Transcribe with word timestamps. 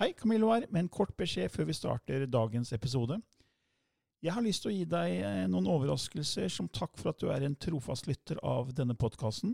Hei, 0.00 0.14
Camillo 0.16 0.48
her, 0.48 0.64
med 0.72 0.80
en 0.80 0.88
kort 0.88 1.10
beskjed 1.12 1.50
før 1.52 1.66
vi 1.68 1.74
starter 1.76 2.22
dagens 2.24 2.70
episode. 2.72 3.18
Jeg 4.24 4.32
har 4.32 4.40
lyst 4.40 4.64
til 4.64 4.70
å 4.70 4.72
gi 4.72 4.86
deg 4.88 5.16
eh, 5.18 5.42
noen 5.52 5.68
overraskelser 5.68 6.48
som 6.48 6.70
takk 6.72 6.96
for 6.96 7.12
at 7.12 7.20
du 7.20 7.28
er 7.28 7.44
en 7.44 7.56
trofast 7.60 8.08
lytter 8.08 8.40
av 8.40 8.72
denne 8.72 8.96
podkasten. 8.96 9.52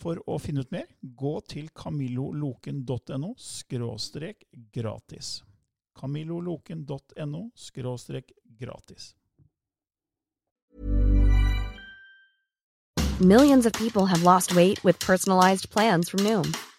For 0.00 0.16
å 0.24 0.38
finne 0.40 0.64
ut 0.64 0.72
mer, 0.72 0.88
gå 1.04 1.34
til 1.44 1.68
camilloloken.no 1.76 3.34
skråstrek 3.36 4.48
gratis. 4.72 5.42
camilloloken.no 6.00 7.50
skråstrek 7.52 8.32
gratis. 8.56 9.12
Millions 13.20 13.66
of 13.66 13.74
people 13.74 14.06
have 14.06 14.22
lost 14.22 14.56
weight 14.56 14.82
with 14.82 14.98
personalized 14.98 15.68
plans 15.68 16.08
from 16.08 16.24
Noom, 16.24 16.54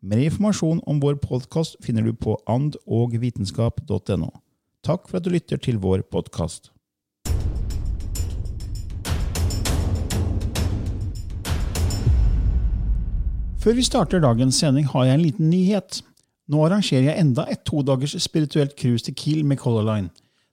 Mer 0.00 0.20
informasjon 0.22 0.78
om 0.86 1.00
vår 1.02 1.16
podkast 1.18 1.76
finner 1.82 2.04
du 2.06 2.12
på 2.14 2.36
andogvitenskap.no. 2.46 4.28
Takk 4.86 5.08
for 5.10 5.18
at 5.18 5.24
du 5.26 5.32
lytter 5.34 5.58
til 5.58 5.80
vår 5.82 6.04
podkast. 6.06 6.70
Før 13.58 13.74
vi 13.74 13.82
starter 13.82 14.22
dagens 14.22 14.62
sending, 14.62 14.86
har 14.86 15.08
jeg 15.08 15.18
en 15.18 15.26
liten 15.26 15.50
nyhet. 15.50 16.02
Nå 16.46 16.62
arrangerer 16.62 17.10
jeg 17.10 17.18
enda 17.18 17.48
et 17.50 17.66
todagers 17.66 18.14
spirituelt 18.22 18.78
cruise 18.78 19.02
til 19.04 19.18
Kiel 19.18 19.42
med 19.44 19.58
Color 19.58 19.82
Line. 19.82 20.12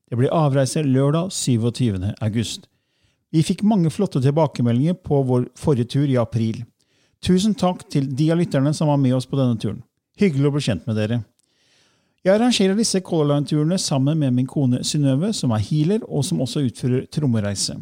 Det 0.10 0.18
blir 0.18 0.34
avreise 0.34 0.82
lørdag 0.82 1.30
27. 1.32 2.02
august. 2.18 2.66
Vi 3.30 3.46
fikk 3.46 3.62
mange 3.62 3.94
flotte 3.94 4.24
tilbakemeldinger 4.26 4.98
på 5.06 5.22
vår 5.30 5.52
forrige 5.60 5.94
tur 5.94 6.10
i 6.10 6.18
april. 6.18 6.64
Tusen 7.24 7.56
takk 7.58 7.86
til 7.92 8.10
de 8.16 8.32
av 8.34 8.40
lytterne 8.40 8.74
som 8.76 8.90
var 8.92 9.00
med 9.02 9.16
oss 9.18 9.28
på 9.30 9.38
denne 9.40 9.58
turen. 9.62 9.82
Hyggelig 10.20 10.50
å 10.50 10.54
bli 10.56 10.66
kjent 10.68 10.86
med 10.88 10.98
dere. 11.00 11.22
Jeg 12.26 12.34
arrangerer 12.40 12.78
disse 12.78 13.04
Color 13.06 13.36
Line-turene 13.36 13.78
sammen 13.78 14.18
med 14.18 14.34
min 14.34 14.48
kone 14.50 14.80
Synnøve, 14.82 15.30
som 15.34 15.52
er 15.54 15.62
healer, 15.62 16.02
og 16.10 16.26
som 16.26 16.42
også 16.42 16.64
utfører 16.66 17.06
trommereise. 17.14 17.78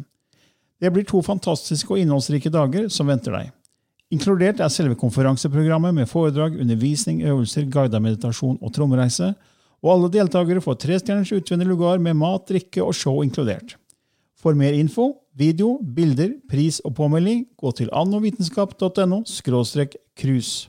Det 0.80 0.90
blir 0.92 1.06
to 1.08 1.22
fantastiske 1.24 1.88
og 1.94 2.02
innholdsrike 2.02 2.52
dager 2.52 2.90
som 2.92 3.08
venter 3.08 3.32
deg. 3.32 3.52
Inkludert 4.12 4.60
er 4.60 4.68
selve 4.68 4.98
konferanseprogrammet 5.00 5.96
med 5.96 6.10
foredrag, 6.10 6.58
undervisning, 6.60 7.22
øvelser, 7.24 7.64
guidet 7.72 8.02
meditasjon 8.04 8.58
og 8.60 8.74
trommereise, 8.74 9.32
og 9.84 9.92
alle 9.94 10.10
deltakere 10.12 10.62
får 10.64 10.76
trestjerners 10.82 11.32
utvendig 11.32 11.70
lugar 11.70 12.02
med 12.02 12.16
mat, 12.20 12.44
drikke 12.48 12.84
og 12.84 12.92
show 12.96 13.22
inkludert. 13.24 13.78
For 14.44 14.52
mer 14.52 14.74
info, 14.76 15.06
video, 15.40 15.78
bilder, 15.96 16.34
pris 16.52 16.76
og 16.84 16.92
påmelding, 16.98 17.46
gå 17.56 17.70
til 17.78 17.88
annovitenskap.no– 17.96 19.22
cruise. 20.20 20.68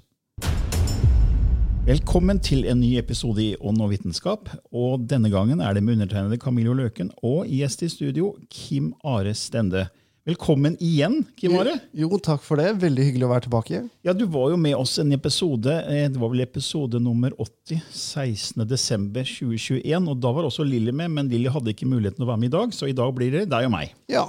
Velkommen 1.83 2.39
til 2.39 2.63
en 2.71 2.79
ny 2.79 2.93
episode 2.95 3.43
i 3.43 3.57
Ånd 3.59 3.81
og 3.83 3.91
vitenskap. 3.91 4.47
og 4.71 5.03
Denne 5.09 5.27
gangen 5.29 5.59
er 5.59 5.73
det 5.75 5.83
med 5.83 5.97
undertegnede 5.97 6.39
Camillo 6.39 6.71
Løken 6.71 7.11
og 7.21 7.51
gjest 7.51 7.83
i 7.83 7.89
studio 7.91 8.37
Kim 8.49 8.93
Are 9.03 9.33
Stende. 9.33 9.89
Velkommen 10.25 10.73
igjen, 10.81 11.19
Kim 11.37 11.53
Are. 11.59 11.75
Jo, 11.93 12.07
takk 12.17 12.41
for 12.41 12.57
det. 12.57 12.71
Veldig 12.81 13.03
hyggelig 13.05 13.27
å 13.27 13.29
være 13.29 13.43
tilbake. 13.45 13.83
Ja, 14.01 14.09
Du 14.17 14.23
var 14.25 14.49
jo 14.49 14.55
med 14.57 14.73
oss 14.73 14.95
en 14.97 15.11
episode, 15.13 15.69
eh, 15.85 16.07
det 16.09 16.17
var 16.17 16.31
vel 16.33 16.41
episode 16.41 16.97
nummer 16.97 17.29
80, 17.37 17.77
16.12.2021. 17.93 20.09
og 20.09 20.17
Da 20.23 20.31
var 20.33 20.47
også 20.49 20.65
Lilly 20.65 20.89
med, 20.91 21.11
men 21.13 21.29
Lilly 21.29 21.45
hadde 21.53 21.69
ikke 21.75 21.85
muligheten 21.85 22.17
til 22.17 22.25
å 22.25 22.31
være 22.31 22.41
med 22.41 22.49
i 22.49 22.55
dag, 22.57 22.73
så 22.73 22.89
i 22.89 22.97
dag 22.97 23.13
blir 23.13 23.31
det 23.37 23.45
deg 23.53 23.69
og 23.69 23.73
meg. 23.77 23.93
Ja, 24.09 24.25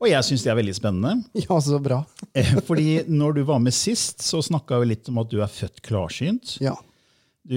Og 0.00 0.08
jeg 0.08 0.20
syns 0.24 0.42
det 0.44 0.52
er 0.52 0.60
veldig 0.60 0.76
spennende. 0.76 1.24
ja 1.48 1.60
så 1.64 1.80
bra. 1.80 2.04
Eh, 2.36 2.60
Fordi 2.60 3.00
når 3.08 3.32
du 3.40 3.44
var 3.48 3.58
med 3.58 3.72
sist, 3.72 4.20
så 4.20 4.42
snakka 4.44 4.80
vi 4.80 4.86
litt 4.92 5.08
om 5.08 5.18
at 5.24 5.30
du 5.32 5.40
er 5.40 5.48
født 5.48 5.80
klarsynt. 5.80 6.58
Ja. 6.60 6.76
Du, 7.48 7.56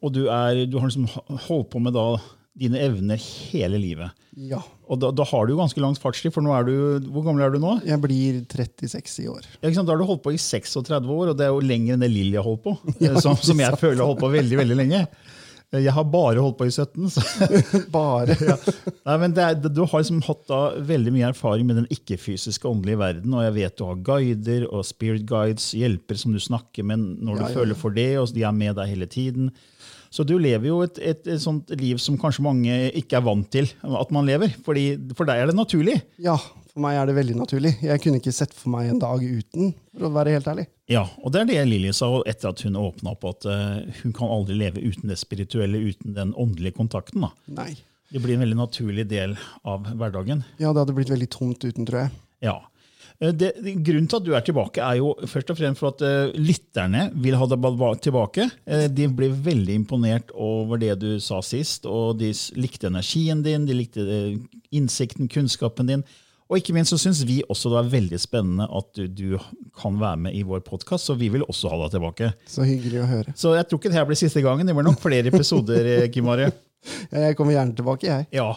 og 0.00 0.08
du, 0.16 0.24
er, 0.32 0.64
du 0.64 0.78
har 0.80 0.88
liksom 0.88 1.04
holdt 1.48 1.68
på 1.70 1.78
med 1.84 1.92
da 1.92 2.16
dine 2.58 2.80
evner 2.84 3.16
hele 3.16 3.78
livet. 3.80 4.12
ja. 4.36 4.60
Og 4.92 4.98
da, 5.00 5.08
da 5.16 5.24
har 5.24 5.46
du 5.48 5.54
jo 5.54 5.56
ganske 5.56 5.80
langt 5.80 5.96
fartstid, 6.02 6.34
for 6.34 6.44
nå 6.44 6.50
er 6.52 6.66
du, 6.68 6.72
hvor 7.14 7.22
gammel 7.24 7.46
er 7.46 7.54
du 7.54 7.56
nå? 7.62 7.78
Jeg 7.88 7.96
blir 8.02 8.42
36 8.44 9.22
i 9.22 9.28
år. 9.32 9.46
Ja, 9.54 9.70
ikke 9.70 9.78
sant? 9.78 9.88
Da 9.88 9.94
har 9.94 10.02
du 10.02 10.04
holdt 10.10 10.20
på 10.26 10.34
i 10.36 10.40
36 10.42 11.08
år, 11.14 11.30
og 11.32 11.38
det 11.38 11.46
er 11.46 11.54
jo 11.54 11.62
lenger 11.64 11.94
enn 11.96 12.02
det 12.04 12.10
Lilly 12.12 12.36
har 12.36 12.44
holdt 12.44 12.66
på. 12.66 12.74
Ja, 13.06 13.14
som, 13.24 13.38
som 13.40 13.62
jeg 13.62 13.78
føler 13.80 14.02
har 14.02 14.10
holdt 14.10 14.20
på 14.20 14.28
veldig 14.34 14.58
veldig 14.60 14.76
lenge. 14.82 15.00
Eh, 15.72 15.80
Jeg 15.86 15.94
har 15.96 16.04
bare 16.12 16.44
holdt 16.44 16.58
på 16.60 16.68
i 16.68 16.74
17. 16.74 17.08
Så. 17.14 17.24
Bare. 17.96 18.36
Ja. 18.50 18.58
Nei, 19.08 19.16
men 19.24 19.32
det 19.38 19.46
er, 19.48 19.56
du 19.72 19.80
har 19.88 20.02
liksom 20.04 20.20
hatt 20.28 20.44
da 20.52 20.60
veldig 20.92 21.14
mye 21.16 21.30
erfaring 21.32 21.64
med 21.70 21.80
den 21.80 21.88
ikke-fysiske 21.96 22.68
åndelige 22.68 23.00
verden. 23.00 23.32
Og 23.32 23.46
jeg 23.46 23.56
vet 23.62 23.78
du 23.80 23.86
har 23.88 24.04
guider 24.12 24.68
og 24.68 24.84
spirit 24.84 25.24
guides, 25.30 25.70
hjelpere 25.78 26.20
som 26.20 26.36
du 26.36 26.42
snakker 26.42 26.84
med 26.84 27.00
når 27.24 27.40
du 27.40 27.46
ja. 27.46 27.52
føler 27.56 27.80
for 27.80 27.96
det, 27.96 28.10
og 28.20 28.28
de 28.36 28.44
er 28.44 28.52
med 28.60 28.76
deg 28.76 28.92
hele 28.92 29.08
tiden. 29.08 29.48
Så 30.12 30.26
du 30.28 30.34
lever 30.36 30.68
jo 30.68 30.82
et, 30.84 30.98
et, 31.00 31.22
et 31.34 31.40
sånt 31.40 31.70
liv 31.80 32.00
som 32.02 32.18
kanskje 32.20 32.44
mange 32.44 32.74
ikke 33.00 33.16
er 33.16 33.24
vant 33.24 33.46
til 33.52 33.70
at 33.80 34.10
man 34.12 34.28
lever. 34.28 34.52
Fordi 34.66 34.90
for 35.16 35.28
deg 35.28 35.40
er 35.40 35.48
det 35.48 35.56
naturlig. 35.56 35.94
Ja, 36.20 36.36
for 36.72 36.84
meg 36.84 36.96
er 36.96 37.08
det 37.08 37.14
veldig 37.16 37.36
naturlig. 37.36 37.72
Jeg 37.84 38.00
kunne 38.04 38.20
ikke 38.20 38.32
sett 38.32 38.52
for 38.56 38.72
meg 38.72 38.90
en 38.90 39.00
dag 39.00 39.24
uten, 39.24 39.72
for 39.92 40.08
å 40.08 40.12
være 40.14 40.34
helt 40.36 40.50
ærlig. 40.52 40.66
Ja, 40.92 41.06
og 41.20 41.32
det 41.32 41.42
er 41.42 41.48
det 41.48 41.62
Lilly 41.68 41.92
sa 41.96 42.10
etter 42.28 42.52
at 42.52 42.60
hun 42.64 42.76
åpna 42.80 43.14
opp, 43.14 43.24
at 43.28 43.48
eh, 43.48 44.02
hun 44.02 44.14
kan 44.16 44.32
aldri 44.32 44.56
leve 44.60 44.84
uten 44.84 45.12
det 45.12 45.18
spirituelle, 45.20 45.80
uten 45.92 46.16
den 46.16 46.34
åndelige 46.36 46.76
kontakten. 46.80 47.24
da. 47.24 47.32
Nei. 47.60 47.74
Det 48.12 48.20
blir 48.20 48.36
en 48.36 48.44
veldig 48.44 48.58
naturlig 48.58 49.06
del 49.08 49.38
av 49.64 49.86
hverdagen. 49.88 50.44
Ja, 50.60 50.72
det 50.72 50.82
hadde 50.82 50.96
blitt 50.96 51.12
veldig 51.12 51.30
tomt 51.32 51.64
uten, 51.64 51.88
tror 51.88 52.04
jeg. 52.04 52.14
Ja. 52.44 52.58
Eh, 53.22 53.32
Det, 53.32 53.52
grunnen 53.86 54.08
til 54.10 54.18
at 54.18 54.26
du 54.26 54.32
er 54.34 54.44
tilbake, 54.44 54.82
er 54.82 54.98
jo 54.98 55.14
først 55.30 55.52
og 55.52 55.58
fremst 55.60 55.82
for 55.82 55.92
at 55.94 56.02
uh, 56.02 56.32
lytterne 56.34 57.08
vil 57.22 57.38
ha 57.38 57.46
deg 57.46 58.02
tilbake. 58.02 58.48
Uh, 58.66 58.88
de 58.90 59.06
ble 59.08 59.30
veldig 59.30 59.78
imponert 59.82 60.32
over 60.34 60.80
det 60.82 60.96
du 61.02 61.20
sa 61.22 61.40
sist, 61.42 61.86
og 61.86 62.18
de 62.18 62.32
likte 62.58 62.90
energien 62.90 63.44
din, 63.44 63.68
de 63.68 63.78
likte 63.78 64.02
uh, 64.02 64.34
innsikten, 64.74 65.30
kunnskapen 65.30 65.92
din. 65.92 66.04
Og 66.50 66.58
ikke 66.58 66.74
minst 66.76 66.92
så 66.92 66.98
syns 67.00 67.22
vi 67.24 67.38
også 67.48 67.70
det 67.72 67.78
er 67.78 67.92
veldig 67.94 68.18
spennende 68.20 68.66
at 68.68 68.98
du, 68.98 69.06
du 69.08 69.38
kan 69.78 69.94
være 69.96 70.18
med 70.26 70.34
i 70.36 70.42
vår 70.44 70.60
podkast, 70.66 71.08
så 71.08 71.16
vi 71.16 71.30
vil 71.32 71.46
også 71.46 71.70
ha 71.72 71.78
deg 71.84 71.94
tilbake. 71.94 72.32
Så 72.50 72.66
hyggelig 72.68 73.00
å 73.00 73.08
høre. 73.08 73.32
Så 73.38 73.54
jeg 73.56 73.64
tror 73.70 73.80
ikke 73.80 73.92
det 73.94 73.96
her 73.96 74.10
blir 74.10 74.20
siste 74.20 74.42
gangen. 74.44 74.68
Det 74.68 74.74
blir 74.76 74.84
nok 74.84 75.00
flere 75.00 75.32
episoder. 75.32 75.88
Kim 76.12 76.28
Are. 76.28 76.50
Jeg 77.14 77.36
kommer 77.38 77.54
gjerne 77.54 77.76
tilbake, 77.78 78.08
jeg. 78.10 78.24
Ja. 78.34 78.48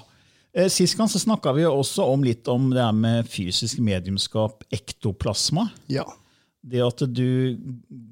Eh, 0.56 0.70
Sist 0.72 0.96
gang 0.98 1.10
så 1.12 1.20
snakka 1.20 1.52
vi 1.54 1.66
også 1.68 2.06
om 2.14 2.24
litt 2.24 2.48
om 2.48 2.70
det 2.72 2.84
her 2.84 2.96
med 2.96 3.28
fysisk 3.28 3.82
mediumskap, 3.84 4.64
ektoplasma. 4.74 5.68
Ja. 5.92 6.06
Det 6.66 6.82
at 6.82 7.04
du, 7.12 7.58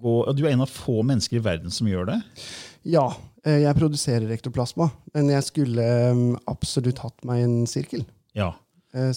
går, 0.03 0.33
du 0.37 0.43
er 0.45 0.51
en 0.53 0.65
av 0.65 0.71
få 0.71 0.99
mennesker 1.07 1.39
i 1.39 1.43
verden 1.45 1.73
som 1.73 1.87
gjør 1.89 2.11
det. 2.11 2.19
Ja, 2.83 3.07
eh, 3.47 3.63
jeg 3.63 3.79
produserer 3.79 4.35
ektoplasma, 4.35 4.89
men 5.15 5.31
jeg 5.31 5.47
skulle 5.47 5.87
eh, 5.87 6.21
absolutt 6.51 7.01
hatt 7.05 7.23
meg 7.27 7.45
en 7.47 7.57
sirkel. 7.69 8.05
Ja. 8.37 8.51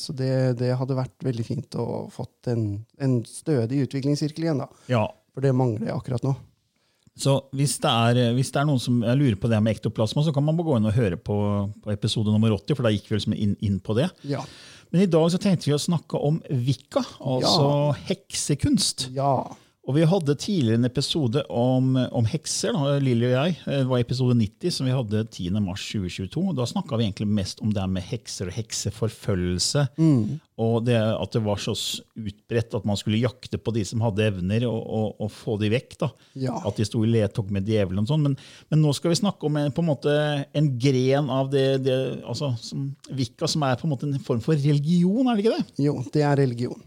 Så 0.00 0.14
det, 0.16 0.56
det 0.56 0.70
hadde 0.80 0.94
vært 0.96 1.20
veldig 1.20 1.44
fint 1.44 1.74
å 1.76 2.06
fått 2.08 2.48
en, 2.48 2.62
en 2.96 3.18
stødig 3.28 3.82
utviklingssirkel 3.84 4.46
igjen, 4.46 4.62
da. 4.62 4.70
ja. 4.88 5.02
For 5.36 5.44
det 5.44 5.50
mangler 5.52 5.90
jeg 5.90 5.98
akkurat 5.98 6.24
nå. 6.24 6.30
Så 7.16 7.38
hvis 7.56 7.78
det, 7.80 7.90
er, 7.90 8.32
hvis 8.36 8.50
det 8.52 8.60
er 8.60 8.66
noen 8.68 8.80
som 8.82 9.00
lurer 9.00 9.38
på 9.40 9.48
det 9.48 9.60
med 9.64 9.78
ektoplasma, 9.78 10.24
så 10.26 10.34
kan 10.36 10.44
man 10.44 10.58
gå 10.60 10.76
inn 10.76 10.88
og 10.88 10.96
høre 10.96 11.16
på, 11.16 11.36
på 11.84 11.92
episode 11.94 12.32
nummer 12.32 12.52
80, 12.52 12.76
for 12.76 12.84
da 12.84 12.92
gikk 12.92 13.08
vi 13.08 13.16
liksom 13.16 13.36
inn, 13.36 13.54
inn 13.64 13.78
på 13.80 13.96
det. 13.96 14.10
Ja. 14.28 14.42
Men 14.92 15.06
i 15.06 15.10
dag 15.10 15.30
så 15.32 15.40
tenkte 15.40 15.70
vi 15.70 15.74
å 15.74 15.80
snakke 15.80 16.20
om 16.20 16.42
vikka, 16.46 17.02
altså 17.24 17.70
heksekunst. 18.06 19.08
Ja. 19.16 19.38
Og 19.86 19.94
Vi 19.94 20.06
hadde 20.10 20.34
tidligere 20.34 20.80
en 20.80 20.88
episode 20.88 21.44
om, 21.46 21.92
om 21.94 22.26
hekser. 22.26 22.74
da, 22.74 22.96
Lilly 22.98 23.28
og 23.28 23.34
jeg. 23.36 23.52
Det 23.62 23.84
var 23.86 24.00
episode 24.02 24.34
90 24.34 24.74
som 24.74 24.88
vi 24.88 24.94
hadde 24.96 25.20
10.3.2022. 25.30 26.42
Da 26.58 26.66
snakka 26.66 26.98
vi 26.98 27.06
egentlig 27.06 27.28
mest 27.30 27.62
om 27.62 27.70
det 27.74 27.84
med 27.92 28.02
hekser 28.02 28.50
og 28.50 28.56
hekseforfølgelse. 28.56 29.84
Og 30.66 30.80
det 30.88 30.96
at 30.98 31.36
det 31.36 31.42
var 31.44 31.62
så 31.62 31.76
utbredt 32.18 32.74
at 32.74 32.88
man 32.88 32.98
skulle 32.98 33.20
jakte 33.22 33.60
på 33.62 33.74
de 33.76 33.84
som 33.86 34.02
hadde 34.02 34.26
evner, 34.26 34.66
og, 34.66 34.80
og, 34.82 35.22
og 35.22 35.30
få 35.30 35.54
de 35.62 35.70
vekk. 35.76 35.94
da. 36.02 36.10
Ja. 36.48 36.58
At 36.66 36.82
de 36.82 36.88
sto 36.88 37.04
i 37.06 37.12
ledtog 37.12 37.54
med 37.54 37.70
djevelen 37.70 38.02
og 38.02 38.10
sånn. 38.10 38.26
Men, 38.26 38.36
men 38.72 38.82
nå 38.82 38.90
skal 38.96 39.14
vi 39.14 39.20
snakke 39.22 39.46
om 39.46 39.60
en, 39.62 39.70
på 39.70 39.86
en, 39.86 39.90
måte, 39.92 40.18
en 40.50 40.72
gren 40.82 41.30
av 41.30 41.54
det, 41.54 41.66
det 41.86 42.00
altså, 42.26 42.56
som, 42.58 42.90
Vika, 43.14 43.46
som 43.46 43.62
er 43.70 43.78
på 43.78 43.86
en 43.86 43.94
måte 43.94 44.10
en 44.10 44.18
form 44.18 44.42
for 44.42 44.58
religion, 44.58 45.30
er 45.30 45.38
det 45.38 45.46
ikke 45.46 45.56
det? 45.60 45.86
Jo, 45.86 46.00
det 46.10 46.26
er 46.26 46.38
religion. 46.42 46.82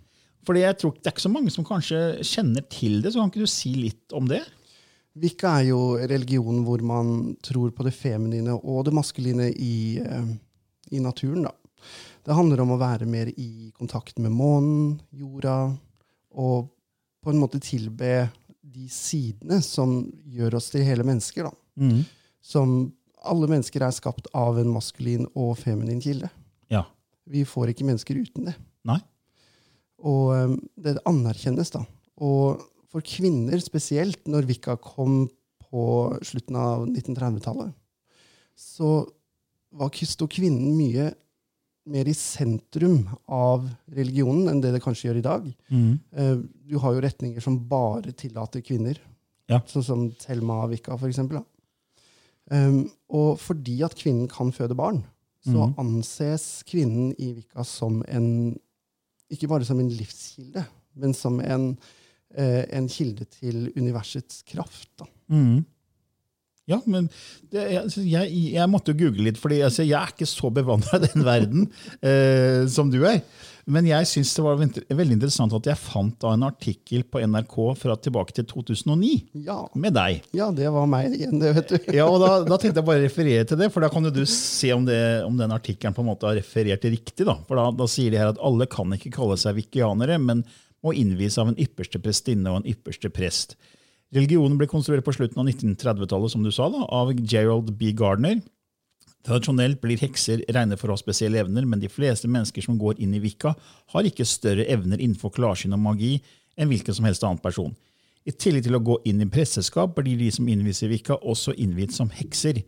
Fordi 0.48 0.64
jeg 0.64 0.78
tror 0.80 0.94
Det 0.96 1.08
er 1.10 1.14
ikke 1.16 1.26
så 1.26 1.32
mange 1.34 1.52
som 1.54 1.66
kanskje 1.68 2.00
kjenner 2.26 2.64
til 2.72 3.02
det, 3.04 3.14
så 3.14 3.22
kan 3.22 3.32
ikke 3.32 3.44
du 3.44 3.52
si 3.52 3.74
litt 3.76 4.16
om 4.16 4.30
det? 4.30 4.42
Wicca 5.20 5.58
er 5.60 5.70
jo 5.72 5.82
religionen 5.98 6.64
hvor 6.68 6.82
man 6.86 7.34
tror 7.44 7.74
på 7.76 7.84
det 7.88 7.96
feminine 7.98 8.56
og 8.56 8.86
det 8.88 8.94
maskuline 8.96 9.50
i, 9.52 10.00
eh, 10.00 10.30
i 10.96 11.02
naturen. 11.04 11.48
Da. 11.50 11.54
Det 12.24 12.38
handler 12.38 12.62
om 12.64 12.76
å 12.76 12.80
være 12.80 13.08
mer 13.10 13.32
i 13.36 13.72
kontakt 13.78 14.20
med 14.22 14.32
månen, 14.32 15.00
jorda, 15.12 15.74
og 16.32 16.70
på 17.24 17.34
en 17.34 17.42
måte 17.42 17.60
tilbe 17.64 18.30
de 18.62 18.86
sidene 18.94 19.60
som 19.66 20.04
gjør 20.30 20.60
oss 20.60 20.70
til 20.72 20.86
hele 20.88 21.04
mennesker. 21.08 21.50
Da. 21.50 21.54
Som 22.40 22.94
alle 23.28 23.50
mennesker 23.52 23.84
er 23.84 23.96
skapt 23.96 24.30
av 24.38 24.60
en 24.62 24.72
maskulin 24.72 25.26
og 25.34 25.58
feminin 25.60 26.00
kilde. 26.04 26.30
Ja. 26.72 26.86
Vi 27.28 27.44
får 27.48 27.74
ikke 27.74 27.88
mennesker 27.88 28.20
uten 28.22 28.48
det. 28.52 28.56
Nei? 28.88 29.00
Og 30.08 30.32
um, 30.36 30.58
det 30.80 30.96
anerkjennes, 31.10 31.72
da. 31.74 31.84
Og 32.24 32.62
for 32.90 33.06
kvinner 33.06 33.60
spesielt, 33.62 34.22
når 34.28 34.48
Vika 34.50 34.76
kom 34.82 35.28
på 35.70 35.84
slutten 36.26 36.58
av 36.58 36.88
1930-tallet, 36.88 37.74
så 38.60 39.04
var 39.78 39.92
sto 40.10 40.26
kvinnen 40.32 40.74
mye 40.76 41.12
mer 41.90 42.10
i 42.10 42.16
sentrum 42.18 43.04
av 43.30 43.68
religionen 43.96 44.50
enn 44.52 44.62
det 44.62 44.74
det 44.76 44.82
kanskje 44.84 45.10
gjør 45.10 45.20
i 45.22 45.26
dag. 45.26 45.46
Mm. 45.70 45.94
Du 46.70 46.76
har 46.82 46.96
jo 46.96 47.04
retninger 47.06 47.42
som 47.44 47.58
bare 47.70 48.14
tillater 48.14 48.62
kvinner, 48.66 49.00
Ja. 49.50 49.62
sånn 49.66 49.84
som 49.86 50.12
Thelma 50.12 50.68
for 50.98 51.08
eksempel. 51.10 51.40
Da. 51.42 51.46
Um, 52.52 52.92
og 53.10 53.40
fordi 53.42 53.82
at 53.86 53.96
kvinnen 53.98 54.28
kan 54.30 54.52
føde 54.52 54.76
barn, 54.78 55.04
så 55.46 55.74
anses 55.80 56.64
kvinnen 56.68 57.14
i 57.18 57.34
Vika 57.34 57.64
som 57.66 58.04
en 58.08 58.60
ikke 59.30 59.50
bare 59.52 59.68
som 59.68 59.80
en 59.82 59.92
livskilde, 59.94 60.64
men 61.00 61.16
som 61.18 61.40
en, 61.44 61.72
eh, 62.36 62.64
en 62.76 62.88
kilde 62.92 63.28
til 63.40 63.70
universets 63.78 64.44
kraft. 64.48 64.90
Da. 65.00 65.08
Mm. 65.28 65.66
Ja, 66.70 66.78
men 66.86 67.08
det, 67.50 67.64
jeg, 67.74 68.06
jeg, 68.06 68.42
jeg 68.54 68.70
måtte 68.70 68.94
jo 68.94 69.06
google 69.06 69.26
litt, 69.26 69.40
for 69.42 69.54
altså, 69.56 69.86
jeg 69.88 69.98
er 69.98 70.14
ikke 70.14 70.30
så 70.30 70.52
bevandra 70.54 71.00
i 71.00 71.08
den 71.08 71.26
verden 71.26 71.70
eh, 72.06 72.68
som 72.70 72.92
du 72.94 73.02
er. 73.10 73.24
Men 73.70 73.86
jeg 73.86 74.08
syns 74.10 74.32
det 74.34 74.44
var 74.46 74.58
veldig 74.60 75.16
interessant 75.16 75.54
at 75.54 75.68
jeg 75.70 75.78
fant 75.78 76.26
en 76.26 76.46
artikkel 76.48 77.04
på 77.06 77.22
NRK 77.22 77.56
fra 77.78 77.96
tilbake 78.02 78.34
til 78.40 78.48
2009 78.50 79.12
Ja, 79.46 79.60
med 79.78 79.94
deg. 79.94 80.24
ja, 80.34 80.48
det 80.56 80.72
var 80.74 80.88
meg 80.90 81.14
igjen, 81.14 81.38
det, 81.42 81.52
vet 81.60 81.74
du. 81.76 81.78
Ja, 82.00 82.08
og 82.10 82.18
da, 82.24 82.32
da 82.48 82.58
tenkte 82.58 82.82
jeg 82.82 82.88
bare 82.90 83.04
å 83.04 83.06
referere 83.06 83.46
til 83.50 83.62
det, 83.62 83.70
for 83.74 83.86
da 83.86 83.92
kan 83.94 84.10
jo 84.10 84.14
du 84.16 84.24
se 84.30 84.72
om, 84.74 84.88
det, 84.90 85.00
om 85.28 85.38
den 85.38 85.54
artikkelen 85.54 85.94
på 85.94 86.02
en 86.02 86.10
måte 86.10 86.30
har 86.30 86.40
referert 86.40 86.82
det 86.86 86.96
riktig. 86.98 87.28
Da. 87.30 87.38
For 87.48 87.62
da, 87.62 87.70
da 87.78 87.90
sier 87.92 88.14
de 88.14 88.22
her 88.22 88.34
at 88.34 88.42
alle 88.42 88.68
kan 88.72 88.98
ikke 88.98 89.14
kalle 89.14 89.38
seg 89.40 89.60
vikianere, 89.62 90.18
men 90.22 90.42
må 90.86 90.94
innvies 90.96 91.38
av 91.42 91.52
en 91.52 91.60
ypperste 91.60 92.00
prestinne 92.02 92.50
og 92.50 92.62
en 92.62 92.70
ypperste 92.72 93.12
prest. 93.14 93.58
Religionen 94.16 94.58
ble 94.58 94.66
konstruert 94.70 95.06
på 95.06 95.14
slutten 95.14 95.38
av 95.44 95.50
1930-tallet 95.52 96.34
som 96.34 96.46
du 96.46 96.50
sa, 96.56 96.70
da, 96.74 96.86
av 96.90 97.12
Gerald 97.22 97.76
B. 97.78 97.92
Gardner. 97.94 98.40
Tradisjonelt 99.28 99.82
blir 99.84 100.00
hekser 100.00 100.46
regnet 100.48 100.80
for 100.80 100.90
å 100.90 100.96
ha 100.96 101.02
spesielle 101.02 101.42
evner, 101.42 101.66
men 101.68 101.82
de 101.82 101.90
fleste 101.92 102.30
mennesker 102.32 102.64
som 102.64 102.78
går 102.80 103.02
inn 103.04 103.14
i 103.18 103.22
Wicca, 103.24 103.52
har 103.94 104.08
ikke 104.08 104.28
større 104.28 104.68
evner 104.72 105.02
innenfor 105.02 105.34
klarsyn 105.36 105.76
og 105.76 105.84
magi 105.84 106.16
enn 106.56 106.72
hvilken 106.72 106.96
som 106.96 107.08
helst 107.08 107.26
annen 107.28 107.42
person. 107.44 107.74
I 108.28 108.32
tillegg 108.32 108.68
til 108.68 108.78
å 108.78 108.84
gå 108.84 109.00
inn 109.10 109.24
i 109.24 109.28
presteskap 109.32 109.96
blir 109.98 110.20
de 110.20 110.30
som 110.32 110.48
innvies 110.48 110.84
i 110.86 110.92
Wicca, 110.92 111.18
også 111.20 111.56
innviet 111.60 111.96
som 111.96 112.12
hekser. 112.14 112.62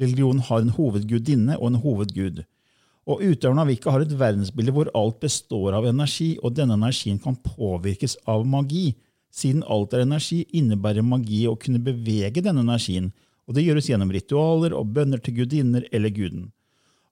Religionen 0.00 0.40
har 0.48 0.62
en 0.62 0.72
hovedgudinne 0.76 1.58
og 1.58 1.72
en 1.72 1.82
hovedgud. 1.82 2.44
Og 3.08 3.22
Utøverne 3.24 3.64
av 3.64 3.70
Wicca 3.72 3.92
har 3.92 4.04
et 4.04 4.16
verdensbilde 4.20 4.72
hvor 4.76 4.90
alt 4.96 5.20
består 5.20 5.76
av 5.76 5.88
energi, 5.88 6.34
og 6.44 6.56
denne 6.56 6.76
energien 6.76 7.20
kan 7.20 7.36
påvirkes 7.40 8.18
av 8.28 8.44
magi. 8.48 8.92
Siden 9.32 9.64
alt 9.68 9.96
er 9.96 10.04
energi, 10.04 10.42
innebærer 10.56 11.04
magi 11.04 11.44
å 11.48 11.56
kunne 11.60 11.80
bevege 11.84 12.44
denne 12.44 12.64
energien, 12.64 13.10
og 13.48 13.56
det 13.56 13.64
gjøres 13.64 13.88
gjennom 13.88 14.12
ritualer 14.12 14.76
og 14.76 14.92
bønner 14.94 15.22
til 15.24 15.40
gudinner 15.40 15.88
eller 15.92 16.12
guden. 16.12 16.50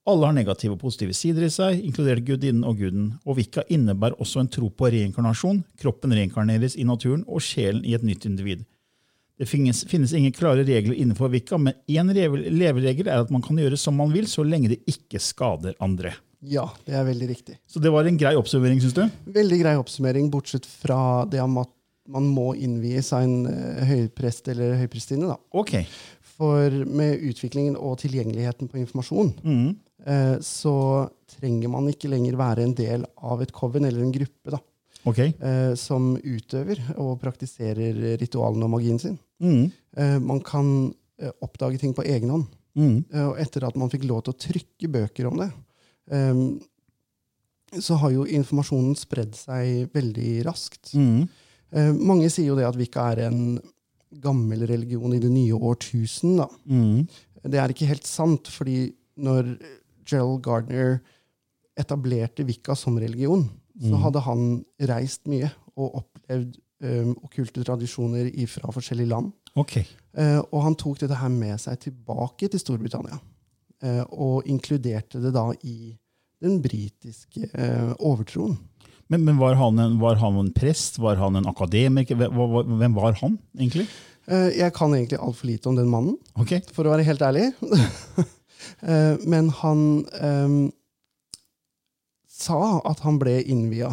Alle 0.06 0.28
har 0.28 0.36
negative 0.36 0.76
og 0.76 0.82
positive 0.84 1.16
sider 1.18 1.48
i 1.48 1.50
seg, 1.50 1.80
inkludert 1.82 2.22
gudinnen 2.28 2.62
og 2.68 2.78
guden, 2.78 3.08
og 3.26 3.40
vikka 3.40 3.64
innebærer 3.74 4.20
også 4.22 4.44
en 4.44 4.50
tro 4.52 4.68
på 4.70 4.90
reinkarnasjon, 4.94 5.64
kroppen 5.82 6.14
reinkarneres 6.14 6.76
i 6.78 6.86
naturen 6.86 7.24
og 7.26 7.42
sjelen 7.42 7.82
i 7.82 7.96
et 7.96 8.04
nytt 8.06 8.28
individ. 8.28 8.62
Det 9.36 9.48
finnes, 9.50 9.82
finnes 9.90 10.14
ingen 10.16 10.32
klare 10.32 10.62
regler 10.64 10.94
innenfor 10.94 11.32
vikka, 11.32 11.58
men 11.58 11.74
én 11.90 12.12
leveregel 12.14 13.10
er 13.10 13.24
at 13.24 13.32
man 13.34 13.42
kan 13.44 13.58
gjøre 13.58 13.76
som 13.80 13.98
man 13.98 14.14
vil, 14.14 14.28
så 14.30 14.46
lenge 14.46 14.70
det 14.72 14.78
ikke 14.88 15.20
skader 15.20 15.74
andre. 15.82 16.14
Ja, 16.46 16.68
det 16.86 16.94
er 16.94 17.04
veldig 17.08 17.28
riktig. 17.32 17.58
Så 17.66 17.82
det 17.82 17.90
var 17.90 18.06
en 18.06 18.20
grei 18.20 18.36
oppsummering, 18.38 18.78
syns 18.80 18.94
du? 18.94 19.02
Veldig 19.34 19.58
grei 19.64 19.74
oppsummering, 19.80 20.30
bortsett 20.30 20.68
fra 20.68 21.26
det 21.28 21.42
om 21.42 21.58
at 21.64 21.72
man 22.12 22.28
må 22.30 22.52
innvies 22.54 23.10
av 23.16 23.24
en 23.26 23.48
eh, 23.50 23.82
høyprest 23.88 24.52
eller 24.52 24.76
høyprestinne. 24.80 25.32
da. 25.32 25.38
Ok. 25.58 25.74
For 26.36 26.72
med 26.84 27.22
utviklingen 27.24 27.78
og 27.80 27.96
tilgjengeligheten 28.02 28.68
på 28.68 28.80
informasjon, 28.82 29.32
eh, 30.04 30.36
så 30.44 30.76
trenger 31.38 31.72
man 31.72 31.88
ikke 31.88 32.10
lenger 32.12 32.36
være 32.36 32.66
en 32.66 32.74
del 32.76 33.06
av 33.16 33.40
et 33.42 33.52
coven 33.56 33.88
eller 33.88 34.04
en 34.04 34.12
gruppe 34.12 34.52
da, 34.52 34.60
okay. 35.08 35.32
eh, 35.40 35.72
som 35.80 36.12
utøver 36.20 36.82
og 37.00 37.16
praktiserer 37.22 38.18
ritualene 38.20 38.68
og 38.68 38.74
magien 38.76 39.00
sin. 39.00 39.16
Mm. 39.40 39.72
Eh, 39.96 40.18
man 40.20 40.44
kan 40.44 40.92
oppdage 41.40 41.80
ting 41.80 41.94
på 41.96 42.04
egen 42.04 42.28
hånd. 42.28 42.50
Mm. 42.76 42.96
Og 43.08 43.38
etter 43.40 43.64
at 43.64 43.76
man 43.80 43.88
fikk 43.88 44.02
lov 44.04 44.26
til 44.26 44.34
å 44.34 44.40
trykke 44.42 44.90
bøker 44.92 45.30
om 45.30 45.38
det, 45.40 45.46
så 47.80 47.96
har 48.02 48.12
jo 48.12 48.26
informasjonen 48.28 48.92
spredd 49.00 49.32
seg 49.38 49.94
veldig 49.96 50.34
raskt. 50.44 50.92
Mm. 50.92 51.24
Mange 51.96 52.28
sier 52.28 52.50
jo 52.50 52.58
det 52.58 52.66
at 52.68 52.76
Wicca 52.76 53.06
er 53.14 53.22
en 53.30 53.40
gammel 54.22 54.66
religion 54.68 55.14
i 55.14 55.20
det 55.22 55.30
nye 55.32 55.56
årtusen. 55.56 56.40
Mm. 56.64 57.06
Det 57.46 57.60
er 57.60 57.72
ikke 57.72 57.88
helt 57.90 58.06
sant, 58.06 58.48
fordi 58.50 58.90
når 59.16 59.54
Gerald 60.06 60.42
Gardner 60.44 60.98
etablerte 61.78 62.44
Wicca 62.46 62.76
som 62.78 62.98
religion, 62.98 63.44
så 63.76 63.98
hadde 64.00 64.22
han 64.24 64.44
reist 64.88 65.26
mye 65.28 65.50
og 65.76 65.98
opplevd 66.00 66.54
um, 66.80 67.12
okkulte 67.26 67.64
tradisjoner 67.66 68.30
fra 68.48 68.72
forskjellige 68.72 69.10
land. 69.10 69.32
Okay. 69.56 69.84
Uh, 70.16 70.40
og 70.50 70.62
han 70.64 70.76
tok 70.80 71.02
dette 71.02 71.18
her 71.20 71.32
med 71.32 71.60
seg 71.60 71.80
tilbake 71.88 72.50
til 72.52 72.62
Storbritannia, 72.62 73.20
Uh, 73.84 74.06
og 74.08 74.46
inkluderte 74.48 75.20
det 75.20 75.34
da 75.36 75.50
i 75.68 75.90
den 76.40 76.62
britiske 76.64 77.42
uh, 77.52 77.90
overtroen. 78.00 78.54
Men, 79.12 79.24
men 79.24 79.38
var, 79.38 79.54
han 79.54 79.78
en, 79.78 79.98
var 80.02 80.18
han 80.18 80.38
en 80.40 80.52
prest? 80.54 80.98
Var 80.98 81.18
han 81.20 81.36
en 81.38 81.46
akademiker? 81.46 82.18
Hvem, 82.18 82.94
var 82.96 83.18
han, 83.20 83.36
egentlig? 83.58 83.86
Eh, 84.26 84.48
jeg 84.58 84.72
kan 84.74 84.94
egentlig 84.96 85.20
altfor 85.22 85.46
lite 85.46 85.70
om 85.70 85.76
den 85.78 85.90
mannen. 85.90 86.16
okay. 86.34 86.60
for 86.74 86.88
å 86.88 86.96
være 86.96 87.06
helt 87.10 87.22
ærlig. 87.26 87.52
Eh, 88.82 89.14
Men 89.28 89.46
han 89.60 89.80
um, 90.18 90.54
sa 92.26 92.80
at 92.88 92.98
han 93.04 93.18
ble 93.20 93.36
innvia 93.46 93.92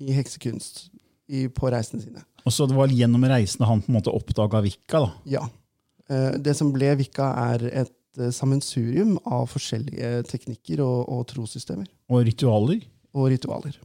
i 0.00 0.14
heksekunst 0.16 0.86
i, 1.28 1.42
på 1.52 1.68
reisene 1.70 2.00
sine. 2.00 2.22
Og 2.46 2.54
så 2.54 2.64
det 2.70 2.78
var 2.78 2.94
gjennom 2.94 3.26
reisene 3.28 3.68
han 3.68 3.82
på 3.84 3.92
en 3.92 3.98
måte 3.98 4.14
oppdaga 4.14 4.62
Vikka? 4.64 5.02
da. 5.04 5.10
Ja. 5.28 5.44
Det 6.40 6.54
som 6.56 6.70
ble 6.72 6.94
Vikka, 7.02 7.26
er 7.52 7.66
et 7.84 8.22
sammensurium 8.34 9.18
av 9.28 9.44
forskjellige 9.52 10.22
teknikker 10.30 10.80
og, 10.86 11.02
og 11.12 11.26
trossystemer 11.34 11.90
Og 12.08 12.24
ritualer? 12.30 12.80
og 13.12 13.28
ritualer. 13.34 13.76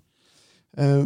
Eh, 0.77 1.05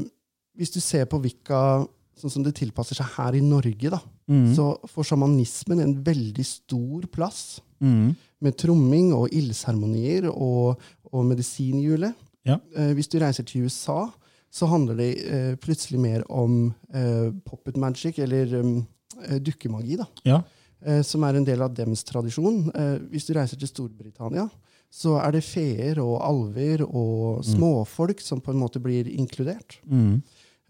Hvis 0.58 0.72
du 0.74 0.80
ser 0.82 1.06
på 1.06 1.20
Wicca 1.22 1.86
sånn 2.18 2.32
som 2.34 2.42
det 2.44 2.56
tilpasser 2.58 2.96
seg 2.98 3.06
her 3.18 3.36
i 3.38 3.42
Norge, 3.46 3.90
da, 3.94 4.00
Mm. 4.28 4.56
så 4.56 4.76
får 4.90 5.06
sjamanismen 5.12 5.80
en 5.80 6.04
veldig 6.04 6.46
stor 6.46 7.02
plass. 7.14 7.62
Mm. 7.80 8.16
med 8.42 8.56
tromming 8.58 9.14
og 9.14 9.30
ildseremonier 9.34 10.28
og, 10.32 10.80
og 11.14 11.26
medisinhjulet. 11.26 12.14
Ja. 12.46 12.58
Eh, 12.76 12.94
hvis 12.98 13.08
du 13.10 13.20
reiser 13.20 13.44
til 13.46 13.64
USA, 13.66 14.08
så 14.52 14.66
handler 14.70 14.96
det 14.98 15.08
eh, 15.26 15.56
plutselig 15.62 16.00
mer 16.00 16.24
om 16.30 16.74
eh, 16.94 17.32
poppet 17.46 17.78
magic, 17.78 18.18
eller 18.20 18.60
um, 18.62 18.88
eh, 19.28 19.38
dukkemagi, 19.40 19.98
da, 19.98 20.06
Ja. 20.26 20.42
eh, 20.86 21.02
som 21.04 21.24
er 21.24 21.36
en 21.38 21.44
del 21.46 21.62
av 21.62 21.74
dems 21.76 22.04
tradisjon. 22.04 22.72
Hvis 23.12 23.26
du 23.28 23.34
reiser 23.34 23.58
til 23.58 23.68
Storbritannia, 23.70 24.50
så 24.94 25.18
er 25.20 25.36
det 25.36 25.46
feer 25.46 26.00
og 26.02 26.18
alver 26.24 26.84
og 26.88 27.46
småfolk 27.46 28.22
som 28.24 28.42
på 28.42 28.54
en 28.54 28.62
måte 28.62 28.82
blir 28.82 29.10
inkludert. 29.12 29.80
Mm. 29.86 30.22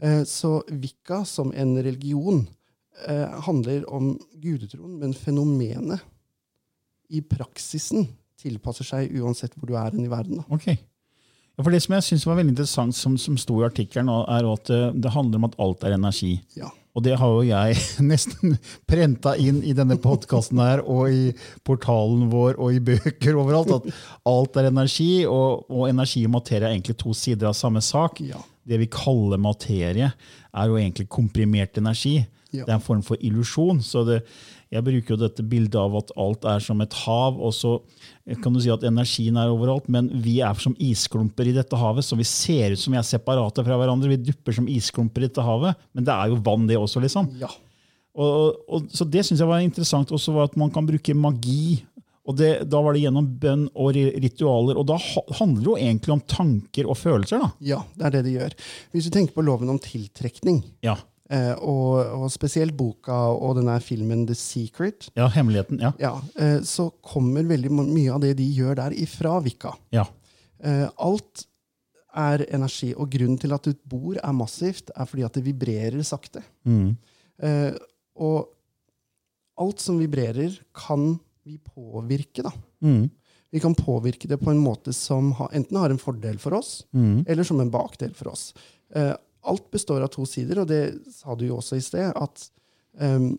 Eh, 0.01 0.23
så 0.27 0.59
Wicca 0.67 1.23
som 1.25 1.53
en 1.55 1.75
religion 1.77 2.43
eh, 3.07 3.39
handler 3.47 3.85
om 3.93 4.15
gudetroen, 4.41 4.97
men 5.01 5.13
fenomenet 5.17 6.03
i 7.09 7.21
praksisen 7.23 8.07
tilpasser 8.37 8.85
seg 8.85 9.15
uansett 9.17 9.55
hvor 9.55 9.69
du 9.69 9.77
er 9.79 9.95
i 9.95 10.09
verden. 10.11 10.41
Da. 10.41 10.47
Ok. 10.53 10.67
Ja, 11.57 11.63
for 11.63 11.73
Det 11.73 11.81
som 11.81 11.95
jeg 11.95 12.05
synes 12.05 12.25
var 12.27 12.37
veldig 12.37 12.53
interessant, 12.53 12.95
som, 12.95 13.15
som 13.17 13.37
sto 13.41 13.61
i 13.61 13.65
artikkelen, 13.65 14.11
er 14.11 14.45
at 14.45 14.69
det, 14.69 14.81
det 15.01 15.13
handler 15.15 15.41
om 15.41 15.47
at 15.47 15.55
alt 15.63 15.87
er 15.87 15.95
energi. 15.95 16.35
Ja. 16.57 16.69
Og 16.97 17.03
det 17.05 17.13
har 17.21 17.29
jo 17.29 17.45
jeg 17.45 17.77
nesten 18.11 18.55
prenta 18.89 19.35
inn 19.37 19.61
i 19.61 19.75
denne 19.77 19.99
podkasten 20.01 20.61
her, 20.63 20.81
og 20.81 21.13
i 21.13 21.29
portalen 21.67 22.25
vår 22.31 22.57
og 22.57 22.73
i 22.73 22.81
bøker 22.81 23.37
overalt. 23.37 23.75
At 23.77 23.99
alt 24.27 24.57
er 24.57 24.71
energi, 24.71 25.11
og, 25.29 25.67
og 25.69 25.85
energi 25.91 26.25
og 26.25 26.33
materie 26.39 26.65
er 26.65 26.73
egentlig 26.73 26.97
to 26.97 27.13
sider 27.17 27.51
av 27.51 27.57
samme 27.59 27.83
sak. 27.85 28.23
Ja. 28.25 28.41
Det 28.67 28.81
vi 28.81 28.89
kaller 28.91 29.39
materie, 29.39 30.09
er 30.57 30.71
jo 30.71 30.79
egentlig 30.79 31.05
komprimert 31.13 31.77
energi. 31.77 32.17
Ja. 32.49 32.63
Det 32.63 32.71
er 32.71 32.77
en 32.79 32.87
form 32.87 33.03
for 33.05 33.21
illusjon. 33.21 33.83
Så 33.85 34.01
det, 34.07 34.23
jeg 34.73 34.83
bruker 34.83 35.13
jo 35.13 35.19
dette 35.21 35.45
bildet 35.47 35.77
av 35.79 35.93
at 35.99 36.09
alt 36.19 36.47
er 36.49 36.63
som 36.63 36.81
et 36.83 36.95
hav, 37.05 37.37
og 37.39 37.53
så 37.55 37.77
kan 38.43 38.51
du 38.55 38.59
si 38.63 38.71
at 38.73 38.83
energien 38.87 39.37
er 39.39 39.51
overalt, 39.53 39.87
men 39.91 40.09
vi 40.23 40.39
er 40.43 40.57
som 40.59 40.75
isklumper 40.75 41.47
i 41.47 41.55
dette 41.55 41.79
havet, 41.79 42.03
så 42.03 42.17
vi 42.19 42.27
ser 42.27 42.75
ut 42.75 42.81
som 42.81 42.95
vi 42.95 42.99
er 42.99 43.07
separate 43.07 43.63
fra 43.63 43.77
hverandre. 43.79 44.11
Vi 44.11 44.25
dupper 44.27 44.57
som 44.57 44.67
isklumper 44.67 45.23
i 45.23 45.29
dette 45.29 45.45
havet, 45.45 45.79
men 45.95 46.07
det 46.07 46.15
er 46.15 46.33
jo 46.33 46.41
vann, 46.43 46.67
det 46.67 46.79
også, 46.79 47.03
liksom. 47.03 47.31
ja. 47.39 47.51
Og, 48.17 48.63
og, 48.65 48.87
så 48.97 49.05
det 49.05 49.21
syns 49.27 49.43
jeg 49.43 49.49
var 49.49 49.61
interessant, 49.61 50.11
også 50.11 50.33
var 50.33 50.49
at 50.49 50.55
man 50.57 50.71
kan 50.73 50.87
bruke 50.87 51.13
magi. 51.13 51.83
Og 52.27 52.35
det, 52.35 52.49
Da 52.67 52.79
var 52.83 52.95
det 52.95 53.05
gjennom 53.05 53.27
bønn 53.39 53.67
og 53.77 53.93
ritualer. 53.95 54.79
Og 54.79 54.87
da 54.89 54.97
handler 55.37 55.61
det 55.61 55.69
jo 55.69 55.75
egentlig 55.77 56.15
om 56.17 56.23
tanker 56.27 56.89
og 56.89 56.97
følelser. 56.99 57.43
da. 57.43 57.51
Ja, 57.63 57.77
det 57.95 58.07
er 58.09 58.15
det 58.17 58.23
det 58.25 58.33
gjør. 58.33 58.55
Hvis 58.91 59.07
du 59.07 59.13
tenker 59.13 59.37
på 59.37 59.45
loven 59.47 59.71
om 59.71 59.79
tiltrekning, 59.79 60.63
Ja, 60.83 60.97
eh, 61.29 61.53
og, 61.59 61.99
og 62.21 62.31
spesielt 62.31 62.75
boka 62.77 63.15
og 63.33 63.55
denne 63.59 63.79
filmen 63.83 64.25
The 64.27 64.35
Secret, 64.35 65.09
ja 65.17 65.27
hemmeligheten. 65.33 65.79
Ja. 65.83 65.91
ja, 65.99 66.13
eh, 66.39 66.59
så 66.67 66.89
kommer 67.01 67.43
veldig 67.49 67.71
mye 67.77 68.13
av 68.15 68.21
det 68.23 68.35
de 68.39 68.47
gjør 68.57 68.75
der, 68.83 68.91
ifra 68.97 69.39
Vika. 69.45 69.75
ja. 69.91 70.07
Eh, 70.59 70.87
alt 70.97 71.43
er 72.17 72.41
energi, 72.49 72.95
og 72.97 73.11
grunnen 73.13 73.37
til 73.37 73.51
at 73.53 73.67
et 73.69 73.77
bord 73.85 74.17
er 74.17 74.33
massivt, 74.33 74.89
er 74.97 75.05
fordi 75.05 75.21
at 75.27 75.35
det 75.37 75.43
vibrerer 75.45 76.01
sakte. 76.07 76.41
Mm. 76.65 76.95
Eh, 77.45 77.75
og 78.17 78.47
alt 79.61 79.79
som 79.83 79.99
vibrerer, 80.01 80.55
kan 80.73 81.19
vi 81.45 81.59
påvirke. 81.61 82.41
da. 82.41 82.51
Mm. 82.81 83.09
Vi 83.53 83.59
kan 83.61 83.75
påvirke 83.77 84.27
det 84.27 84.39
på 84.41 84.49
en 84.51 84.57
måte 84.59 84.91
som 84.97 85.29
ha, 85.37 85.47
enten 85.53 85.77
har 85.77 85.93
en 85.93 86.01
fordel 86.01 86.39
for 86.41 86.57
oss, 86.57 86.83
Mm. 86.93 87.23
eller 87.27 87.43
som 87.43 87.59
en 87.61 87.69
bakdel 87.71 88.13
for 88.17 88.31
oss. 88.33 88.53
Alt 89.47 89.69
består 89.73 90.03
av 90.05 90.11
to 90.13 90.25
sider, 90.27 90.61
og 90.63 90.69
det 90.71 90.81
sa 91.13 91.35
du 91.35 91.45
jo 91.47 91.59
også 91.61 91.79
i 91.79 91.83
sted, 91.85 92.11
at 92.11 92.47
um, 92.99 93.31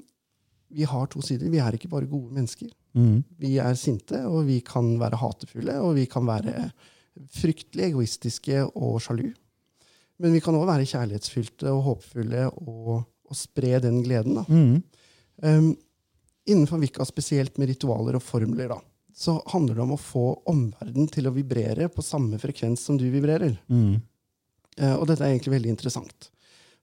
vi 0.69 0.87
har 0.89 1.09
to 1.13 1.23
sider. 1.25 1.51
Vi 1.53 1.61
er 1.63 1.77
ikke 1.77 1.91
bare 1.93 2.09
gode 2.09 2.35
mennesker. 2.37 2.71
Mm. 2.97 3.23
Vi 3.41 3.57
er 3.63 3.77
sinte, 3.79 4.23
og 4.29 4.47
vi 4.49 4.61
kan 4.65 4.95
være 5.01 5.21
hatefulle, 5.21 5.77
og 5.85 5.95
vi 5.99 6.07
kan 6.11 6.27
være 6.29 6.71
fryktelig 7.35 7.91
egoistiske 7.91 8.63
og 8.69 9.01
sjalu. 9.03 9.31
Men 10.19 10.35
vi 10.35 10.43
kan 10.43 10.57
òg 10.59 10.67
være 10.67 10.87
kjærlighetsfylte 10.89 11.71
og 11.73 11.85
håpefulle 11.87 12.49
og, 12.51 12.95
og 13.07 13.39
spre 13.39 13.79
den 13.83 14.01
gleden. 14.07 14.41
Mm. 14.49 14.79
Um, 15.45 15.73
innenfor 16.49 16.81
Vika, 16.83 17.07
spesielt 17.07 17.59
med 17.59 17.71
ritualer 17.71 18.19
og 18.19 18.25
formler, 18.25 18.73
da, 18.73 18.81
så 19.15 19.39
handler 19.53 19.79
det 19.79 19.85
om 19.85 19.95
å 19.95 20.01
få 20.01 20.27
omverdenen 20.51 21.11
til 21.13 21.29
å 21.29 21.35
vibrere 21.35 21.89
på 21.93 22.05
samme 22.07 22.39
frekvens 22.41 22.85
som 22.89 22.99
du 22.99 23.07
vibrerer. 23.13 23.57
Mm. 23.71 23.99
Eh, 24.79 24.95
og 24.95 25.07
dette 25.11 25.25
er 25.27 25.33
egentlig 25.35 25.57
veldig 25.57 25.73
interessant. 25.75 26.31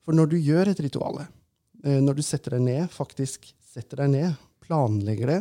For 0.05 0.13
når 0.17 0.29
du 0.33 0.37
gjør 0.37 0.67
et 0.73 0.81
ritual, 0.83 1.21
eh, 1.83 1.99
når 2.03 2.15
du 2.19 2.21
setter 2.25 2.57
deg 2.57 2.65
ned, 2.67 2.89
faktisk 2.93 3.47
setter 3.65 4.03
deg 4.03 4.11
ned, 4.13 4.35
planlegger 4.65 5.31
det, 5.31 5.39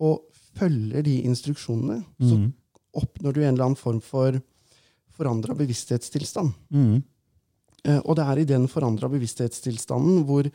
og 0.00 0.22
følger 0.56 1.02
de 1.04 1.18
instruksjonene, 1.28 2.00
så 2.20 2.36
Mm. 2.38 2.52
oppnår 2.96 3.32
du 3.34 3.40
en 3.42 3.54
eller 3.54 3.64
annen 3.64 3.76
form 3.76 4.00
for 4.00 4.40
forandra 5.16 5.54
bevissthetstilstand. 5.56 6.52
Mm. 6.72 7.02
Og 8.04 8.16
det 8.16 8.24
er 8.26 8.38
i 8.40 8.44
den 8.44 8.66
forandra 8.68 9.08
bevissthetstilstanden 9.08 10.24
hvor 10.26 10.48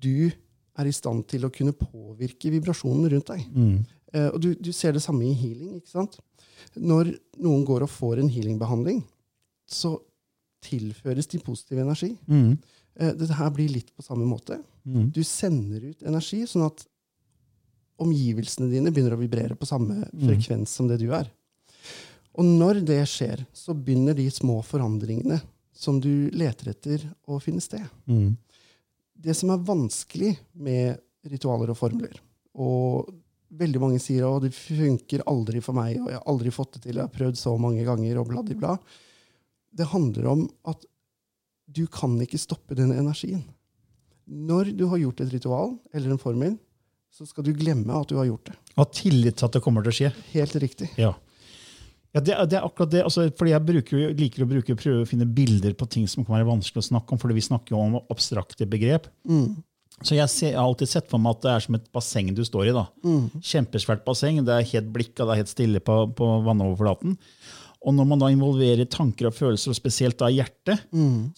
du 0.00 0.30
er 0.78 0.86
i 0.86 0.92
stand 0.92 1.26
til 1.26 1.44
å 1.44 1.50
kunne 1.52 1.72
påvirke 1.72 2.50
vibrasjonen 2.52 3.10
rundt 3.10 3.26
deg. 3.32 3.42
Mm. 3.52 3.84
Og 4.32 4.40
du, 4.40 4.54
du 4.54 4.70
ser 4.72 4.92
det 4.92 5.02
samme 5.02 5.24
i 5.26 5.34
healing. 5.34 5.74
ikke 5.80 5.90
sant? 5.90 6.18
Når 6.76 7.10
noen 7.42 7.64
går 7.66 7.82
og 7.82 7.90
får 7.90 8.20
en 8.22 8.28
healingbehandling, 8.30 9.02
så 9.66 9.98
tilføres 10.64 11.28
de 11.30 11.40
positiv 11.42 11.80
energi. 11.82 12.12
Mm. 12.30 12.54
Eh, 13.00 13.12
dette 13.16 13.36
her 13.38 13.50
blir 13.54 13.72
litt 13.72 13.92
på 13.96 14.04
samme 14.04 14.26
måte. 14.28 14.60
Mm. 14.84 15.10
Du 15.14 15.22
sender 15.26 15.90
ut 15.90 16.02
energi, 16.06 16.42
sånn 16.48 16.66
at 16.68 16.84
omgivelsene 18.00 18.70
dine 18.70 18.92
begynner 18.92 19.16
å 19.16 19.20
vibrere 19.20 19.56
på 19.58 19.68
samme 19.68 20.06
frekvens 20.14 20.72
som 20.72 20.88
det 20.88 21.00
du 21.02 21.10
er. 21.16 21.28
Og 22.38 22.46
når 22.46 22.80
det 22.86 23.02
skjer, 23.10 23.42
så 23.52 23.74
begynner 23.76 24.16
de 24.16 24.28
små 24.32 24.60
forandringene 24.64 25.40
som 25.76 25.98
du 26.00 26.30
leter 26.36 26.72
etter, 26.74 27.04
å 27.28 27.40
finne 27.40 27.62
sted. 27.64 27.84
Mm. 28.08 28.36
Det 29.20 29.34
som 29.36 29.52
er 29.52 29.64
vanskelig 29.64 30.34
med 30.52 31.00
ritualer 31.28 31.72
og 31.72 31.78
formler, 31.78 32.16
og 32.56 33.10
veldig 33.60 33.80
mange 33.82 34.00
sier 34.02 34.26
at 34.28 34.44
det 34.44 34.54
funker 34.54 35.24
aldri 35.28 35.62
for 35.64 35.76
meg, 35.76 35.98
og 36.00 36.10
jeg 36.12 36.20
har 36.20 36.28
aldri 36.30 36.52
fått 36.54 36.76
det 36.76 36.84
til, 36.86 36.98
jeg 36.98 37.06
har 37.06 37.14
prøvd 37.14 37.40
så 37.40 37.54
mange 37.60 37.84
ganger, 37.86 38.20
og 38.20 38.28
bla, 38.30 38.44
bla, 38.46 38.58
bla. 38.60 38.74
Det 39.76 39.86
handler 39.92 40.26
om 40.32 40.46
at 40.68 40.84
du 41.70 41.84
kan 41.86 42.16
ikke 42.22 42.40
stoppe 42.40 42.74
den 42.78 42.90
energien. 42.94 43.44
Når 44.30 44.72
du 44.78 44.84
har 44.90 44.98
gjort 45.02 45.22
et 45.22 45.32
ritual 45.32 45.76
eller 45.94 46.14
en 46.14 46.20
formel, 46.22 46.56
så 47.10 47.26
skal 47.26 47.46
du 47.46 47.52
glemme 47.58 47.94
at 47.94 48.10
du 48.10 48.16
har 48.18 48.28
gjort 48.28 48.50
det. 48.52 48.56
Ha 48.76 48.86
tillit 48.94 49.38
til 49.38 49.48
at 49.48 49.56
det 49.56 49.62
kommer 49.64 49.82
til 49.86 49.92
å 49.92 49.96
skje. 49.96 50.10
Helt 50.34 50.54
riktig. 50.62 50.90
Ja. 50.98 51.14
Ja, 52.10 52.18
det, 52.26 52.34
det 52.50 52.58
er 52.58 52.66
akkurat 52.66 52.90
det. 52.90 53.04
Altså, 53.06 53.28
fordi 53.38 53.52
Jeg 53.52 53.66
bruker, 53.66 54.14
liker 54.18 54.42
å 54.42 54.50
bruke, 54.50 54.74
prøve 54.78 55.04
å 55.04 55.08
finne 55.08 55.26
bilder 55.30 55.74
på 55.78 55.86
ting 55.90 56.08
som 56.10 56.24
kan 56.26 56.40
være 56.40 56.48
vanskelig 56.48 56.82
å 56.82 56.88
snakke 56.88 57.14
om, 57.14 57.20
fordi 57.22 57.36
vi 57.38 57.44
snakker 57.46 57.74
jo 57.76 57.82
om 57.84 57.98
abstrakte 58.10 58.66
begrep. 58.70 59.06
Så 60.00 60.16
jeg, 60.16 60.26
ser, 60.32 60.54
jeg 60.54 60.58
har 60.58 60.64
alltid 60.66 60.88
sett 60.90 61.10
for 61.10 61.20
meg 61.22 61.36
at 61.36 61.42
det 61.44 61.52
er 61.52 61.64
som 61.66 61.76
et 61.76 61.86
basseng 61.94 62.30
du 62.34 62.42
står 62.46 62.70
i. 62.70 62.74
da. 62.74 62.86
Kjempesvært 63.46 64.02
basseng, 64.06 64.40
det 64.46 64.54
er 64.56 64.68
helt 64.72 64.90
blikka, 64.94 65.26
det 65.28 65.34
er 65.36 65.42
helt 65.44 65.52
stille 65.52 65.82
på, 65.84 65.98
på 66.18 66.30
vannoverflaten. 66.46 67.18
Og 67.80 67.94
når 67.96 68.06
man 68.10 68.20
da 68.20 68.28
involverer 68.28 68.84
tanker 68.92 69.30
og 69.30 69.34
følelser, 69.36 69.72
og 69.72 69.76
spesielt 69.78 70.18
da 70.20 70.28
hjertet, 70.28 70.82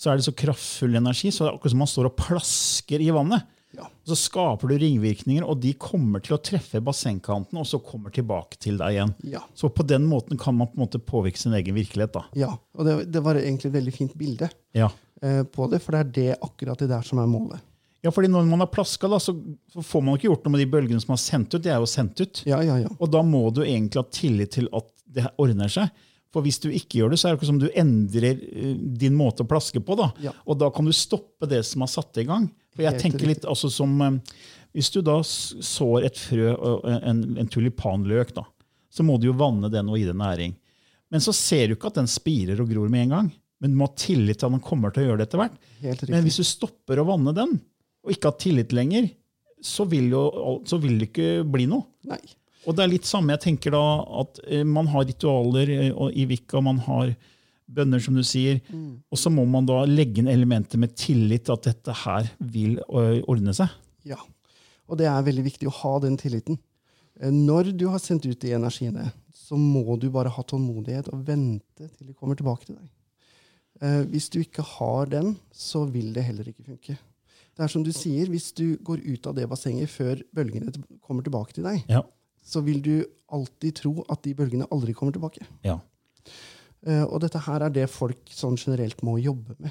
så 0.00 0.10
er 0.10 0.18
det 0.18 0.24
så 0.26 0.32
kraftfull 0.34 0.96
energi, 0.98 1.30
så 1.30 1.44
det 1.44 1.50
er 1.52 1.56
akkurat 1.58 1.74
som 1.76 1.82
man 1.84 1.90
står 1.92 2.08
og 2.10 2.16
plasker 2.18 3.04
i 3.04 3.10
vannet. 3.14 3.44
Ja. 3.78 3.86
Så 4.04 4.16
skaper 4.20 4.68
du 4.68 4.74
ringvirkninger, 4.82 5.46
og 5.48 5.60
de 5.62 5.70
kommer 5.80 6.20
til 6.20 6.34
å 6.36 6.40
treffe 6.44 6.82
bassengkanten, 6.84 7.56
og 7.62 7.64
så 7.70 7.78
kommer 7.80 8.10
tilbake 8.12 8.58
til 8.60 8.76
deg 8.82 8.96
igjen. 8.98 9.14
Ja. 9.32 9.40
Så 9.56 9.70
på 9.72 9.86
den 9.88 10.04
måten 10.10 10.36
kan 10.36 10.58
man 10.58 10.68
på 10.68 10.76
en 10.76 10.82
måte 10.82 10.98
påvirke 11.00 11.38
sin 11.40 11.54
egen 11.56 11.78
virkelighet. 11.78 12.12
da. 12.18 12.24
ja. 12.36 12.50
Og 12.76 12.84
det, 12.90 12.98
det 13.14 13.22
var 13.24 13.38
egentlig 13.40 13.70
et 13.70 13.78
veldig 13.78 13.94
fint 13.96 14.18
bilde 14.18 14.50
Ja. 14.76 14.90
eh, 15.22 15.44
på 15.46 15.70
det, 15.72 15.80
for 15.80 15.94
det 15.94 16.02
er 16.02 16.12
det 16.18 16.28
akkurat 16.42 16.82
det 16.82 16.90
der 16.90 17.06
som 17.06 17.22
er 17.22 17.30
målet. 17.30 17.62
ja, 18.02 18.10
fordi 18.10 18.28
når 18.34 18.50
man 18.50 18.60
har 18.66 18.72
plaska, 18.74 19.06
da, 19.08 19.22
så, 19.22 19.32
så 19.72 19.80
får 19.86 20.02
man 20.04 20.18
ikke 20.18 20.26
gjort 20.28 20.44
noe 20.44 20.56
med 20.58 20.66
de 20.66 20.70
bølgene 20.74 21.00
som 21.00 21.14
er 21.14 21.22
sendt 21.22 21.54
ut. 21.54 21.62
De 21.62 21.70
er 21.70 21.78
jo 21.80 21.86
sendt 21.88 22.18
ut. 22.20 22.42
Ja, 22.50 22.58
ja, 22.66 22.80
ja. 22.82 22.90
Og 22.98 23.08
da 23.14 23.22
må 23.22 23.46
du 23.54 23.62
egentlig 23.62 24.02
ha 24.02 24.08
tillit 24.10 24.52
til 24.58 24.66
at 24.74 24.90
det 25.06 25.30
ordner 25.40 25.70
seg. 25.70 25.88
For 26.32 26.44
hvis 26.44 26.60
du 26.62 26.70
ikke 26.72 27.02
gjør 27.02 27.12
det, 27.12 27.20
så 27.20 27.28
er 27.28 27.34
det 27.34 27.40
ikke 27.40 27.50
som 27.50 27.60
du 27.60 27.68
endrer 27.68 28.40
eh, 28.40 28.72
din 29.02 29.16
måte 29.18 29.44
å 29.44 29.48
plaske 29.48 29.82
på. 29.84 29.96
da. 29.98 30.08
Ja. 30.24 30.32
Og 30.48 30.58
da 30.62 30.70
kan 30.72 30.88
du 30.88 30.94
stoppe 30.96 31.48
det 31.50 31.60
som 31.68 31.84
har 31.84 31.92
satt 31.92 32.22
i 32.22 32.26
gang. 32.28 32.48
For 32.72 32.86
jeg 32.86 32.94
Helt 32.94 33.04
tenker 33.04 33.28
litt 33.28 33.44
altså 33.44 33.68
som 33.72 33.92
eh, 34.00 34.16
Hvis 34.72 34.88
du 34.94 35.02
da 35.04 35.18
sår 35.20 36.06
et 36.08 36.16
frø, 36.16 36.54
en, 36.88 37.18
en 37.36 37.52
tulipanløk, 37.52 38.32
da, 38.38 38.46
så 38.88 39.04
må 39.04 39.18
du 39.20 39.28
jo 39.28 39.36
vanne 39.36 39.68
den 39.72 39.90
og 39.92 39.98
gi 40.00 40.06
den 40.08 40.20
næring. 40.22 40.54
Men 41.12 41.20
så 41.20 41.34
ser 41.36 41.68
du 41.68 41.76
ikke 41.76 41.90
at 41.92 41.98
den 42.00 42.08
spirer 42.08 42.60
og 42.64 42.70
gror 42.72 42.88
med 42.88 43.04
en 43.04 43.16
gang. 43.18 43.28
Men 43.60 43.74
du 43.74 43.78
må 43.78 43.90
ha 43.90 43.94
tillit 44.00 44.40
til 44.40 44.48
at 44.48 44.54
den 44.56 44.64
kommer 44.64 44.90
til 44.90 45.04
å 45.04 45.10
gjøre 45.10 45.20
det 45.20 45.26
etter 45.28 45.42
hvert. 45.42 45.58
Men 46.08 46.24
hvis 46.24 46.40
du 46.40 46.46
stopper 46.48 46.98
å 46.98 47.04
vanne 47.06 47.34
den, 47.36 47.52
og 48.02 48.14
ikke 48.14 48.32
har 48.32 48.40
tillit 48.40 48.72
lenger, 48.74 49.10
så 49.62 49.84
vil, 49.86 50.08
jo, 50.10 50.22
så 50.66 50.80
vil 50.82 50.96
det 50.98 51.12
ikke 51.12 51.28
bli 51.46 51.68
noe. 51.70 51.84
Nei. 52.10 52.18
Og 52.66 52.76
det 52.76 52.84
er 52.84 52.92
litt 52.92 53.08
samme, 53.08 53.34
jeg 53.34 53.42
tenker 53.46 53.74
da, 53.74 53.84
at 54.22 54.40
eh, 54.46 54.62
man 54.66 54.88
har 54.92 55.06
ritualer 55.08 55.70
eh, 55.74 56.02
i 56.14 56.26
Wicca, 56.30 56.60
man 56.62 56.78
har 56.86 57.14
bønner, 57.72 58.02
som 58.04 58.14
du 58.14 58.22
sier, 58.26 58.58
og 59.08 59.16
så 59.16 59.30
må 59.32 59.46
man 59.48 59.64
da 59.64 59.78
legge 59.88 60.20
inn 60.20 60.28
elementer 60.28 60.80
med 60.82 60.92
tillit 60.98 61.46
til 61.46 61.54
at 61.54 61.68
dette 61.70 61.94
her 62.02 62.28
vil 62.52 62.76
eh, 62.84 63.22
ordne 63.30 63.54
seg. 63.56 63.72
Ja. 64.06 64.18
Og 64.90 64.98
det 65.00 65.08
er 65.08 65.24
veldig 65.24 65.44
viktig 65.46 65.70
å 65.70 65.76
ha 65.80 65.94
den 66.04 66.18
tilliten. 66.20 66.58
Når 67.22 67.70
du 67.78 67.86
har 67.92 68.02
sendt 68.02 68.26
ut 68.26 68.40
de 68.42 68.52
energiene, 68.56 69.06
så 69.32 69.56
må 69.56 69.96
du 70.00 70.08
bare 70.12 70.32
ha 70.32 70.44
tålmodighet 70.48 71.08
og 71.12 71.22
vente 71.28 71.86
til 71.86 72.10
de 72.10 72.16
kommer 72.18 72.36
tilbake 72.36 72.66
til 72.66 72.76
deg. 72.76 72.90
Hvis 74.10 74.28
du 74.32 74.40
ikke 74.42 74.64
har 74.76 75.08
den, 75.12 75.34
så 75.54 75.84
vil 75.90 76.12
det 76.16 76.26
heller 76.26 76.48
ikke 76.50 76.66
funke. 76.66 76.96
Det 77.52 77.64
er 77.64 77.72
som 77.72 77.84
du 77.84 77.92
sier, 77.94 78.28
Hvis 78.32 78.50
du 78.56 78.76
går 78.84 79.04
ut 79.04 79.28
av 79.28 79.36
det 79.36 79.48
bassenget 79.48 79.90
før 79.92 80.20
bølgene 80.34 80.72
kommer 81.04 81.24
tilbake 81.24 81.56
til 81.56 81.68
deg, 81.68 81.84
Ja. 81.88 82.02
Så 82.44 82.62
vil 82.66 82.82
du 82.84 82.94
alltid 83.32 83.78
tro 83.80 83.94
at 84.12 84.22
de 84.26 84.34
bølgene 84.36 84.68
aldri 84.74 84.94
kommer 84.96 85.14
tilbake. 85.14 85.46
ja. 85.66 85.78
Uh, 86.82 87.04
og 87.06 87.20
dette 87.22 87.38
her 87.44 87.62
er 87.62 87.70
det 87.70 87.84
folk 87.86 88.30
sånn 88.34 88.56
generelt 88.58 89.04
må 89.06 89.12
jobbe 89.22 89.54
med. 89.62 89.70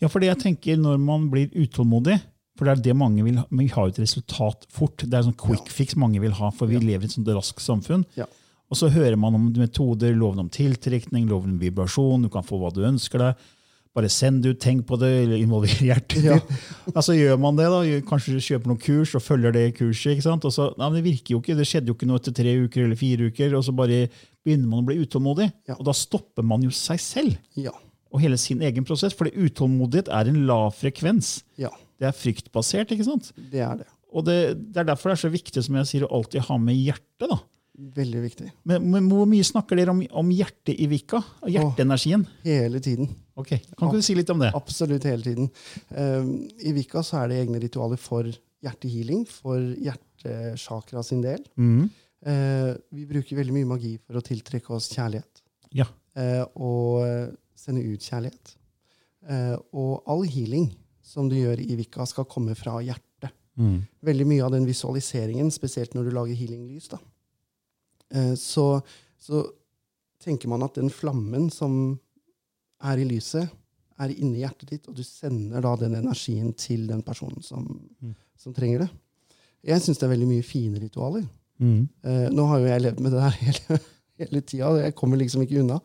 Ja, 0.00 0.08
for 0.08 0.22
det 0.22 0.30
jeg 0.30 0.40
tenker 0.46 0.78
når 0.80 0.96
man 1.02 1.26
blir 1.28 1.52
utålmodig, 1.52 2.14
for 2.56 2.64
det 2.64 2.72
er 2.72 2.84
det 2.86 2.94
mange 2.96 3.24
vil 3.26 3.36
ha, 3.36 3.44
vi 3.52 3.66
har 3.68 3.84
jo 3.84 3.92
et 3.92 4.00
resultat 4.00 4.64
fort. 4.72 5.04
Det 5.04 5.12
er 5.12 5.26
sånn 5.26 5.36
quick 5.38 5.68
fix 5.70 5.92
mange 6.00 6.22
vil 6.22 6.32
ha, 6.38 6.48
for 6.56 6.70
vi 6.70 6.80
lever 6.80 7.04
i 7.04 7.10
et 7.10 7.14
sånt 7.14 7.28
raskt 7.36 7.60
samfunn. 7.62 8.06
Ja. 8.16 8.24
Og 8.68 8.80
så 8.80 8.88
hører 8.92 9.16
man 9.20 9.36
om 9.36 9.46
metoder, 9.60 10.16
loven 10.16 10.46
om 10.46 10.48
tiltrekning, 10.52 11.28
loven 11.28 11.54
om 11.54 11.60
vibrasjon, 11.60 12.24
du 12.24 12.32
kan 12.32 12.44
få 12.48 12.58
hva 12.60 12.72
du 12.72 12.80
ønsker 12.88 13.22
deg. 13.22 13.46
Bare 13.98 14.10
send 14.14 14.44
det 14.44 14.52
ut, 14.54 14.60
tenk 14.62 14.84
på 14.86 14.94
det, 15.00 15.08
eller 15.24 15.40
involver 15.42 15.72
hjertet 15.88 16.22
Ja. 16.22 16.36
Altså 16.94 17.16
gjør 17.18 17.38
man 17.42 17.56
det, 17.58 17.66
da. 17.72 17.80
Kanskje 18.06 18.36
du 18.36 18.40
kjøper 18.44 18.70
noen 18.70 18.80
kurs 18.84 19.14
og 19.18 19.24
følger 19.24 19.54
det 19.56 19.64
kurset. 19.80 20.12
ikke 20.14 20.26
sant? 20.28 20.46
Og 20.46 20.54
så, 20.54 20.68
nei, 20.78 20.86
men 20.92 20.98
Det 21.00 21.04
virker 21.08 21.34
jo 21.34 21.40
ikke, 21.42 21.56
det 21.58 21.66
skjedde 21.66 21.90
jo 21.90 21.96
ikke 21.98 22.08
noe 22.10 22.20
etter 22.22 22.36
tre 22.38 22.54
uker 22.62 22.84
eller 22.86 23.00
fire 23.00 23.28
uker, 23.32 23.56
og 23.58 23.66
så 23.66 23.74
bare 23.74 24.04
begynner 24.46 24.70
man 24.70 24.84
å 24.84 24.88
bli 24.88 25.00
utålmodig. 25.02 25.50
Ja. 25.68 25.74
Og 25.80 25.84
da 25.90 25.96
stopper 25.98 26.46
man 26.46 26.62
jo 26.62 26.70
seg 26.70 27.02
selv 27.02 27.36
Ja. 27.58 27.74
og 28.12 28.22
hele 28.22 28.38
sin 28.40 28.62
egen 28.62 28.86
prosess. 28.88 29.12
For 29.18 29.26
utålmodighet 29.28 30.08
er 30.14 30.30
en 30.30 30.44
lav 30.48 30.70
frekvens. 30.78 31.42
ja, 31.58 31.70
Det 31.98 32.06
er 32.08 32.14
fryktbasert. 32.14 32.92
ikke 32.94 33.04
sant? 33.10 33.32
det 33.50 33.60
er 33.66 33.76
det. 33.82 33.86
Og 34.14 34.24
det, 34.24 34.38
det 34.72 34.80
er 34.80 34.86
derfor 34.94 35.10
det 35.10 35.18
er 35.18 35.24
så 35.26 35.32
viktig 35.34 35.62
som 35.66 35.74
jeg 35.76 35.86
sier, 35.90 36.06
å 36.06 36.14
alltid 36.16 36.46
ha 36.46 36.56
med 36.56 36.78
hjertet. 36.78 37.28
da. 37.28 37.40
Veldig 37.78 38.20
viktig. 38.24 38.48
Men, 38.66 38.88
men 38.90 39.06
hvor 39.06 39.28
mye 39.30 39.46
snakker 39.46 39.78
dere 39.78 39.92
om, 39.94 40.00
om 40.20 40.30
hjertet 40.34 40.74
i 40.74 40.88
Vika? 40.90 41.20
Hjerteenergien? 41.46 42.24
Hele 42.42 42.80
tiden. 42.82 43.10
Ok, 43.38 43.52
Kan 43.78 43.86
ikke 43.86 44.00
du 44.00 44.06
si 44.06 44.16
litt 44.18 44.32
om 44.34 44.42
det? 44.42 44.50
Absolutt 44.58 45.06
hele 45.06 45.22
tiden. 45.22 45.50
Um, 45.94 46.32
I 46.58 46.74
Vika 46.74 47.04
så 47.06 47.20
er 47.20 47.30
det 47.30 47.38
egne 47.44 47.60
ritualer 47.62 48.00
for 48.02 48.26
hjertehealing, 48.66 49.22
for 49.30 49.62
hjertesjakra 49.78 51.04
sin 51.06 51.22
del. 51.22 51.44
Mm. 51.54 51.86
Uh, 52.26 52.72
vi 52.98 53.06
bruker 53.06 53.38
veldig 53.38 53.54
mye 53.54 53.70
magi 53.76 53.92
for 54.02 54.18
å 54.18 54.24
tiltrekke 54.26 54.74
oss 54.74 54.90
kjærlighet. 54.90 55.44
Ja. 55.78 55.86
Uh, 56.18 56.42
og 56.58 57.38
sende 57.58 57.86
ut 57.86 58.02
kjærlighet. 58.02 58.56
Uh, 59.22 59.54
og 59.70 60.10
all 60.10 60.26
healing 60.26 60.72
som 61.08 61.28
du 61.30 61.38
gjør 61.38 61.60
i 61.62 61.76
Vika, 61.78 62.04
skal 62.08 62.26
komme 62.28 62.56
fra 62.58 62.78
hjertet. 62.84 63.32
Mm. 63.58 63.80
Veldig 64.04 64.26
mye 64.28 64.44
av 64.44 64.52
den 64.54 64.66
visualiseringen, 64.68 65.48
spesielt 65.54 65.94
når 65.96 66.08
du 66.08 66.14
lager 66.14 66.38
healinglys, 66.38 66.90
da. 66.92 67.00
Eh, 68.14 68.34
så, 68.38 68.80
så 69.18 69.44
tenker 70.22 70.50
man 70.50 70.64
at 70.66 70.78
den 70.78 70.90
flammen 70.92 71.48
som 71.54 71.98
er 72.84 73.02
i 73.02 73.08
lyset, 73.08 73.50
er 73.98 74.14
inni 74.14 74.44
hjertet 74.44 74.70
ditt, 74.70 74.86
og 74.86 74.94
du 74.94 75.02
sender 75.02 75.62
da 75.64 75.74
den 75.80 75.96
energien 75.98 76.52
til 76.54 76.86
den 76.86 77.00
personen 77.02 77.42
som, 77.42 77.66
som 78.38 78.54
trenger 78.54 78.84
det. 78.84 78.88
Jeg 79.66 79.82
syns 79.82 79.98
det 79.98 80.06
er 80.06 80.12
veldig 80.12 80.28
mye 80.30 80.46
fine 80.46 80.78
ritualer. 80.78 81.24
Mm. 81.58 81.80
Eh, 82.06 82.26
nå 82.30 82.44
har 82.46 82.62
jo 82.62 82.68
jeg 82.70 82.84
levd 82.84 83.00
med 83.02 83.16
det 83.16 83.24
her 83.24 83.38
hele, 83.48 83.80
hele 84.22 84.42
tida, 84.46 84.70
og 84.70 84.80
jeg 84.84 84.96
kommer 84.98 85.20
liksom 85.20 85.42
ikke 85.44 85.58
unna. 85.64 85.80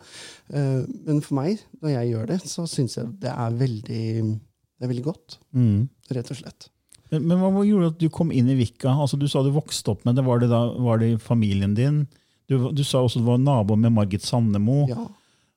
Eh, 0.53 0.83
men 1.07 1.23
for 1.25 1.39
meg, 1.39 1.63
når 1.81 1.95
jeg 1.95 2.11
gjør 2.13 2.29
det, 2.35 2.39
så 2.53 2.67
syns 2.69 2.99
jeg 2.99 3.09
det 3.23 3.33
er 3.33 3.57
veldig, 3.63 4.05
det 4.29 4.85
er 4.85 4.93
veldig 4.93 5.07
godt. 5.09 5.39
Mm. 5.57 5.89
Rett 6.13 6.31
og 6.35 6.41
slett. 6.43 6.69
Men, 7.13 7.29
men 7.29 7.41
hva 7.41 7.63
gjorde 7.67 7.91
at 7.93 8.01
du 8.01 8.09
kom 8.13 8.31
inn 8.33 8.49
i 8.49 8.57
Vika? 8.57 8.91
Altså, 8.91 9.19
du 9.21 9.27
sa 9.29 9.43
du 9.45 9.51
vokste 9.53 9.93
opp 9.93 10.03
med 10.07 10.17
det. 10.17 10.25
Var 10.25 10.41
det, 10.41 10.49
da, 10.51 10.63
var 10.81 11.01
det 11.01 11.15
familien 11.21 11.75
din? 11.77 12.03
Du, 12.49 12.57
du 12.73 12.83
sa 12.85 13.03
også 13.03 13.21
du 13.21 13.27
var 13.27 13.41
nabo 13.41 13.77
med 13.79 13.93
Margit 13.93 14.25
Sandemo. 14.25 14.83
Ja. 14.89 15.05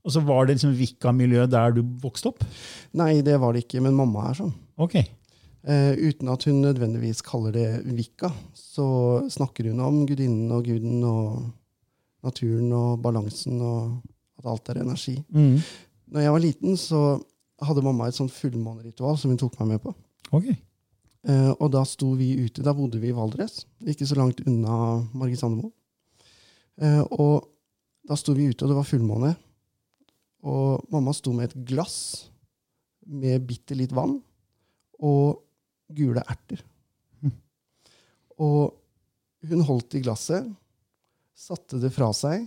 Og 0.06 0.12
så 0.14 0.22
Var 0.22 0.46
det 0.46 0.54
liksom 0.54 0.76
Vika-miljø 0.78 1.48
der 1.50 1.72
du 1.74 1.80
vokste 2.02 2.30
opp? 2.30 2.44
Nei, 2.94 3.24
det 3.26 3.40
var 3.42 3.56
det 3.56 3.64
ikke, 3.64 3.80
men 3.82 3.96
mamma 3.98 4.28
er 4.28 4.36
sånn. 4.38 4.52
Ok. 4.78 5.00
Eh, 5.66 5.92
uten 5.98 6.30
at 6.30 6.44
hun 6.46 6.60
nødvendigvis 6.62 7.24
kaller 7.26 7.56
det 7.56 7.68
Vika, 7.96 8.30
så 8.54 8.86
snakker 9.34 9.72
hun 9.72 9.82
om 9.82 10.04
gudinnen 10.06 10.52
og 10.54 10.68
guden 10.68 11.00
og 11.02 11.48
naturen 12.26 12.70
og 12.76 13.00
balansen 13.02 13.58
og 13.58 13.96
at 14.38 14.46
alt 14.52 14.70
er 14.70 14.84
energi. 14.84 15.16
Mm. 15.34 15.58
Når 16.14 16.22
jeg 16.22 16.36
var 16.36 16.44
liten, 16.44 16.78
så 16.78 17.00
hadde 17.66 17.82
mamma 17.82 18.06
et 18.06 18.18
sånt 18.18 18.34
fullmåneritual 18.34 19.18
som 19.18 19.32
hun 19.32 19.40
tok 19.40 19.58
meg 19.58 19.74
med 19.74 19.82
på. 19.88 19.94
Ok. 20.36 20.52
Eh, 21.26 21.50
og 21.58 21.72
da 21.74 21.82
sto 21.88 22.12
vi 22.18 22.30
ute. 22.44 22.62
Da 22.62 22.74
bodde 22.76 23.00
vi 23.02 23.10
i 23.10 23.16
Valdres, 23.16 23.64
ikke 23.82 24.06
så 24.06 24.18
langt 24.18 24.44
unna 24.46 25.02
Margit 25.16 25.40
Sandemo. 25.42 25.72
Eh, 26.78 27.02
og 27.18 27.48
da 28.06 28.18
sto 28.18 28.36
vi 28.36 28.46
ute, 28.50 28.62
og 28.62 28.70
det 28.70 28.78
var 28.78 28.86
fullmåne. 28.86 29.32
Og 30.46 30.86
mamma 30.94 31.14
sto 31.16 31.32
med 31.34 31.50
et 31.50 31.66
glass 31.66 31.96
med 33.06 33.42
bitte 33.48 33.74
litt 33.78 33.94
vann 33.96 34.20
og 35.02 35.42
gule 35.96 36.22
erter. 36.26 36.62
Og 38.42 38.74
hun 39.46 39.62
holdt 39.66 39.94
i 39.98 40.02
glasset, 40.02 40.46
satte 41.36 41.78
det 41.82 41.92
fra 41.94 42.08
seg, 42.16 42.46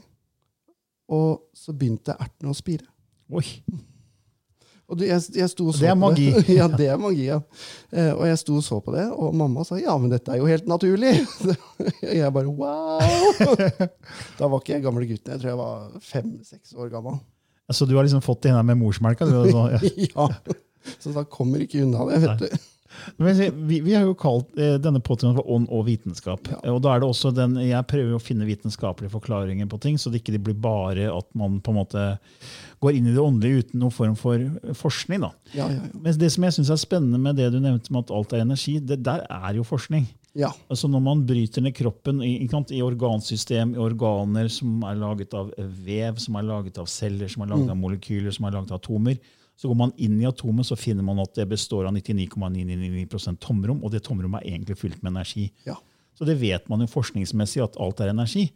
og 1.09 1.45
så 1.55 1.73
begynte 1.73 2.17
ertene 2.19 2.51
å 2.51 2.57
spire. 2.57 2.89
Oi. 3.31 3.45
Og 4.89 5.03
jeg, 5.05 5.21
jeg 5.37 5.49
sto 5.51 5.67
og 5.69 5.75
så 5.75 5.83
Det 5.83 5.89
er 5.91 5.97
på 5.97 6.01
magi. 6.01 6.27
Det. 6.33 6.55
ja, 6.59 6.67
det 6.71 6.87
er 6.89 7.01
magi, 7.01 7.25
ja. 7.27 7.39
Eh, 7.93 8.09
og 8.15 8.23
jeg 8.25 8.39
sto 8.41 8.55
og 8.57 8.63
så 8.65 8.79
på 8.85 8.93
det, 8.95 9.05
og 9.13 9.35
mamma 9.37 9.65
sa 9.67 9.77
ja, 9.77 9.93
men 10.01 10.09
dette 10.13 10.33
er 10.33 10.41
jo 10.41 10.49
helt 10.49 10.69
naturlig. 10.69 11.13
Og 11.45 12.15
jeg 12.21 12.33
bare 12.35 12.49
wow! 12.49 13.67
Da 14.39 14.49
var 14.49 14.63
ikke 14.63 14.75
jeg 14.77 14.85
gamle 14.87 15.05
gutten. 15.05 15.35
Jeg 15.35 15.43
tror 15.43 15.51
jeg 15.51 15.59
var 15.61 16.01
fem-seks 16.09 16.73
år 16.77 16.89
gammel. 16.93 17.19
Altså, 17.69 17.85
du 17.85 17.93
har 17.99 18.07
liksom 18.07 18.25
fått 18.25 18.41
det 18.43 18.51
inn 18.51 18.57
her 18.57 18.65
med 18.65 18.79
morsmelka? 18.81 19.27
Du, 19.29 19.37
altså, 19.43 19.67
ja. 20.09 20.27
Så 20.97 21.13
da 21.13 21.25
kommer 21.29 21.61
ikke 21.61 21.83
unna 21.85 22.07
det, 22.09 22.23
vet 22.25 22.45
du. 22.47 22.69
Vi, 23.17 23.79
vi 23.85 23.93
har 23.93 24.05
jo 24.07 24.15
kalt 24.17 24.49
eh, 24.57 24.77
denne 24.81 25.01
podkasten 25.03 25.37
for 25.37 25.49
ånd 25.51 25.67
og 25.73 25.85
vitenskap. 25.87 26.49
Og 26.67 26.79
da 26.83 26.93
er 26.95 27.01
det 27.03 27.09
også 27.09 27.31
den, 27.35 27.57
Jeg 27.61 27.87
prøver 27.89 28.15
å 28.17 28.21
finne 28.23 28.47
vitenskapelige 28.47 29.13
forklaringer 29.13 29.69
på 29.69 29.79
ting, 29.83 29.97
så 30.01 30.11
det 30.11 30.23
ikke 30.23 30.39
blir 30.49 30.57
bare 30.57 31.09
at 31.13 31.27
man 31.37 31.59
på 31.63 31.73
en 31.73 31.79
måte 31.81 32.05
går 32.79 32.95
inn 32.95 33.09
i 33.09 33.15
det 33.15 33.21
åndelige 33.21 33.65
uten 33.65 33.83
noen 33.83 33.93
form 33.93 34.15
for 34.19 34.73
forskning. 34.77 35.25
da. 35.25 35.33
Ja, 35.53 35.67
ja, 35.69 35.81
ja. 35.81 35.89
Men 35.93 36.19
det 36.19 36.31
som 36.33 36.47
jeg 36.47 36.57
synes 36.57 36.71
er 36.73 36.81
spennende 36.81 37.19
med 37.21 37.37
det 37.39 37.51
du 37.53 37.59
nevnte 37.59 37.93
med 37.93 38.07
at 38.07 38.15
alt 38.15 38.33
er 38.33 38.45
energi, 38.45 38.79
det 38.79 39.01
der 39.05 39.25
er 39.29 39.59
jo 39.59 39.67
forskning. 39.67 40.07
ja. 40.37 40.51
Altså 40.69 40.87
Når 40.87 41.01
man 41.03 41.25
bryter 41.27 41.61
ned 41.61 41.75
kroppen 41.75 42.23
i, 42.23 42.37
i 42.45 42.81
organsystem, 42.85 43.75
i 43.75 43.81
organer 43.81 44.47
som 44.47 44.83
er 44.87 44.95
laget 44.95 45.33
av 45.33 45.51
vev, 45.57 46.17
som 46.17 46.35
er 46.39 46.47
laget 46.47 46.77
av 46.77 46.87
celler, 46.87 47.27
som 47.27 47.43
er 47.43 47.53
laget 47.53 47.69
av 47.69 47.77
molekyler, 47.77 48.31
som 48.31 48.45
er 48.45 48.57
laget 48.57 48.71
av 48.71 48.79
atomer, 48.79 49.19
så 49.59 49.67
går 49.67 49.75
man 49.75 49.91
inn 49.99 50.15
i 50.21 50.27
atomet, 50.27 50.67
så 50.69 50.77
finner 50.79 51.03
man 51.03 51.19
at 51.19 51.33
det 51.35 51.49
består 51.51 51.89
av 51.89 51.95
99,999% 51.97 53.41
tomrom, 53.43 53.81
og 53.83 53.91
det 53.91 54.03
tomrommet 54.05 54.45
er 54.45 54.53
egentlig 54.53 54.77
fylt 54.79 55.01
med 55.03 55.15
energi. 55.15 55.49
ja. 55.67 55.77
Så 56.19 56.25
det 56.27 56.35
vet 56.35 56.65
man 56.67 56.81
jo 56.83 56.89
forskningsmessig 56.91 57.61
at 57.63 57.77
alt 57.79 58.01
er 58.03 58.09
energi. 58.11 58.49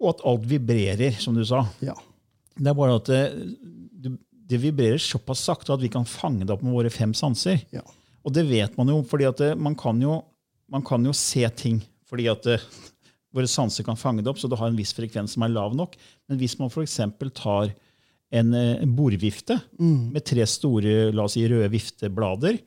Og 0.00 0.14
at 0.14 0.22
alt 0.24 0.46
vibrerer, 0.48 1.18
som 1.20 1.36
du 1.36 1.42
sa. 1.44 1.66
ja. 1.84 1.92
Det 2.56 2.70
er 2.72 2.76
bare 2.76 2.94
at 2.96 3.08
det, 3.08 3.20
det, 4.00 4.12
det 4.48 4.60
vibrerer 4.60 5.00
såpass 5.00 5.42
sakte 5.44 5.74
at 5.74 5.82
vi 5.84 5.90
kan 5.92 6.08
fange 6.08 6.44
det 6.44 6.54
opp 6.54 6.64
med 6.64 6.72
våre 6.72 6.92
fem 6.92 7.12
sanser. 7.16 7.60
ja. 7.74 7.84
Og 8.24 8.34
det 8.36 8.42
vet 8.50 8.74
man 8.76 8.88
jo, 8.92 8.98
fordi 9.08 9.24
at 9.28 9.38
det, 9.40 9.54
man, 9.56 9.76
kan 9.78 10.00
jo 10.02 10.18
man 10.68 10.82
kan 10.84 11.04
jo 11.04 11.12
se 11.16 11.46
ting. 11.56 11.78
Fordi 12.08 12.26
at 12.28 12.44
det, 12.44 12.58
våre 13.32 13.48
sanser 13.48 13.86
kan 13.86 13.96
fange 13.96 14.24
det 14.24 14.32
opp, 14.32 14.40
så 14.40 14.48
det 14.50 14.58
har 14.60 14.68
en 14.68 14.76
viss 14.76 14.92
frekvens 14.96 15.36
som 15.36 15.44
er 15.46 15.54
lav 15.54 15.76
nok. 15.76 15.96
Men 16.28 16.40
hvis 16.40 16.58
man 16.60 16.68
f.eks. 16.68 16.98
tar 17.36 17.72
en, 18.30 18.54
bordvifte 18.94 19.56
mm. 19.80 20.12
med 20.14 20.24
tre 20.26 20.46
store 20.46 21.10
la 21.14 21.24
oss 21.26 21.34
si, 21.34 21.42
røde 21.50 21.70
vifteblader, 21.72 22.60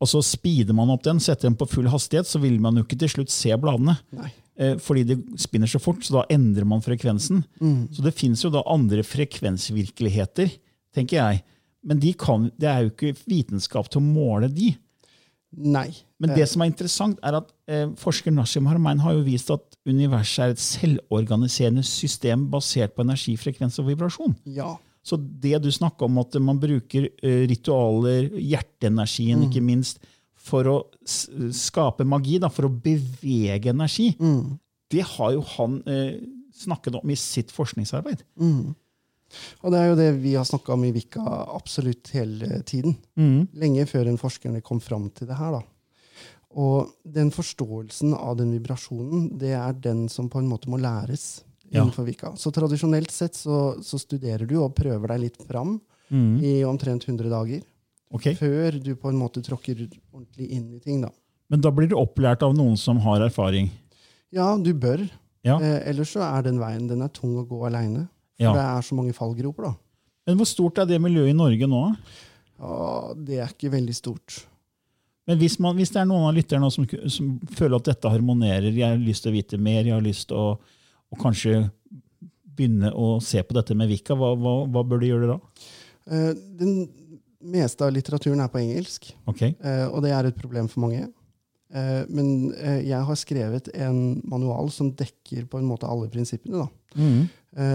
og 0.00 0.08
så 0.08 0.22
speeder 0.24 0.76
man 0.76 0.92
opp 0.92 1.04
den, 1.04 1.20
setter 1.20 1.48
den 1.48 1.58
på 1.60 1.68
full 1.68 1.88
hastighet, 1.92 2.28
så 2.28 2.40
vil 2.40 2.56
man 2.62 2.78
jo 2.78 2.86
ikke 2.86 2.98
til 3.02 3.12
slutt 3.14 3.32
se 3.32 3.52
bladene. 3.60 3.98
Nei. 4.16 4.30
Eh, 4.60 4.76
fordi 4.80 5.04
det 5.08 5.16
spinner 5.40 5.68
så 5.68 5.80
fort, 5.80 6.02
så 6.04 6.18
da 6.18 6.26
endrer 6.32 6.68
man 6.68 6.84
frekvensen. 6.84 7.42
Så 7.92 8.04
det 8.04 8.16
fins 8.16 8.44
jo 8.44 8.52
da 8.52 8.64
andre 8.68 9.04
frekvensvirkeligheter, 9.06 10.52
tenker 10.96 11.20
jeg. 11.20 11.42
Men 11.84 12.00
de 12.00 12.12
kan, 12.16 12.48
det 12.60 12.68
er 12.68 12.84
jo 12.84 12.92
ikke 12.94 13.14
vitenskap 13.28 13.88
til 13.92 14.00
å 14.02 14.08
måle 14.08 14.50
de. 14.52 14.74
Nei. 15.50 15.88
Men 16.20 16.34
det 16.36 16.46
som 16.50 16.62
er 16.62 16.70
interessant, 16.70 17.20
er 17.24 17.38
at 17.40 17.48
eh, 17.72 17.88
forsker 17.98 18.32
Nashim 18.34 18.68
Harmein 18.70 19.00
har 19.02 19.16
jo 19.16 19.24
vist 19.26 19.50
at 19.52 19.64
universet 19.88 20.44
er 20.44 20.52
et 20.54 20.62
selvorganiserende 20.62 21.84
system 21.86 22.44
basert 22.52 22.94
på 22.94 23.04
energi, 23.06 23.34
frekvens 23.40 23.80
og 23.82 23.88
vibrasjon. 23.88 24.36
Ja. 24.44 24.74
Så 25.10 25.18
det 25.18 25.58
du 25.64 25.70
snakka 25.74 26.06
om, 26.06 26.20
at 26.22 26.36
man 26.38 26.60
bruker 26.62 27.08
eh, 27.10 27.40
ritualer, 27.50 28.28
hjerteenergien 28.38 29.42
ikke 29.48 29.62
minst, 29.66 29.98
for 30.40 30.68
å 30.70 30.76
skape 31.04 32.06
magi, 32.06 32.38
da, 32.40 32.48
for 32.48 32.68
å 32.68 32.70
bevege 32.72 33.72
energi, 33.74 34.12
det 34.90 35.02
har 35.16 35.34
jo 35.34 35.42
han 35.56 35.80
eh, 35.90 36.20
snakket 36.56 36.96
om 37.00 37.10
i 37.10 37.16
sitt 37.18 37.50
forskningsarbeid. 37.54 38.22
Og 39.62 39.70
det 39.70 39.78
er 39.78 39.90
jo 39.90 39.98
det 39.98 40.08
vi 40.22 40.32
har 40.34 40.46
snakka 40.48 40.72
om 40.74 40.84
i 40.88 40.92
Vika 40.94 41.22
absolutt 41.54 42.08
hele 42.16 42.62
tiden. 42.66 42.96
Lenge 43.54 43.84
før 43.86 44.08
en 44.10 44.18
forskerne 44.18 44.62
kom 44.66 44.80
fram 44.82 45.10
til 45.14 45.28
det 45.30 45.36
her. 45.38 45.58
da. 45.58 45.60
Og 46.58 46.90
den 47.06 47.30
forståelsen 47.30 48.14
av 48.16 48.36
den 48.40 48.50
vibrasjonen, 48.56 49.28
det 49.38 49.52
er 49.54 49.72
den 49.72 50.08
som 50.10 50.28
på 50.28 50.40
en 50.40 50.48
måte 50.50 50.70
må 50.70 50.80
læres. 50.82 51.44
Innenfor 51.70 52.04
Vika. 52.06 52.32
Så 52.36 52.50
tradisjonelt 52.54 53.10
sett 53.14 53.34
så, 53.38 53.76
så 53.82 53.98
studerer 54.00 54.46
du 54.48 54.56
og 54.62 54.74
prøver 54.74 55.14
deg 55.14 55.20
litt 55.28 55.40
fram 55.46 55.78
i 56.10 56.64
omtrent 56.66 57.04
100 57.06 57.30
dager. 57.30 57.60
Okay. 58.10 58.34
Før 58.34 58.74
du 58.82 58.96
på 58.98 59.08
en 59.12 59.18
måte 59.20 59.38
tråkker 59.46 59.84
ordentlig 60.10 60.48
inn 60.56 60.64
i 60.74 60.80
ting, 60.82 61.04
da. 61.04 61.12
Men 61.50 61.62
da 61.62 61.70
blir 61.74 61.86
du 61.90 61.94
opplært 61.98 62.42
av 62.42 62.56
noen 62.58 62.76
som 62.78 62.98
har 63.04 63.22
erfaring. 63.22 63.68
Ja, 64.34 64.56
du 64.58 64.72
bør. 64.74 65.04
Ja. 65.46 65.56
Eh, 65.62 65.88
ellers 65.90 66.10
så 66.16 66.22
er 66.26 66.42
den 66.46 66.58
veien 66.58 66.88
den 66.90 67.02
er 67.06 67.12
tung 67.14 67.36
å 67.38 67.46
gå 67.46 67.62
aleine. 67.66 68.08
For 68.38 68.48
Ja. 68.48 68.52
det 68.56 68.64
er 68.66 68.82
så 68.86 68.94
mange 68.98 69.14
fallgroper, 69.14 69.70
da. 69.70 69.74
Men 70.26 70.36
hvor 70.38 70.46
stort 70.46 70.78
er 70.78 70.86
det 70.86 70.98
miljøet 71.02 71.30
i 71.30 71.36
Norge 71.38 71.66
nå? 71.70 71.82
Ja, 72.60 73.14
det 73.16 73.38
er 73.38 73.48
ikke 73.48 73.70
veldig 73.72 73.94
stort. 73.94 74.44
Men 75.26 75.38
hvis, 75.38 75.58
man, 75.62 75.76
hvis 75.76 75.90
det 75.94 76.00
er 76.02 76.08
noen 76.10 76.26
av 76.28 76.34
lytterne 76.34 76.70
som, 76.72 76.86
som 77.08 77.32
føler 77.54 77.76
at 77.78 77.90
dette 77.92 78.10
harmonerer, 78.10 78.70
jeg 78.74 78.82
har 78.88 78.98
lyst 79.00 79.22
til 79.24 79.30
å 79.32 79.36
vite 79.36 79.58
mer, 79.60 79.84
jeg 79.86 79.94
har 79.94 80.02
lyst 80.04 80.28
til 80.28 80.36
å, 80.36 80.58
å 81.10 81.18
kanskje 81.20 81.70
begynne 82.60 82.90
å 82.92 83.14
se 83.24 83.42
på 83.46 83.56
dette 83.56 83.74
med 83.78 83.88
Vika, 83.90 84.16
hva, 84.18 84.34
hva, 84.38 84.56
hva 84.68 84.82
bør 84.86 85.00
de 85.02 85.12
gjøre 85.12 85.30
da? 85.32 85.38
Eh, 86.10 86.32
Den 86.60 86.74
meste 87.40 87.86
av 87.86 87.94
litteraturen 87.94 88.42
er 88.44 88.50
på 88.52 88.60
engelsk, 88.60 89.08
okay. 89.30 89.54
eh, 89.64 89.86
og 89.88 90.02
det 90.04 90.12
er 90.12 90.28
et 90.28 90.36
problem 90.36 90.68
for 90.68 90.84
mange. 90.84 91.06
Eh, 91.72 92.02
Men 92.10 92.50
jeg 92.84 93.00
har 93.06 93.16
skrevet 93.18 93.70
en 93.74 94.20
manual 94.28 94.68
som 94.74 94.90
dekker 94.92 95.46
på 95.48 95.60
en 95.60 95.68
måte 95.70 95.88
alle 95.88 96.10
prinsippene. 96.12 96.68
mm. 96.94 97.20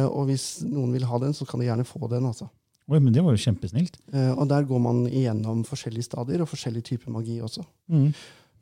Og 0.08 0.30
hvis 0.30 0.62
noen 0.64 0.94
vil 0.96 1.04
ha 1.04 1.18
den, 1.20 1.34
så 1.36 1.44
kan 1.44 1.60
de 1.60 1.66
gjerne 1.68 1.84
få 1.84 2.08
den. 2.08 2.24
altså. 2.24 2.46
Oi, 2.88 3.00
men 3.00 3.12
Det 3.12 3.22
var 3.22 3.34
jo 3.36 3.42
kjempesnilt. 3.44 3.98
Og 4.38 4.48
der 4.48 4.64
går 4.64 4.80
man 4.80 5.02
igjennom 5.10 5.66
forskjellige 5.68 6.06
stadier 6.08 6.40
og 6.42 6.48
forskjellige 6.48 6.86
typer 6.94 7.12
magi 7.12 7.42
også. 7.44 7.66
Mm. 7.92 8.14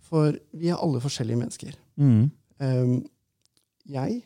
For 0.10 0.34
vi 0.58 0.72
er 0.74 0.82
alle 0.82 0.98
forskjellige 1.04 1.38
mennesker. 1.38 1.76
Mm. 2.02 2.32
Jeg 3.94 4.24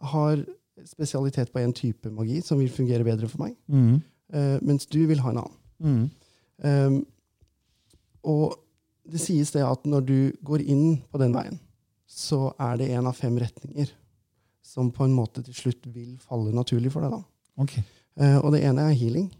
har 0.00 0.44
spesialitet 0.88 1.52
på 1.52 1.60
en 1.60 1.72
type 1.76 2.10
magi 2.14 2.40
som 2.44 2.58
vil 2.58 2.70
fungere 2.72 3.04
bedre 3.04 3.28
for 3.28 3.42
meg, 3.44 3.56
Mm. 3.68 4.00
uh, 4.34 4.58
mens 4.62 4.86
du 4.86 5.06
vil 5.06 5.20
ha 5.20 5.30
en 5.30 5.38
annen. 5.42 5.56
Mm. 5.80 6.10
Um, 6.64 7.06
og 8.24 8.54
det 9.10 9.20
sies 9.20 9.50
det 9.52 9.62
at 9.64 9.84
når 9.88 10.04
du 10.06 10.32
går 10.44 10.60
inn 10.62 11.02
på 11.10 11.18
den 11.18 11.32
veien, 11.34 11.58
så 12.06 12.52
er 12.60 12.76
det 12.80 12.90
en 12.90 13.06
av 13.06 13.16
fem 13.16 13.36
retninger 13.38 13.90
som 14.62 14.90
på 14.92 15.04
en 15.04 15.14
måte 15.14 15.42
til 15.44 15.54
slutt 15.54 15.86
vil 15.92 16.18
falle 16.22 16.52
naturlig 16.54 16.92
for 16.92 17.02
deg. 17.02 17.10
da. 17.10 17.22
Okay. 17.64 17.82
Uh, 18.20 18.38
og 18.44 18.52
det 18.54 18.62
ene 18.64 18.88
er 18.90 18.96
healing. 18.96 19.30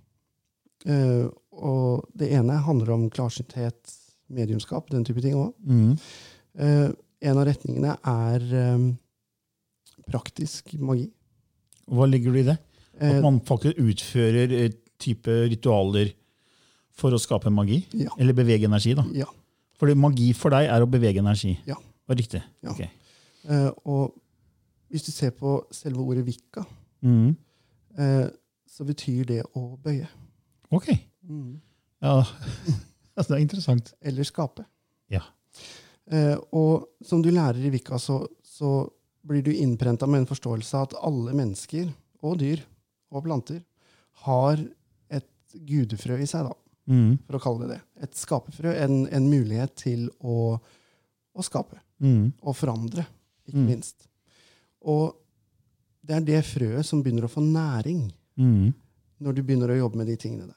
Uh, 0.89 1.29
og 1.53 2.07
det 2.17 2.31
ene 2.33 2.57
handler 2.65 2.95
om 2.95 3.11
klarsynthet, 3.13 3.97
mediumskap, 4.31 4.89
den 4.91 5.05
type 5.05 5.21
ting 5.21 5.35
òg. 5.37 5.53
Mm. 5.67 5.97
en 7.21 7.39
av 7.39 7.45
retningene 7.47 7.97
er 8.07 8.45
eh, 8.55 8.85
praktisk 10.11 10.75
magi. 10.79 11.09
Hva 11.91 12.07
ligger 12.11 12.33
det 12.37 12.41
i 12.45 12.49
det? 12.53 12.59
At 13.01 13.15
Eh, 13.17 13.21
man 13.25 13.39
faktisk 13.41 13.79
utfører 13.81 14.53
eh, 14.53 14.73
type 15.01 15.33
ritualer 15.49 16.11
for 16.93 17.15
å 17.17 17.19
skape 17.23 17.49
magi? 17.51 17.79
ja, 17.97 18.11
Eller 18.19 18.35
bevege 18.37 18.67
energi, 18.69 18.93
da. 18.99 19.05
ja. 19.17 19.25
Fordi 19.81 19.95
magi 19.97 20.33
for 20.37 20.51
deg 20.53 20.69
er 20.69 20.83
å 20.85 20.89
bevege 20.91 21.23
energi. 21.23 21.55
Ja. 21.67 21.77
Var 22.07 22.17
riktig? 22.19 22.43
Ja. 22.63 22.71
Okay. 22.75 22.91
Eh, 23.49 23.71
og 23.87 24.13
hvis 24.91 25.07
du 25.07 25.11
ser 25.15 25.31
på 25.31 25.55
selve 25.73 26.03
ordet 26.05 26.27
vikka, 26.27 26.67
Mm. 27.03 27.35
eh, 27.99 28.29
så 28.69 28.85
betyr 28.85 29.25
det 29.27 29.43
å 29.57 29.79
bøye. 29.81 30.07
Ok. 30.71 30.91
Ja, 32.03 32.23
altså, 33.17 33.29
det 33.33 33.37
er 33.39 33.45
interessant. 33.45 33.95
eller 34.03 34.23
skape. 34.25 34.65
Ja. 35.11 35.23
Eh, 36.13 36.37
og 36.53 36.89
som 37.03 37.23
du 37.23 37.31
lærer 37.31 37.57
i 37.65 37.71
vikka, 37.73 37.97
så, 37.99 38.27
så 38.45 38.91
blir 39.27 39.43
du 39.43 39.53
innprenta 39.55 40.07
med 40.07 40.21
en 40.23 40.27
forståelse 40.31 40.75
av 40.79 40.83
at 40.89 40.95
alle 41.03 41.33
mennesker 41.37 41.91
og 42.23 42.39
dyr 42.41 42.63
og 43.13 43.25
planter 43.25 43.63
har 44.27 44.61
et 45.11 45.29
gudefrø 45.55 46.19
i 46.23 46.27
seg, 46.27 46.45
da, 46.49 46.55
Mm. 46.91 47.19
for 47.27 47.37
å 47.37 47.41
kalle 47.41 47.67
det 47.69 47.75
det. 47.77 47.81
Et 48.03 48.15
skapefrø. 48.19 48.73
En, 48.75 49.07
en 49.07 49.27
mulighet 49.31 49.75
til 49.77 50.09
å, 50.21 50.59
å 51.37 51.43
skape 51.45 51.79
Mm. 52.01 52.33
og 52.43 52.57
forandre, 52.57 53.05
ikke 53.47 53.59
Mm. 53.59 53.67
minst. 53.67 54.09
Og 54.83 55.15
det 56.03 56.17
er 56.17 56.21
det 56.25 56.45
frøet 56.45 56.85
som 56.85 57.03
begynner 57.03 57.25
å 57.25 57.31
få 57.31 57.43
næring 57.45 58.11
Mm. 58.37 58.73
når 59.21 59.35
du 59.35 59.43
begynner 59.43 59.69
å 59.69 59.79
jobbe 59.79 59.97
med 59.97 60.07
de 60.07 60.17
tingene 60.17 60.47
der. 60.47 60.57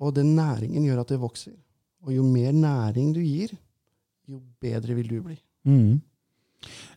Og 0.00 0.14
den 0.14 0.34
næringen 0.36 0.84
gjør 0.84 1.00
at 1.00 1.08
det 1.08 1.18
vokser. 1.20 1.56
Og 2.04 2.12
jo 2.12 2.22
mer 2.22 2.52
næring 2.52 3.12
du 3.14 3.20
gir, 3.20 3.50
jo 4.28 4.40
bedre 4.60 4.94
vil 4.94 5.08
du 5.08 5.20
bli. 5.22 5.38
Mm. 5.66 6.00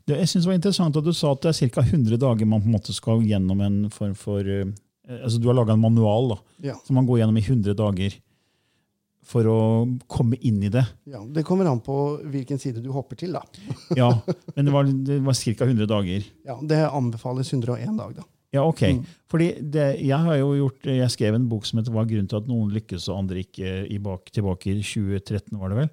Det, 0.08 0.18
jeg 0.18 0.28
synes 0.32 0.44
det 0.46 0.50
var 0.52 0.58
interessant 0.60 0.98
at 0.98 1.04
du 1.06 1.12
sa 1.14 1.32
at 1.36 1.42
det 1.42 1.50
er 1.54 1.70
ca. 1.70 1.82
100 1.86 2.18
dager 2.18 2.46
man 2.50 2.62
på 2.64 2.66
en 2.72 2.76
måte 2.78 2.94
skal 2.96 3.22
gjennom 3.26 3.62
en 3.62 3.90
form 3.94 4.16
for 4.18 4.40
eh, 4.42 4.66
altså 5.20 5.40
Du 5.42 5.48
har 5.48 5.56
laga 5.58 5.74
en 5.74 5.82
manual 5.84 6.30
da, 6.36 6.40
Ja, 6.72 6.76
som 6.86 6.96
man 7.00 7.06
går 7.06 7.20
gjennom 7.22 7.38
i 7.38 7.46
100 7.46 7.74
dager 7.78 8.18
for 9.30 9.46
å 9.46 9.58
komme 10.10 10.40
inn 10.42 10.64
i 10.66 10.70
det. 10.74 10.82
ja. 11.06 11.20
Det 11.30 11.44
kommer 11.46 11.68
an 11.70 11.82
på 11.86 11.96
hvilken 12.32 12.58
side 12.58 12.82
du 12.82 12.90
hopper 12.96 13.16
til. 13.20 13.36
da. 13.38 13.44
Ja, 14.00 14.10
Men 14.56 14.66
det 14.66 14.74
var, 14.74 14.84
det 14.90 15.20
var 15.22 15.34
ca. 15.38 15.66
100 15.68 15.86
dager. 15.86 16.26
Ja, 16.48 16.58
Det 16.62 16.80
anbefales 16.90 17.54
101 17.54 17.98
dag. 17.98 18.16
da. 18.16 18.24
Ja, 18.52 18.64
ok. 18.66 18.82
Mm. 18.82 19.04
Fordi 19.30 19.48
det, 19.62 19.88
jeg 20.02 20.18
har 20.18 20.36
jo 20.40 20.54
gjort, 20.58 20.88
jeg 20.90 21.12
skrev 21.14 21.36
en 21.38 21.46
bok 21.52 21.66
som 21.70 21.78
heter 21.78 21.92
'Hva 21.94 22.02
er 22.02 22.10
grunnen 22.10 22.30
til 22.32 22.38
at 22.42 22.48
noen 22.50 22.72
lykkes 22.74 23.06
og 23.10 23.20
andre 23.20 23.44
ikke' 23.44 23.86
i 23.94 24.00
bak, 24.02 24.32
tilbake 24.34 24.72
i 24.74 24.82
2013. 24.82 25.60
var 25.60 25.70
det 25.70 25.78
vel. 25.78 25.90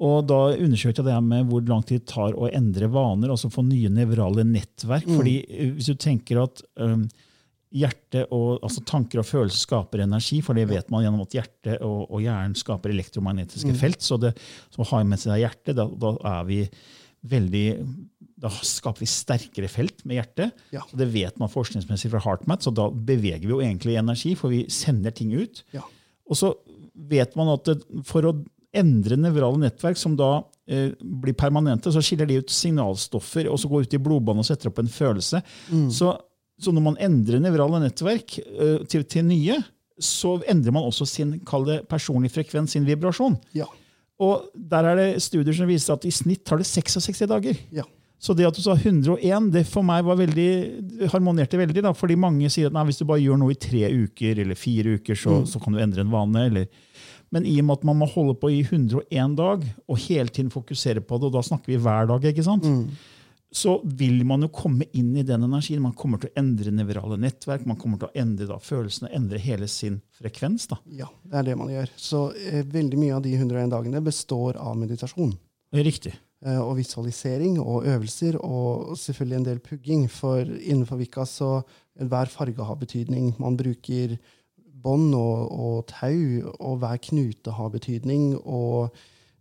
Og 0.00 0.26
Da 0.28 0.38
undersøkte 0.56 1.02
jeg 1.02 1.08
det 1.10 1.16
her 1.16 1.24
med 1.24 1.48
hvor 1.50 1.64
lang 1.68 1.82
tid 1.86 2.02
det 2.02 2.12
tar 2.12 2.36
å 2.36 2.48
endre 2.48 2.88
vaner, 2.92 3.32
altså 3.32 3.50
få 3.52 3.64
nye 3.66 3.90
nevrale 3.92 4.46
nettverk. 4.48 5.08
Mm. 5.08 5.16
fordi 5.18 5.34
eh, 5.48 5.74
Hvis 5.76 5.90
du 5.92 5.98
tenker 6.00 6.40
at 6.44 6.62
um, 6.80 7.04
hjerte 7.70 8.24
og, 8.34 8.58
altså 8.66 8.82
tanker 8.88 9.20
og 9.22 9.28
følelser 9.28 9.62
skaper 9.66 10.02
energi, 10.02 10.40
for 10.42 10.58
det 10.58 10.66
vet 10.70 10.88
man 10.90 11.04
gjennom 11.04 11.22
at 11.22 11.36
hjerte 11.36 11.76
og, 11.86 12.08
og 12.08 12.24
hjernen 12.24 12.56
skaper 12.58 12.94
elektromagnetiske 12.94 13.70
Mm. 13.70 13.78
felt, 13.78 14.00
så, 14.02 14.18
det, 14.18 14.32
så 14.74 14.86
har 14.90 15.04
med 15.06 15.20
seg 15.22 15.38
hjertet, 15.44 15.76
da, 15.78 15.86
da 15.86 16.16
er 16.40 16.48
vi 16.48 16.64
veldig 17.30 17.66
da 18.40 18.48
skaper 18.48 19.04
vi 19.04 19.08
sterkere 19.10 19.68
felt 19.68 20.00
med 20.08 20.16
hjertet. 20.16 20.62
Ja. 20.72 20.80
Så 20.88 20.96
Det 20.96 21.10
vet 21.12 21.36
man 21.38 21.52
forskningsmessig 21.52 22.08
fra 22.10 22.22
HeartMath, 22.24 22.64
så 22.64 22.72
da 22.72 22.88
beveger 22.88 23.44
vi 23.44 23.52
jo 23.52 23.60
egentlig 23.60 23.98
energi, 24.00 24.32
for 24.38 24.48
vi 24.48 24.64
sender 24.72 25.12
ting 25.12 25.34
ut. 25.36 25.60
Ja. 25.76 25.84
Og 26.24 26.38
så 26.40 26.54
vet 26.94 27.36
man 27.36 27.52
at 27.52 27.68
for 28.08 28.24
å 28.24 28.32
endre 28.76 29.16
nevrale 29.18 29.58
nettverk, 29.58 29.98
som 29.98 30.14
da 30.18 30.44
eh, 30.70 30.92
blir 31.02 31.34
permanente, 31.34 31.90
så 31.92 32.02
skiller 32.04 32.28
de 32.30 32.38
ut 32.42 32.50
signalstoffer 32.54 33.48
og 33.50 33.58
så 33.58 33.68
går 33.70 33.86
ut 33.88 33.94
i 33.98 34.02
blodbanen 34.02 34.44
og 34.44 34.46
setter 34.46 34.70
opp 34.70 34.78
en 34.82 34.90
følelse. 34.90 35.42
Mm. 35.72 35.88
Så, 35.94 36.12
så 36.60 36.72
når 36.76 36.86
man 36.90 36.98
endrer 37.02 37.42
nevrale 37.42 37.80
nettverk 37.82 38.38
eh, 38.44 38.80
til, 38.90 39.04
til 39.10 39.26
nye, 39.26 39.58
så 40.00 40.38
endrer 40.48 40.72
man 40.72 40.86
også 40.88 41.04
sin 41.08 41.34
det, 41.66 41.80
personlig 41.90 42.30
frekvens, 42.32 42.72
sin 42.76 42.86
vibrasjon. 42.88 43.36
Ja. 43.58 43.66
Og 44.20 44.50
der 44.54 44.84
er 44.92 44.96
det 45.00 45.22
studier 45.24 45.56
som 45.56 45.68
viser 45.68 45.96
at 45.96 46.04
i 46.08 46.12
snitt 46.12 46.44
tar 46.48 46.60
det 46.60 46.68
66 46.70 47.26
dager. 47.30 47.58
ja. 47.72 47.86
Så 48.20 48.34
det 48.36 48.44
at 48.44 48.52
du 48.52 48.60
sa 48.60 48.74
101, 48.76 49.46
det 49.48 49.62
for 49.64 49.80
meg 49.80 50.02
var 50.04 50.18
veldig, 50.20 51.06
harmonerte 51.08 51.56
veldig. 51.56 51.80
da, 51.86 51.94
fordi 51.96 52.18
mange 52.20 52.50
sier 52.52 52.68
at 52.68 52.74
nei, 52.76 52.82
hvis 52.90 52.98
du 53.00 53.06
bare 53.08 53.22
gjør 53.22 53.38
noe 53.40 53.54
i 53.54 53.56
tre 53.56 53.86
uker 53.88 54.42
eller 54.42 54.58
fire 54.60 54.98
uker, 55.00 55.16
så, 55.16 55.38
Mm. 55.38 55.46
så 55.48 55.60
kan 55.62 55.72
du 55.72 55.78
endre 55.80 56.02
en 56.04 56.10
vane. 56.12 56.42
Eller. 56.50 56.66
Men 57.30 57.46
i 57.46 57.54
og 57.60 57.68
med 57.68 57.78
at 57.78 57.86
man 57.86 57.98
må 58.00 58.08
holde 58.10 58.34
på 58.40 58.50
i 58.50 58.60
101 58.64 59.36
dag 59.38 59.64
og 59.86 60.02
hele 60.08 60.28
tiden 60.34 60.50
fokusere 60.50 61.02
på 61.02 61.18
det, 61.18 61.30
og 61.30 61.36
da 61.38 61.42
snakker 61.46 61.72
vi 61.72 61.80
hver 61.82 62.08
dag, 62.10 62.24
ikke 62.32 62.46
sant? 62.46 62.66
Mm. 62.66 63.18
så 63.50 63.80
vil 63.82 64.20
man 64.26 64.44
jo 64.44 64.48
komme 64.54 64.86
inn 64.94 65.10
i 65.18 65.24
den 65.26 65.42
energien. 65.42 65.82
Man 65.82 65.94
kommer 65.98 66.20
til 66.22 66.30
å 66.30 66.38
endre 66.38 66.70
nevrale 66.70 67.16
nettverk, 67.18 67.64
man 67.66 67.78
kommer 67.78 67.98
til 67.98 68.06
å 68.06 68.22
endre 68.22 68.46
da, 68.46 68.58
følelsene, 68.62 69.10
endre 69.14 69.40
hele 69.42 69.66
sin 69.70 70.00
frekvens. 70.18 70.68
da. 70.70 70.78
ja, 70.86 71.08
det 71.26 71.38
er 71.40 71.48
det 71.48 71.56
man 71.58 71.72
gjør. 71.72 71.90
Så 71.98 72.24
eh, 72.38 72.62
veldig 72.62 72.98
mye 73.00 73.16
av 73.16 73.24
de 73.26 73.34
101 73.34 73.72
dagene 73.74 74.02
består 74.06 74.58
av 74.62 74.78
meditasjon. 74.78 75.32
Riktig. 75.74 76.14
eh, 76.46 76.58
og 76.62 76.76
visualisering 76.78 77.58
og 77.58 77.86
øvelser, 77.90 78.38
og 78.38 78.94
selvfølgelig 78.98 79.38
en 79.40 79.48
del 79.50 79.62
pugging. 79.66 80.06
For 80.10 80.42
innenfor 80.46 81.02
Vika 81.02 81.26
så 81.26 81.60
hver 82.00 82.30
farge 82.30 82.64
har 82.64 82.78
betydning. 82.78 83.34
Man 83.42 83.58
bruker 83.58 84.14
bånd 84.82 85.14
og, 85.18 85.50
og 85.52 85.82
tau, 85.90 86.52
og 86.58 86.78
hver 86.82 87.00
knute 87.10 87.54
har 87.56 87.70
betydning. 87.74 88.34
Og 88.44 88.90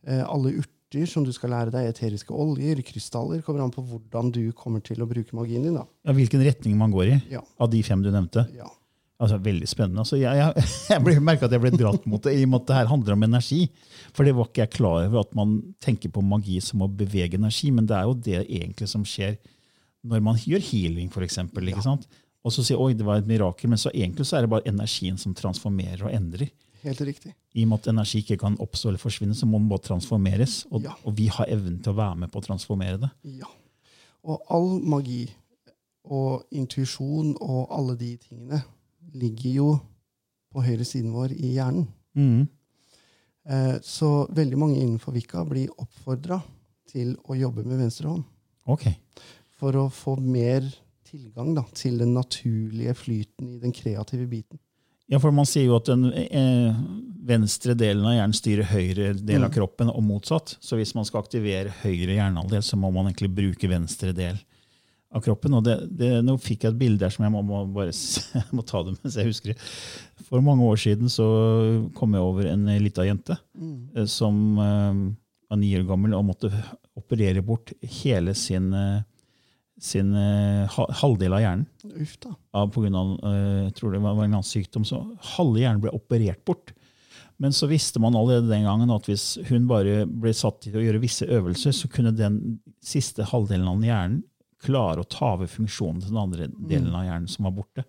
eh, 0.07 0.23
alle 0.25 0.55
urter 0.61 1.05
som 1.09 1.25
du 1.27 1.31
skal 1.35 1.51
lære 1.53 1.73
deg, 1.75 1.91
eteriske 1.91 2.33
oljer, 2.33 2.79
krystaller, 2.87 3.43
kommer 3.45 3.61
an 3.67 3.73
på 3.75 3.83
hvordan 3.85 4.31
du 4.33 4.43
kommer 4.57 4.81
til 4.85 5.03
å 5.03 5.09
bruke 5.09 5.35
magien 5.37 5.63
din. 5.67 5.75
da. 5.77 5.85
Ja, 6.07 6.15
hvilken 6.17 6.41
retning 6.45 6.77
man 6.79 6.91
går 6.95 7.11
i 7.13 7.17
Ja. 7.35 7.43
av 7.61 7.69
de 7.69 7.81
fem 7.85 8.01
du 8.01 8.09
nevnte. 8.11 8.47
Ja. 8.57 8.65
Altså, 9.19 9.35
Veldig 9.43 9.67
spennende. 9.67 9.99
Altså, 9.99 10.15
jeg 10.15 10.37
jeg, 10.39 10.63
jeg 10.89 11.21
merka 11.21 11.45
at 11.45 11.51
jeg 11.51 11.61
ble 11.61 11.73
dratt 11.75 12.05
mot 12.07 12.23
det, 12.23 12.37
i 12.39 12.45
og 12.47 12.53
med 12.53 12.61
at 12.61 12.67
det 12.69 12.75
her 12.79 12.89
handler 12.93 13.17
om 13.17 13.23
energi. 13.27 13.61
For 14.15 14.23
det 14.23 14.33
var 14.37 14.47
ikke 14.47 14.63
jeg 14.63 14.71
klar 14.77 15.03
over, 15.09 15.19
at 15.27 15.35
man 15.35 15.57
tenker 15.83 16.09
på 16.15 16.23
magi 16.23 16.57
som 16.63 16.81
å 16.81 16.87
bevege 16.87 17.35
energi. 17.37 17.69
Men 17.75 17.85
det 17.89 17.97
er 17.99 18.07
jo 18.07 18.15
det 18.15 18.39
egentlig 18.47 18.87
som 18.89 19.03
skjer 19.03 19.35
når 20.07 20.21
man 20.23 20.37
gjør 20.39 20.63
healing, 20.63 21.09
f.eks. 21.11 21.37
Ja. 21.37 21.97
Og 22.45 22.53
så 22.55 22.63
sier 22.63 22.79
oi, 22.79 22.93
det 22.95 23.05
var 23.05 23.19
et 23.19 23.27
mirakel, 23.27 23.67
men 23.69 23.77
så 23.77 23.91
egentlig 23.91 24.25
så 24.25 24.37
er 24.37 24.41
det 24.45 24.49
bare 24.53 24.67
energien 24.69 25.17
som 25.19 25.33
transformerer 25.35 26.05
og 26.07 26.13
endrer. 26.15 26.49
Helt 26.83 27.01
riktig. 27.03 27.33
I 27.59 27.63
og 27.65 27.67
med 27.73 27.79
at 27.81 27.87
energi 27.91 28.21
ikke 28.23 28.37
kan 28.39 28.55
oppstå 28.63 28.87
eller 28.93 29.01
forsvinne, 29.01 29.35
så 29.35 29.45
må 29.45 29.59
den 29.59 29.67
bare 29.67 29.83
transformeres. 29.83 30.65
Og, 30.71 30.81
Ja. 30.83 30.93
og 31.03 31.15
vi 31.17 31.27
har 31.27 31.45
evnen 31.51 31.81
til 31.83 31.91
å 31.91 31.97
være 31.97 32.15
med 32.17 32.31
på 32.31 32.39
å 32.39 32.45
transformere 32.45 32.97
det. 33.01 33.09
Ja. 33.23 33.49
Og 34.23 34.41
all 34.49 34.79
magi 34.79 35.29
og 36.05 36.45
intuisjon 36.51 37.35
og 37.41 37.67
alle 37.75 37.95
de 37.97 38.13
tingene 38.17 38.63
ligger 39.13 39.51
jo 39.53 39.81
på 40.53 40.63
høyre 40.63 40.85
siden 40.87 41.11
vår 41.11 41.31
i 41.35 41.53
hjernen. 41.57 41.87
Mm. 42.15 42.47
Eh, 43.49 43.79
Så 43.83 44.27
veldig 44.31 44.57
mange 44.57 44.79
innenfor 44.79 45.11
Vika 45.13 45.43
blir 45.45 45.69
oppfordra 45.77 46.41
til 46.87 47.15
å 47.27 47.35
jobbe 47.37 47.65
med 47.65 47.77
venstre 47.79 48.07
hånd 48.07 48.23
Ok. 48.67 48.87
for 49.59 49.71
å 49.73 49.89
få 49.91 50.17
mer 50.19 50.61
tilgang 51.09 51.53
da, 51.57 51.65
til 51.75 51.99
den 52.01 52.15
naturlige 52.15 52.95
flyten 52.97 53.55
i 53.55 53.59
den 53.61 53.75
kreative 53.75 54.27
biten. 54.29 54.61
Ja, 55.09 55.17
for 55.17 55.33
man 55.33 55.47
sier 55.49 55.65
jo 55.65 55.79
at 55.79 55.89
den 55.89 56.05
eh, 56.13 56.75
venstre 57.25 57.73
delen 57.77 58.05
av 58.05 58.13
hjernen 58.13 58.37
styrer 58.37 58.69
høyre 58.69 59.13
del 59.17 59.45
av 59.47 59.53
kroppen, 59.53 59.89
og 59.89 60.05
motsatt. 60.05 60.53
Så 60.61 60.77
hvis 60.77 60.93
man 60.97 61.07
skal 61.07 61.23
aktivere 61.23 61.73
høyre 61.81 62.13
hjernehalvdel, 62.13 62.61
så 62.65 62.77
må 62.77 62.91
man 62.93 63.09
egentlig 63.09 63.31
bruke 63.33 63.71
venstre 63.71 64.13
del 64.13 64.37
av 65.09 65.23
kroppen. 65.25 65.55
Og 65.57 65.65
det, 65.65 65.79
det, 65.97 66.11
nå 66.25 66.35
fikk 66.41 66.67
jeg 66.67 66.75
et 66.75 66.81
bilde 66.83 67.01
der 67.01 67.13
som 67.13 67.25
jeg 67.25 67.33
må, 67.33 67.41
må 67.45 67.63
bare 67.73 67.93
jeg 68.37 68.45
må 68.53 68.65
ta 68.69 68.83
det 68.85 68.95
mens 68.99 69.17
jeg 69.17 69.31
husker 69.31 69.53
det. 69.53 69.57
For 70.29 70.45
mange 70.45 70.67
år 70.69 70.77
siden 70.83 71.09
så 71.09 71.25
kom 71.97 72.13
jeg 72.13 72.25
over 72.25 72.51
en 72.51 72.69
lita 72.83 73.07
jente 73.07 73.39
mm. 73.57 74.05
som 74.09 74.61
eh, 74.61 75.01
var 75.49 75.61
ni 75.61 75.73
år 75.77 75.87
gammel 75.89 76.13
og 76.17 76.27
måtte 76.29 76.51
operere 76.99 77.41
bort 77.45 77.73
hele 78.01 78.35
sin, 78.37 78.69
eh, 78.77 79.01
sin 79.79 80.11
eh, 80.15 80.79
halvdel 80.99 81.35
av 81.37 81.41
hjernen 81.43 81.93
Uff 82.03 82.17
da. 82.23 82.33
Ja, 82.55 82.65
på 82.67 82.83
grunn 82.83 82.97
av, 82.99 83.13
eh, 83.29 83.61
jeg 83.69 83.75
tror 83.77 83.93
det 83.95 84.01
var 84.03 84.17
en 84.17 84.25
annen 84.27 84.45
sykdom, 84.45 84.85
så 84.87 85.01
halve 85.37 85.61
hjernen 85.61 85.83
ble 85.83 85.93
operert 85.95 86.43
bort. 86.47 86.73
Men 87.39 87.55
så 87.55 87.69
visste 87.71 88.01
man 88.03 88.17
allerede 88.19 88.51
den 88.51 88.65
gangen 88.67 88.91
at 88.91 89.07
hvis 89.07 89.37
hun 89.47 89.69
bare 89.69 90.03
ble 90.09 90.33
satt 90.35 90.59
til 90.65 90.75
å 90.75 90.83
gjøre 90.83 90.99
visse 90.99 91.27
øvelser, 91.27 91.71
så 91.75 91.87
kunne 91.91 92.11
den 92.11 92.59
siste 92.83 93.23
halvdelen 93.31 93.69
av 93.71 93.85
hjernen 93.85 94.21
klare 94.59 94.99
å 94.99 95.07
ta 95.07 95.35
over 95.37 95.47
funksjonen 95.47 96.01
til 96.03 96.11
den 96.11 96.19
andre 96.19 96.49
delen 96.67 96.91
av 96.91 97.05
hjernen 97.07 97.31
som 97.31 97.47
var 97.47 97.55
borte. 97.55 97.85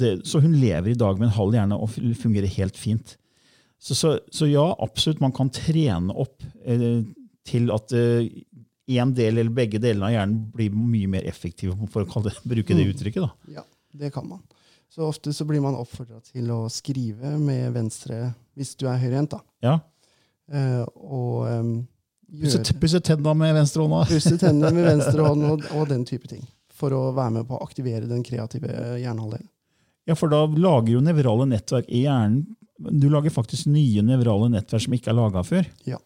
Det, 0.00 0.14
så 0.24 0.40
hun 0.40 0.54
lever 0.56 0.92
i 0.92 0.98
dag 0.98 1.18
med 1.18 1.28
en 1.28 1.36
halv 1.36 1.56
hjerne 1.58 1.76
og 1.76 1.92
fungerer 1.92 2.48
helt 2.54 2.78
fint. 2.78 3.16
Så, 3.80 3.96
så, 3.98 4.14
så 4.32 4.48
ja, 4.48 4.64
absolutt, 4.80 5.20
man 5.20 5.34
kan 5.36 5.50
trene 5.52 6.14
opp 6.14 6.44
eh, 6.64 7.02
til 7.48 7.72
at 7.74 7.92
én 8.96 9.12
del 9.14 9.38
eller 9.38 9.52
begge 9.54 9.80
delene 9.82 10.08
av 10.08 10.14
hjernen 10.14 10.40
blir 10.54 10.74
mye 10.74 11.10
mer 11.10 11.28
effektive, 11.28 11.76
for 11.92 12.04
å 12.04 12.24
det, 12.26 12.34
bruke 12.42 12.76
det 12.76 12.88
uttrykket. 12.92 13.22
da. 13.22 13.60
Ja, 13.60 13.64
det 13.92 14.12
kan 14.14 14.28
man. 14.28 14.42
Så 14.90 15.06
ofte 15.06 15.32
så 15.32 15.46
blir 15.46 15.62
man 15.62 15.78
oppfordra 15.78 16.18
til 16.26 16.50
å 16.50 16.64
skrive 16.72 17.36
med 17.38 17.70
venstre 17.76 18.32
hvis 18.58 18.74
du 18.80 18.88
er 18.90 18.98
høyrehendt. 18.98 19.36
Ja. 19.62 19.78
Uh, 20.50 20.82
og 20.98 21.46
um, 21.46 21.74
gjøre 22.26 22.74
pusse 22.82 22.98
tenna 23.06 23.34
med 23.38 23.54
venstrehånda. 23.54 24.02
Pusse 24.10 24.34
tennene 24.40 24.72
med 24.74 24.88
venstre 24.88 25.28
hånd 25.28 25.46
og, 25.46 25.62
og 25.78 25.86
den 25.92 26.02
type 26.08 26.26
ting. 26.30 26.42
For 26.74 26.94
å 26.96 27.04
være 27.14 27.38
med 27.38 27.46
på 27.46 27.54
å 27.54 27.62
aktivere 27.62 28.10
den 28.10 28.24
kreative 28.26 28.72
hjernehalvdelen. 28.98 29.46
Ja, 30.08 30.16
for 30.18 30.32
da 30.32 30.42
lager 30.48 30.96
jo 30.96 31.04
nevrale 31.04 31.44
nettverk 31.46 31.86
i 31.92 32.06
hjernen 32.06 32.56
Du 32.80 33.10
lager 33.12 33.30
faktisk 33.30 33.68
nye 33.68 34.00
nevrale 34.02 34.48
nettverk 34.50 34.86
som 34.86 34.94
ikke 34.96 35.12
er 35.12 35.18
laga 35.18 35.44
før. 35.46 35.68
Ja. 35.86 36.00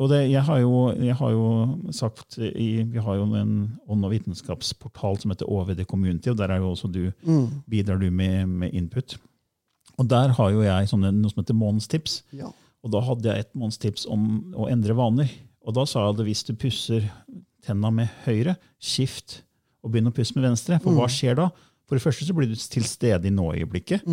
Og 0.00 0.08
det, 0.08 0.22
jeg, 0.30 0.40
har 0.46 0.58
jo, 0.62 0.76
jeg 0.96 1.14
har 1.18 1.32
jo 1.34 1.48
sagt 1.92 2.38
i, 2.40 2.80
Vi 2.88 3.00
har 3.04 3.18
jo 3.18 3.26
en 3.36 3.52
ånd- 3.92 4.06
og 4.06 4.14
vitenskapsportal 4.14 5.18
som 5.20 5.34
heter 5.34 5.50
OVD 5.52 5.84
Community, 5.84 6.30
og 6.32 6.38
der 6.40 6.48
er 6.54 6.62
jo 6.62 6.70
også 6.72 6.88
du, 6.88 7.10
bidrar 7.68 8.00
du 8.00 8.08
med, 8.10 8.46
med 8.48 8.72
input. 8.72 9.18
Og 10.00 10.08
der 10.08 10.32
har 10.32 10.50
jo 10.50 10.62
jeg 10.64 10.88
sånne, 10.88 11.12
noe 11.12 11.30
som 11.30 11.42
heter 11.42 11.58
månedstips. 11.58 12.22
Ja. 12.32 12.48
Og 12.82 12.94
da 12.94 13.02
hadde 13.04 13.28
jeg 13.28 13.44
et 13.44 13.52
månedstips 13.54 14.06
om 14.10 14.54
å 14.56 14.70
endre 14.72 14.96
vaner. 14.96 15.28
Og 15.62 15.76
da 15.76 15.84
sa 15.86 16.06
jeg 16.06 16.16
at 16.16 16.24
hvis 16.26 16.44
du 16.48 16.54
pusser 16.58 17.04
tenna 17.62 17.92
med 17.94 18.08
høyre, 18.24 18.56
skift 18.82 19.42
og 19.84 19.92
begynn 19.92 20.08
å 20.10 20.14
pusse 20.16 20.34
med 20.38 20.48
venstre. 20.48 20.80
For 20.82 20.96
hva 20.96 21.06
skjer 21.12 21.36
da? 21.38 21.50
For 21.86 21.98
det 21.98 22.02
første 22.06 22.24
så 22.26 22.34
blir 22.34 22.48
du 22.48 22.56
til 22.56 22.88
stede 22.88 23.28
i 23.28 23.34
nå-øyeblikket. 23.34 24.08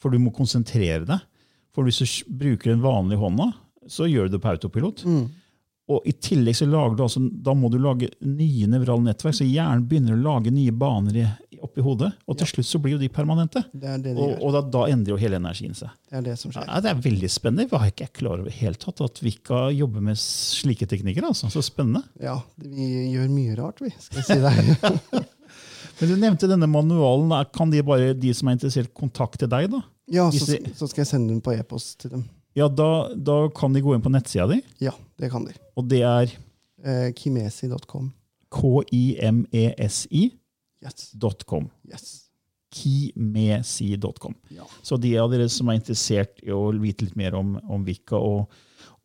For 0.00 0.14
du 0.14 0.22
må 0.22 0.30
konsentrere 0.36 1.02
deg. 1.08 1.26
For 1.74 1.84
hvis 1.84 1.98
du 1.98 2.30
bruker 2.40 2.70
den 2.72 2.84
vanlige 2.84 3.20
hånda, 3.20 3.50
så 3.88 4.06
gjør 4.10 4.28
du 4.30 4.36
det 4.36 4.42
på 4.44 4.52
autopilot. 4.54 5.04
Og 5.86 6.02
i 6.10 6.12
tillegg 6.18 6.56
så 6.58 6.66
lager 6.66 6.96
du 6.98 7.02
altså, 7.04 7.20
da 7.30 7.52
må 7.54 7.68
du 7.70 7.76
lage 7.78 8.08
nye 8.26 8.66
nevrale 8.66 9.04
nettverk, 9.06 9.36
så 9.38 9.44
hjernen 9.46 9.84
begynner 9.86 10.16
å 10.16 10.22
lage 10.24 10.50
nye 10.50 10.72
baner 10.74 11.18
i, 11.20 11.26
oppi 11.62 11.84
hodet. 11.86 12.08
Og 12.26 12.34
til 12.40 12.48
slutt 12.50 12.66
så 12.66 12.80
blir 12.82 12.96
jo 12.96 12.98
de 13.04 13.08
permanente. 13.14 13.62
Det 13.70 13.92
det 14.02 14.16
de 14.16 14.24
Og, 14.24 14.32
og 14.42 14.56
da, 14.56 14.64
da 14.74 14.82
endrer 14.90 15.14
jo 15.14 15.20
hele 15.20 15.38
energien 15.38 15.76
seg. 15.78 15.94
Det 16.10 16.18
er 16.18 16.24
det 16.26 16.34
som 16.40 16.50
skjer. 16.50 16.66
Ja, 16.66 16.80
det 16.82 16.90
er 16.90 17.04
veldig 17.06 17.30
spennende. 17.30 17.68
Jeg 17.68 17.72
var 17.76 17.86
ikke 17.92 18.08
klar 18.18 18.42
over 18.42 18.50
helt 18.58 18.82
tatt 18.82 19.04
at 19.06 19.22
Vika 19.22 19.60
jobber 19.76 20.02
med 20.08 20.18
slike 20.18 20.88
teknikker. 20.90 21.28
Altså. 21.30 21.52
Så 21.54 21.62
spennende. 21.64 22.02
Ja, 22.18 22.40
vi 22.58 22.90
gjør 23.14 23.30
mye 23.30 23.54
rart, 23.62 23.84
vi. 23.86 23.92
skal 24.02 24.24
jeg 24.24 24.26
si 24.26 24.40
deg. 24.42 25.30
Men 26.00 26.10
Du 26.10 26.16
nevnte 26.18 26.50
denne 26.50 26.66
manualen. 26.68 27.30
Kan 27.54 27.70
de 27.70 27.86
bare, 27.86 28.10
de 28.18 28.34
som 28.34 28.50
er 28.50 28.58
interessert, 28.58 28.90
kontakte 28.96 29.46
deg? 29.48 29.70
da? 29.72 29.84
Ja, 30.12 30.26
så, 30.34 30.58
så 30.76 30.90
skal 30.90 31.04
jeg 31.04 31.12
sende 31.14 31.30
den 31.30 31.40
på 31.46 31.54
e-post 31.54 32.00
til 32.02 32.12
dem. 32.18 32.26
Ja, 32.56 32.68
da, 32.72 32.88
da 33.14 33.36
kan 33.54 33.72
de 33.76 33.82
gå 33.84 33.92
inn 33.94 34.02
på 34.04 34.10
nettsida 34.12 34.46
di, 34.48 34.62
Ja, 34.80 34.92
det 35.20 35.28
kan 35.30 35.44
de. 35.44 35.52
og 35.76 35.88
det 35.92 36.02
er 36.08 36.32
Eh, 36.86 37.08
Kimesi.com. 37.16 38.12
kimesi.com. 40.52 41.70
Yes. 41.88 42.02
yes. 42.02 42.22
Kimesi.com. 42.76 44.34
Ja. 44.48 44.62
Så 44.82 44.96
de 45.00 45.16
av 45.18 45.30
dere 45.32 45.48
som 45.52 45.68
er 45.72 45.78
interessert 45.80 46.40
i 46.44 46.50
å 46.54 46.68
vite 46.80 47.04
litt 47.06 47.16
mer 47.18 47.34
om, 47.38 47.56
om 47.70 47.84
Vika, 47.86 48.16
og, 48.18 48.50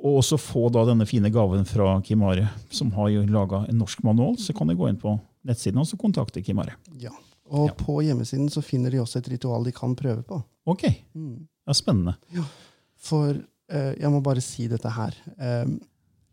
og 0.01 0.19
også 0.21 0.37
få 0.41 0.67
da 0.73 0.83
denne 0.89 1.07
fine 1.09 1.31
gaven 1.33 1.65
fra 1.69 1.95
Kimare, 2.05 2.49
som 2.73 2.91
har 2.97 3.09
jo 3.13 3.23
laga 3.29 3.63
en 3.69 3.79
norsk 3.81 4.03
manual, 4.07 4.35
så 4.41 4.53
kan 4.57 4.67
de 4.71 4.75
gå 4.77 4.89
inn 4.91 4.99
på 5.01 5.15
nettsiden 5.47 5.81
og 5.81 5.87
så 5.89 5.97
kontakte 6.01 6.43
Kimare. 6.45 6.77
ja. 6.99 7.11
Og 7.51 7.65
Ja. 7.67 7.73
på 7.75 7.97
hjemmesiden 7.99 8.47
så 8.47 8.61
finner 8.63 8.91
de 8.93 9.01
også 9.01 9.17
et 9.19 9.27
ritual 9.27 9.65
de 9.65 9.73
kan 9.75 9.91
prøve 9.99 10.23
på. 10.23 10.37
Ok, 10.71 10.81
det 10.87 11.47
er 11.67 11.73
spennende. 11.75 12.13
For 13.01 13.33
eh, 13.33 13.93
jeg 13.97 14.11
må 14.13 14.21
bare 14.25 14.43
si 14.43 14.67
dette 14.71 14.91
her. 14.93 15.17
Eh, 15.37 15.73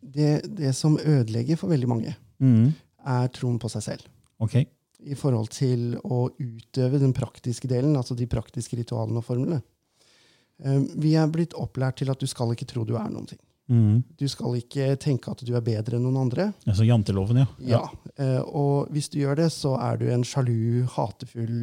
det, 0.01 0.33
det 0.59 0.75
som 0.77 0.99
ødelegger 0.99 1.59
for 1.59 1.73
veldig 1.73 1.89
mange, 1.91 2.15
mm. 2.43 2.69
er 3.15 3.33
troen 3.35 3.59
på 3.61 3.71
seg 3.73 3.87
selv. 3.87 4.05
Ok, 4.43 4.61
I 5.09 5.17
forhold 5.19 5.51
til 5.55 5.97
å 6.05 6.29
utøve 6.39 7.01
den 7.03 7.15
praktiske 7.17 7.71
delen, 7.71 7.97
altså 7.99 8.17
de 8.19 8.29
praktiske 8.31 8.79
ritualene 8.79 9.23
og 9.23 9.27
formlene. 9.27 9.61
Eh, 10.65 10.81
vi 10.99 11.15
er 11.19 11.31
blitt 11.33 11.57
opplært 11.59 12.01
til 12.03 12.11
at 12.13 12.21
du 12.21 12.29
skal 12.31 12.55
ikke 12.55 12.69
tro 12.69 12.87
du 12.87 12.97
er 12.99 13.11
noen 13.11 13.29
ting. 13.31 13.43
Mm. 13.69 14.01
Du 14.17 14.25
skal 14.33 14.57
ikke 14.57 14.95
tenke 14.97 15.31
at 15.31 15.43
du 15.45 15.53
er 15.57 15.65
bedre 15.65 15.99
enn 15.99 16.07
noen 16.07 16.23
andre. 16.23 16.49
Altså 16.65 16.87
janteloven, 16.89 17.43
ja. 17.43 17.49
Ja. 17.69 17.83
Eh, 18.17 18.41
og 18.41 18.89
hvis 18.95 19.11
du 19.13 19.19
gjør 19.21 19.43
det, 19.43 19.51
så 19.53 19.75
er 19.77 20.01
du 20.01 20.07
en 20.13 20.25
sjalu, 20.25 20.87
hatefull 20.95 21.59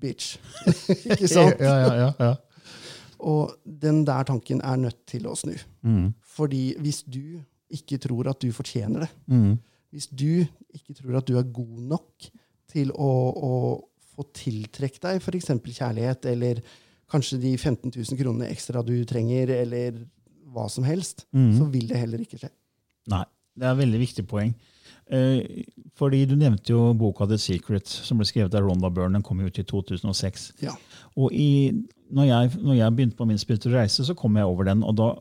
bitch. 0.00 0.36
ikke 1.10 1.30
sant? 1.30 1.58
Ja, 1.66 1.74
ja, 1.82 1.94
ja, 1.98 2.10
ja. 2.20 2.34
Og 3.18 3.54
den 3.64 4.04
der 4.06 4.26
tanken 4.28 4.60
er 4.64 4.80
nødt 4.80 4.98
til 5.08 5.28
å 5.28 5.36
snu. 5.38 5.54
Mm. 5.86 6.10
Fordi 6.36 6.64
hvis 6.82 7.02
du 7.02 7.40
ikke 7.72 7.98
tror 8.02 8.30
at 8.30 8.42
du 8.42 8.50
fortjener 8.54 9.06
det, 9.06 9.10
mm. 9.32 9.54
hvis 9.94 10.08
du 10.12 10.44
ikke 10.76 10.96
tror 11.00 11.20
at 11.20 11.28
du 11.28 11.36
er 11.38 11.54
god 11.56 11.78
nok 11.94 12.28
til 12.70 12.92
å, 12.92 13.12
å 13.32 13.52
få 14.14 14.26
tiltrekke 14.36 15.02
deg 15.02 15.22
f.eks. 15.22 15.52
kjærlighet, 15.64 16.28
eller 16.32 16.60
kanskje 17.10 17.40
de 17.42 17.54
15 17.56 17.92
000 17.94 18.20
kronene 18.20 18.50
ekstra 18.50 18.82
du 18.86 18.94
trenger, 19.08 19.52
eller 19.62 20.02
hva 20.54 20.68
som 20.72 20.86
helst, 20.86 21.26
mm. 21.36 21.52
så 21.58 21.66
vil 21.72 21.90
det 21.90 22.00
heller 22.00 22.22
ikke 22.22 22.40
skje. 22.40 22.50
Nei, 23.12 23.24
det 23.56 23.66
er 23.66 23.74
et 23.74 23.82
veldig 23.82 24.00
viktig 24.02 24.26
poeng. 24.28 24.54
Eh, 25.10 25.64
fordi 25.96 26.24
Du 26.26 26.34
nevnte 26.36 26.72
jo 26.72 26.92
boka 26.94 27.26
The 27.26 27.38
Secret, 27.38 27.88
som 27.88 28.18
ble 28.18 28.26
skrevet 28.28 28.54
av 28.54 28.66
Ronda 28.66 28.90
Byrne. 28.90 29.18
Den 29.18 29.22
kom 29.26 29.40
ut 29.40 29.58
i 29.58 29.64
2006. 29.64 30.52
Ja. 30.62 30.74
Og 31.16 31.32
i, 31.32 31.72
når, 32.10 32.24
jeg, 32.24 32.50
når 32.60 32.78
jeg 32.80 32.96
begynte 32.96 33.16
på 33.16 33.28
min 33.28 33.40
spirituelle 33.40 33.80
reise, 33.80 34.04
så 34.04 34.14
kom 34.14 34.36
jeg 34.36 34.44
over 34.46 34.68
den. 34.68 34.82
og 34.82 34.96
da 34.98 35.14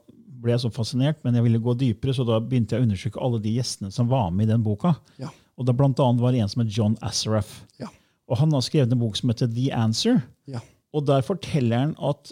ble 0.45 0.53
jeg 0.53 0.65
så 0.65 0.69
fascinert, 0.73 1.21
men 1.25 1.37
jeg 1.37 1.45
ville 1.47 1.61
gå 1.63 1.73
dypere, 1.79 2.13
så 2.13 2.25
da 2.27 2.37
begynte 2.43 2.75
jeg 2.75 2.83
å 2.83 2.85
undersøke 2.85 3.21
alle 3.23 3.41
de 3.41 3.55
gjestene 3.55 3.91
som 3.93 4.09
var 4.11 4.29
med 4.31 4.45
i 4.45 4.51
den 4.51 4.65
boka. 4.65 4.93
Ja. 5.21 5.31
Og 5.57 5.65
da 5.65 5.73
blant 5.73 5.99
annet 6.03 6.21
var 6.21 6.35
det 6.35 6.43
en 6.43 6.51
som 6.51 6.61
het 6.61 6.73
John 6.75 6.97
Assaraf. 7.05 7.63
Ja. 7.81 7.89
Og 8.29 8.39
han 8.41 8.53
har 8.53 8.63
skrevet 8.65 8.93
en 8.93 9.01
bok 9.01 9.17
som 9.17 9.31
heter 9.31 9.49
The 9.49 9.71
Answer. 9.73 10.21
Ja. 10.49 10.61
Og 10.95 11.03
der 11.07 11.23
forteller 11.27 11.81
han 11.81 11.93
at 11.99 12.31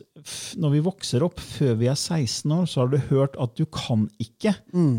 når 0.55 0.71
vi 0.77 0.81
vokser 0.85 1.23
opp, 1.25 1.41
før 1.43 1.73
vi 1.81 1.89
er 1.91 1.99
16 1.99 2.51
år, 2.55 2.67
så 2.71 2.83
har 2.83 2.93
du 2.93 2.99
hørt 3.09 3.35
at 3.43 3.57
du 3.59 3.65
kan 3.67 4.05
ikke, 4.23 4.53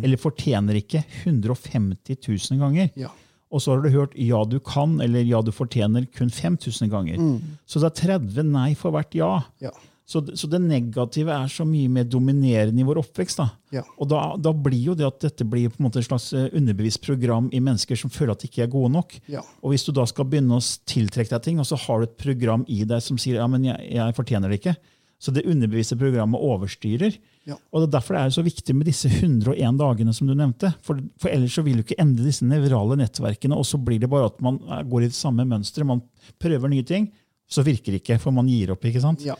eller 0.04 0.20
fortjener 0.20 0.76
ikke, 0.82 1.00
150 1.24 2.18
000 2.28 2.60
ganger. 2.60 2.90
Ja. 3.00 3.08
Og 3.54 3.62
så 3.62 3.72
har 3.72 3.84
du 3.84 3.88
hørt 3.94 4.16
ja, 4.18 4.42
du 4.44 4.58
kan, 4.60 4.98
eller 5.00 5.24
ja, 5.24 5.40
du 5.40 5.52
fortjener 5.54 6.04
kun 6.12 6.28
5000 6.34 6.90
ganger. 6.92 7.20
Så 7.64 7.80
det 7.80 7.92
er 7.92 8.18
30 8.18 8.48
nei 8.50 8.72
for 8.78 8.94
hvert 8.94 9.14
ja. 9.16 9.32
Ja. 9.62 9.72
Så, 10.04 10.20
så 10.36 10.48
det 10.52 10.60
negative 10.60 11.32
er 11.32 11.48
så 11.48 11.64
mye 11.64 11.88
mer 11.88 12.04
dominerende 12.04 12.82
i 12.82 12.84
vår 12.84 13.00
oppvekst. 13.00 13.40
da. 13.40 13.46
Ja. 13.78 13.82
Og 13.96 14.10
da, 14.12 14.20
da 14.36 14.52
blir 14.52 14.90
jo 14.90 14.96
det 14.98 15.06
at 15.08 15.22
dette 15.24 15.46
blir 15.48 15.70
på 15.72 15.80
en 15.80 15.86
måte 15.86 16.02
et 16.02 16.08
slags 16.08 16.26
eh, 16.36 16.50
underbevisst 16.52 17.00
program 17.06 17.48
i 17.56 17.62
mennesker 17.64 17.96
som 17.96 18.12
føler 18.12 18.34
at 18.34 18.44
de 18.44 18.50
ikke 18.50 18.66
er 18.66 18.72
gode 18.74 18.92
nok. 18.92 19.16
Ja. 19.32 19.40
Og 19.64 19.72
hvis 19.72 19.86
du 19.86 19.94
da 19.96 20.04
skal 20.08 20.28
begynne 20.28 20.58
å 20.60 20.66
tiltrekke 20.90 21.32
deg 21.32 21.46
ting, 21.46 21.62
og 21.62 21.68
så 21.70 21.80
har 21.86 22.02
du 22.02 22.10
et 22.10 22.18
program 22.20 22.66
i 22.68 22.82
deg 22.88 23.00
som 23.04 23.20
sier 23.20 23.40
ja, 23.40 23.48
men 23.48 23.64
jeg, 23.64 23.80
jeg 23.96 24.18
fortjener 24.18 24.52
det 24.52 24.60
ikke, 24.60 24.76
så 25.24 25.32
det 25.32 25.46
underbevisste 25.48 25.96
programmet 25.96 26.42
overstyrer. 26.42 27.16
Ja. 27.48 27.56
Og 27.72 27.80
det 27.80 27.88
er 27.88 27.92
Derfor 27.96 28.18
det 28.18 28.26
er 28.26 28.34
så 28.36 28.44
viktig 28.44 28.74
med 28.76 28.90
disse 28.90 29.08
101 29.08 29.78
dagene 29.80 30.12
som 30.12 30.28
du 30.28 30.34
nevnte. 30.36 30.74
For, 30.84 31.00
for 31.20 31.32
ellers 31.32 31.56
så 31.56 31.64
vil 31.64 31.80
du 31.80 31.84
ikke 31.86 32.00
endre 32.02 32.26
disse 32.28 32.44
nevrale 32.44 32.98
nettverkene, 33.00 33.56
og 33.56 33.64
så 33.68 33.80
blir 33.80 34.02
det 34.04 34.12
bare 34.12 34.28
at 34.28 34.42
man 34.44 34.60
eh, 34.68 34.82
går 34.84 35.06
i 35.06 35.08
det 35.08 35.16
samme 35.16 35.48
mønsteret. 35.48 35.88
Man 35.88 36.04
prøver 36.42 36.72
nye 36.72 36.84
ting, 36.84 37.08
så 37.48 37.64
virker 37.64 37.94
det 37.94 38.02
ikke, 38.02 38.20
for 38.20 38.36
man 38.36 38.50
gir 38.52 38.74
opp. 38.74 38.84
ikke 38.84 39.00
sant? 39.00 39.24
Ja. 39.24 39.38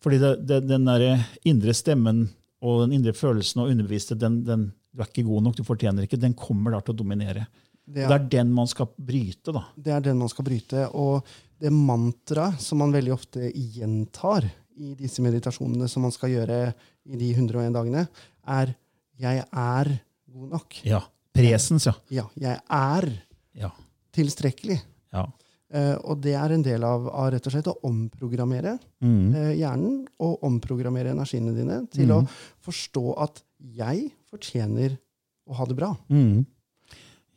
Fordi 0.00 0.18
det, 0.20 0.34
det, 0.48 0.60
den 0.68 0.86
der 0.88 1.24
indre 1.48 1.74
stemmen 1.76 2.24
og 2.64 2.84
den 2.84 2.98
indre 2.98 3.12
følelsen 3.16 3.62
og 3.62 3.72
underbevisste, 3.72 4.16
den, 4.20 4.40
den, 4.44 4.68
du 4.92 5.02
er 5.02 5.08
ikke 5.08 5.26
god 5.28 5.44
nok, 5.46 5.56
du 5.56 5.64
fortjener 5.64 6.04
ikke, 6.06 6.20
den 6.20 6.36
kommer 6.36 6.74
da 6.74 6.80
til 6.84 6.94
å 6.94 7.00
dominere. 7.02 7.46
Det 7.90 8.04
er, 8.04 8.08
det 8.12 8.16
er 8.16 8.26
den 8.36 8.52
man 8.54 8.68
skal 8.70 8.88
bryte, 8.96 9.52
da. 9.56 9.64
Det 9.76 9.92
er 9.96 10.04
den 10.04 10.20
man 10.20 10.30
skal 10.30 10.46
bryte. 10.46 10.84
Og 10.94 11.26
det 11.60 11.72
mantraet 11.74 12.60
som 12.62 12.80
man 12.80 12.92
veldig 12.94 13.12
ofte 13.16 13.48
gjentar 13.50 14.46
i 14.80 14.94
disse 14.96 15.24
meditasjonene 15.24 15.88
som 15.90 16.06
man 16.06 16.14
skal 16.14 16.32
gjøre 16.32 16.60
i 17.10 17.18
de 17.20 17.32
101 17.34 17.74
dagene, 17.74 18.06
er 18.46 18.74
'jeg 19.20 19.44
er 19.52 19.90
god 20.32 20.48
nok'. 20.54 20.80
Ja. 20.84 21.00
Presens, 21.34 21.86
ja. 21.86 21.92
Ja, 22.10 22.24
jeg 22.36 22.60
er 22.70 23.22
Ja. 23.54 23.70
tilstrekkelig. 24.12 24.80
ja. 25.12 25.26
Eh, 25.70 25.96
og 26.02 26.18
det 26.24 26.32
er 26.34 26.50
en 26.50 26.64
del 26.66 26.82
av, 26.82 27.04
av 27.08 27.28
rett 27.30 27.46
og 27.46 27.52
slett 27.54 27.68
å 27.70 27.76
omprogrammere 27.86 28.78
Mm. 29.00 29.30
uh, 29.32 29.52
hjernen 29.56 30.00
og 30.20 30.42
omprogrammere 30.44 31.12
energiene 31.14 31.54
dine 31.56 31.78
til 31.94 32.10
å 32.12 32.18
forstå 32.60 33.04
at 33.22 33.38
jeg 33.78 34.10
fortjener 34.28 34.98
å 35.48 35.54
ha 35.56 35.64
det 35.64 35.76
bra. 35.78 35.94
Mm. 36.10 36.44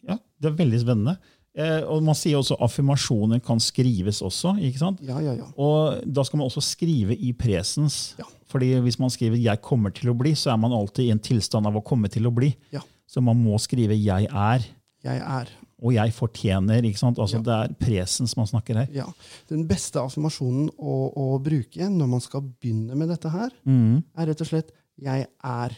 Ja, 0.10 0.18
det 0.42 0.50
er 0.50 0.58
veldig 0.58 0.82
spennende. 0.82 1.16
Uh, 1.54 1.86
og 1.94 2.02
man 2.04 2.18
sier 2.18 2.40
også 2.40 2.58
affirmasjoner 2.66 3.40
kan 3.46 3.62
skrives 3.62 4.24
også. 4.26 4.56
ikke 4.66 4.82
sant? 4.82 5.04
Ja, 5.06 5.22
ja, 5.22 5.38
ja. 5.38 5.48
Og 5.56 6.02
da 6.04 6.26
skal 6.26 6.42
man 6.42 6.50
også 6.50 6.64
skrive 6.66 7.14
i 7.14 7.32
presens. 7.38 8.16
Ja. 8.18 8.26
Fordi 8.50 8.74
hvis 8.82 9.00
man 9.00 9.10
skriver 9.14 9.38
'jeg 9.38 9.62
kommer 9.62 9.94
til 9.94 10.10
å 10.10 10.18
bli', 10.18 10.36
så 10.36 10.52
er 10.54 10.58
man 10.58 10.74
alltid 10.74 11.06
i 11.06 11.12
en 11.12 11.20
tilstand 11.20 11.66
av 11.66 11.76
å 11.76 11.86
komme 11.86 12.10
til 12.10 12.26
å 12.26 12.34
bli. 12.34 12.56
Ja. 12.72 12.82
Så 13.08 13.22
man 13.22 13.38
må 13.38 13.58
skrive 13.62 13.94
'jeg 13.94 14.28
er', 14.28 14.66
Jeg 15.04 15.20
er. 15.20 15.50
Og 15.84 15.92
'jeg 15.94 16.14
fortjener'. 16.16 16.86
ikke 16.86 16.98
sant? 17.00 17.18
Altså 17.20 17.38
Ja. 17.38 17.42
Det 17.44 17.54
er 17.54 17.74
presens 17.86 18.38
man 18.38 18.46
snakker 18.48 18.76
her. 18.76 18.88
Ja. 18.94 19.06
Den 19.50 19.68
beste 19.68 20.00
affirmasjonen 20.00 20.70
å, 20.80 21.14
å 21.16 21.44
bruke 21.44 21.90
når 21.90 22.08
man 22.08 22.22
skal 22.22 22.42
begynne 22.42 22.96
med 22.96 23.10
dette 23.10 23.30
her, 23.30 23.50
Mm. 23.66 24.04
er 24.18 24.26
rett 24.28 24.42
og 24.42 24.48
slett 24.48 24.72
'jeg 25.02 25.28
er 25.44 25.72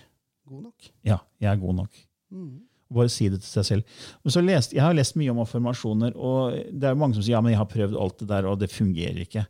god 0.48 0.64
nok'. 0.64 0.90
Ja, 1.04 1.18
jeg 1.42 1.52
er 1.52 1.56
god 1.60 1.76
nok. 1.76 1.90
Bare 2.94 3.10
si 3.10 3.28
det 3.28 3.42
til 3.42 3.64
seg 3.64 3.66
selv. 3.66 3.84
Men 4.24 4.32
så 4.32 4.42
lest, 4.46 4.72
jeg 4.72 4.80
har 4.82 4.94
lest 4.94 5.16
mye 5.18 5.32
om 5.32 5.38
affirmasjoner, 5.42 6.16
og 6.16 6.54
det 6.72 6.84
er 6.84 6.94
mange 6.96 7.16
som 7.16 7.24
sier 7.24 7.32
ja, 7.34 7.42
men 7.42 7.52
jeg 7.52 7.58
har 7.58 7.66
prøvd 7.66 8.00
alt 8.00 8.20
det 8.20 8.28
der, 8.28 8.46
og 8.46 8.60
det 8.60 8.70
fungerer 8.70 9.26
ikke. 9.26 9.46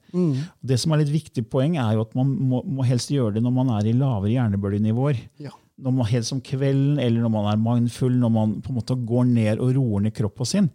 Det 0.66 0.80
som 0.80 0.94
er 0.94 1.00
litt 1.04 1.10
viktig 1.12 1.44
poeng, 1.50 1.76
er 1.78 1.96
jo 1.96 2.02
at 2.02 2.16
man 2.16 2.28
må, 2.40 2.64
må 2.66 2.86
helst 2.86 3.10
gjøre 3.12 3.34
det 3.36 3.44
når 3.44 3.52
man 3.54 3.68
er 3.70 3.86
i 3.90 3.92
lavere 3.92 4.32
hjernebølgenivåer. 4.32 5.18
Ja. 5.40 5.50
Når 5.76 5.92
man 5.92 6.08
helst 6.08 6.32
om 6.32 6.42
kvelden, 6.44 7.00
eller 7.04 7.26
når 7.26 7.32
man 7.34 7.48
er 7.52 7.60
mindful, 7.60 8.14
når 8.16 8.32
man 8.32 8.60
på 8.64 8.72
en 8.72 8.78
måte 8.78 8.96
går 8.96 9.26
ned 9.28 9.60
og 9.60 9.74
roer 9.76 10.06
ned 10.06 10.16
kroppen 10.16 10.48
sin. 10.48 10.70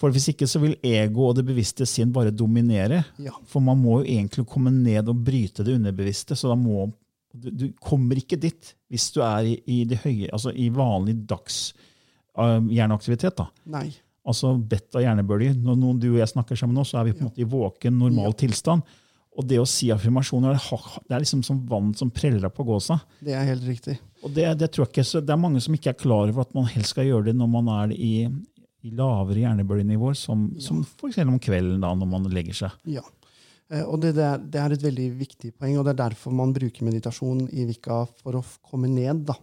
For 0.00 0.10
hvis 0.10 0.32
ikke 0.32 0.48
så 0.50 0.58
vil 0.62 0.74
ego 0.82 1.28
og 1.28 1.36
det 1.38 1.44
bevisste 1.46 1.86
sinn 1.86 2.10
bare 2.14 2.32
dominere. 2.34 3.04
Ja. 3.22 3.36
For 3.46 3.62
man 3.62 3.78
må 3.78 4.00
jo 4.00 4.08
egentlig 4.16 4.46
komme 4.50 4.72
ned 4.74 5.10
og 5.10 5.20
bryte 5.22 5.62
det 5.66 5.76
underbevisste. 5.78 6.34
så 6.38 6.50
da 6.50 6.56
må 6.58 6.88
du, 7.32 7.50
du 7.50 7.66
kommer 7.80 8.18
ikke 8.18 8.40
dit 8.40 8.72
hvis 8.92 9.10
du 9.14 9.22
er 9.24 9.46
i, 9.48 9.56
i, 9.64 9.82
det 9.88 10.02
høye, 10.02 10.28
altså 10.32 10.52
i 10.52 10.66
vanlig 10.74 11.14
dags 11.28 11.70
uh, 12.36 12.58
hjerneaktivitet. 12.66 13.38
da. 13.38 13.46
Nei. 13.72 13.86
Altså 14.28 14.52
beta-hjernebølger. 14.56 15.54
Når 15.58 15.78
noen, 15.78 16.02
du 16.02 16.10
og 16.12 16.20
jeg 16.20 16.32
snakker 16.34 16.58
sammen 16.58 16.76
nå, 16.78 16.84
så 16.86 17.00
er 17.00 17.08
vi 17.08 17.14
på 17.16 17.24
en 17.24 17.30
måte 17.30 17.42
i 17.42 17.48
våken, 17.48 17.96
normal 18.02 18.36
tilstand. 18.38 18.84
Og 19.38 19.46
det 19.48 19.56
å 19.62 19.64
si 19.68 19.88
affirmasjoner 19.94 20.58
det 21.08 21.14
er 21.16 21.22
liksom 21.22 21.40
som 21.46 21.62
vann 21.70 21.94
som 21.96 22.10
preller 22.12 22.50
på 22.52 22.66
gåsa. 22.68 22.98
Det 23.24 23.32
er 23.32 23.46
helt 23.48 23.64
riktig. 23.64 23.94
Og 24.22 24.30
det, 24.36 24.44
det 24.60 24.68
tror 24.74 24.84
jeg 24.84 24.92
ikke, 24.92 25.04
så 25.08 25.22
det 25.24 25.32
er 25.32 25.40
mange 25.40 25.62
som 25.64 25.72
ikke 25.74 25.94
er 25.94 25.96
klar 26.02 26.28
over 26.28 26.42
at 26.44 26.52
man 26.54 26.68
helst 26.68 26.92
skal 26.92 27.08
gjøre 27.08 27.30
det 27.30 27.36
når 27.38 27.48
man 27.54 27.70
er 27.78 27.94
i, 27.96 28.10
i 28.84 28.92
lavere 28.92 29.40
hjernebølgenivåer, 29.46 30.18
som, 30.20 30.50
som 30.60 30.82
f.eks. 30.84 31.18
om 31.24 31.38
kvelden 31.40 31.80
da, 31.80 31.94
når 31.96 32.10
man 32.12 32.28
legger 32.34 32.58
seg. 32.60 32.76
Ja. 32.92 33.02
Eh, 33.72 33.86
Og 33.88 34.02
det, 34.04 34.12
det, 34.18 34.26
er, 34.28 34.44
det 34.52 34.60
er 34.66 34.76
et 34.76 34.84
veldig 34.84 35.08
viktig 35.22 35.54
poeng, 35.56 35.78
og 35.80 35.88
det 35.88 35.94
er 35.96 36.02
derfor 36.10 36.36
man 36.36 36.52
bruker 36.52 36.84
meditasjon 36.90 37.46
i 37.56 37.64
Vika 37.72 38.02
for 38.20 38.36
å 38.36 38.44
komme 38.68 38.90
ned. 38.92 39.24
da. 39.32 39.38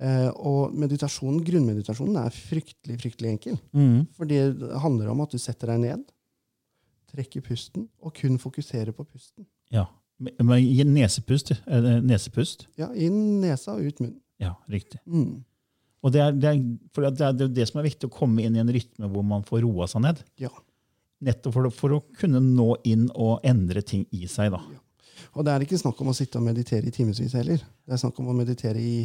Eh, 0.00 0.30
Og 0.40 0.72
meditasjonen, 0.72 1.42
grunnmeditasjonen 1.44 2.16
er 2.24 2.32
fryktelig 2.32 2.96
fryktelig 3.04 3.34
enkel. 3.36 3.60
For 4.16 4.24
det 4.30 4.40
handler 4.80 5.12
om 5.12 5.20
at 5.26 5.36
du 5.36 5.38
setter 5.42 5.74
deg 5.74 5.84
ned, 5.84 6.08
trekker 7.12 7.44
pusten, 7.46 7.88
og 8.02 8.14
kun 8.16 8.38
fokusere 8.40 8.94
på 8.96 9.04
pusten. 9.04 9.46
Ja. 9.72 9.86
Gi 10.22 10.84
nesepust. 10.86 11.50
eh, 11.66 11.88
nesepust. 12.04 12.66
Ja, 12.78 12.90
Inn 12.94 13.40
nesa 13.42 13.74
og 13.76 13.86
ut 13.86 14.00
munnen. 14.00 14.20
Ja, 14.42 14.54
riktig. 14.70 15.00
Mm. 15.06 15.42
Og 16.02 16.12
det 16.12 16.20
er, 16.20 16.32
det, 16.34 16.50
er, 16.50 17.10
det, 17.10 17.26
er 17.46 17.50
det 17.54 17.66
som 17.68 17.78
er 17.80 17.86
viktig, 17.86 18.08
å 18.10 18.14
komme 18.14 18.42
inn 18.42 18.56
i 18.56 18.62
en 18.62 18.70
rytme 18.74 19.10
hvor 19.10 19.22
man 19.26 19.44
får 19.46 19.62
roa 19.62 19.86
seg 19.90 20.02
ned. 20.02 20.22
Ja. 20.42 20.50
Nettopp 21.22 21.54
for, 21.54 21.68
for 21.74 21.96
å 21.98 22.00
kunne 22.18 22.40
nå 22.42 22.72
inn 22.88 23.06
og 23.14 23.44
endre 23.46 23.84
ting 23.86 24.06
i 24.10 24.26
seg. 24.30 24.50
da. 24.54 24.62
Og 25.32 25.46
det 25.46 25.52
er 25.52 25.64
ikke 25.64 25.78
snakk 25.78 26.00
om 26.02 26.10
å 26.10 26.16
sitte 26.16 26.40
og 26.40 26.46
meditere 26.48 26.90
i 26.90 26.94
timevis 26.94 27.36
heller. 27.38 27.62
Det 27.62 27.94
er 27.94 28.02
snakk 28.02 28.18
om 28.20 28.32
å 28.32 28.36
meditere 28.36 28.82
i 28.82 28.96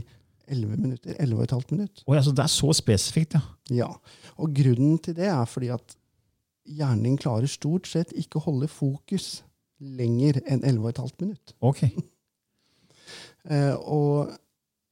11 0.47 0.79
minutter. 0.79 1.13
11 1.19 1.37
og 1.37 1.43
et 1.45 1.53
halvt 1.53 1.71
minutt. 1.75 2.03
Oh, 2.07 2.15
ja, 2.17 2.23
så 2.25 2.33
det 2.35 2.43
er 2.43 2.51
så 2.51 2.73
spesifikt, 2.75 3.37
ja. 3.37 3.43
Ja. 3.83 3.89
Og 4.41 4.53
grunnen 4.57 4.97
til 5.03 5.15
det 5.17 5.29
er 5.29 5.45
fordi 5.49 5.69
at 5.75 5.97
hjernen 6.67 7.03
din 7.07 7.17
klarer 7.19 7.47
stort 7.49 7.87
sett 7.87 8.11
ikke 8.17 8.39
å 8.41 8.45
holde 8.49 8.67
fokus 8.71 9.41
lenger 9.79 10.41
enn 10.45 10.63
11 10.65 10.93
og 11.05 11.11
minutt. 11.23 11.55
Okay. 11.61 11.91
Eh, 13.47 13.71
og 13.87 14.33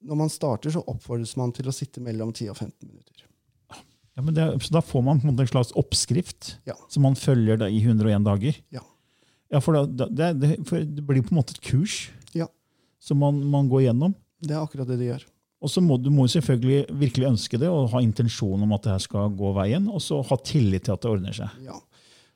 når 0.08 0.16
man 0.22 0.30
starter, 0.32 0.72
så 0.72 0.80
oppfordres 0.88 1.34
man 1.36 1.52
til 1.52 1.68
å 1.68 1.74
sitte 1.76 2.00
mellom 2.00 2.30
10 2.32 2.54
og 2.54 2.56
15 2.62 2.88
minutter. 2.88 3.26
Ja, 4.16 4.24
men 4.24 4.32
det, 4.38 4.46
så 4.64 4.72
da 4.78 4.80
får 4.86 5.04
man 5.04 5.20
på 5.20 5.34
en 5.34 5.50
slags 5.52 5.74
oppskrift 5.76 6.54
Ja. 6.70 6.78
som 6.88 7.04
man 7.04 7.18
følger 7.20 7.60
da 7.60 7.68
i 7.68 7.82
101 7.84 8.24
dager. 8.24 8.56
Ja. 8.72 8.80
Ja, 9.52 9.60
for, 9.60 9.76
da- 9.84 10.08
det, 10.08 10.30
det, 10.40 10.52
for 10.70 10.80
det 10.88 11.04
blir 11.04 11.26
på 11.28 11.34
en 11.36 11.42
måte 11.42 11.58
et 11.58 11.64
kurs 11.68 11.98
Ja. 12.32 12.48
som 13.04 13.20
man, 13.20 13.44
man 13.44 13.68
går 13.68 13.90
gjennom. 13.90 14.16
Det 14.40 14.56
er 14.56 14.64
akkurat 14.64 14.88
det 14.88 15.02
det 15.04 15.10
gjør. 15.12 15.28
Og 15.64 15.72
så 15.72 15.82
må 15.82 15.98
du 15.98 16.12
må 16.14 16.28
selvfølgelig 16.30 16.98
virkelig 17.00 17.28
ønske 17.32 17.60
det 17.62 17.70
og 17.72 17.90
ha 17.94 18.02
intensjon 18.04 18.62
om 18.66 18.74
at 18.76 18.86
det 18.86 18.94
her 18.94 19.04
skal 19.06 19.36
gå 19.38 19.52
veien, 19.56 19.88
og 19.90 20.02
så 20.04 20.20
ha 20.28 20.38
tillit 20.46 20.86
til 20.86 20.96
at 20.96 21.06
det 21.06 21.12
ordner 21.12 21.38
seg. 21.38 21.62
Ja. 21.66 21.78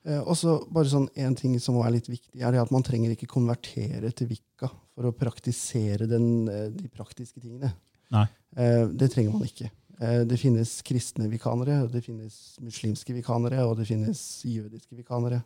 Eh, 0.08 0.21
og 0.21 0.38
så 0.39 0.55
bare 0.71 0.88
sånn 0.88 1.10
En 1.19 1.36
ting 1.36 1.58
som 1.60 1.75
er 1.84 1.91
litt 1.91 2.08
viktig, 2.08 2.39
er 2.39 2.55
at 2.62 2.71
man 2.71 2.86
trenger 2.88 3.12
ikke 3.13 3.29
konvertere 3.29 4.13
til 4.15 4.32
Vika 4.32 4.69
for 4.69 5.10
å 5.10 5.15
praktisere 5.15 6.08
den, 6.10 6.47
eh, 6.49 6.69
de 6.71 6.88
praktiske 6.88 7.43
tingene. 7.43 7.73
Nei. 8.15 8.25
Eh, 8.55 8.88
det 8.88 9.12
trenger 9.13 9.36
man 9.36 9.45
ikke. 9.47 9.71
Det 9.99 10.38
finnes 10.39 10.77
kristne 10.88 11.25
vikanere, 11.27 11.82
det 11.91 11.99
finnes 12.05 12.55
muslimske 12.63 13.12
vikanere, 13.12 13.65
og 13.67 13.73
det 13.82 13.88
finnes 13.89 14.21
jødiske 14.47 14.95
vikanere. 14.95 15.41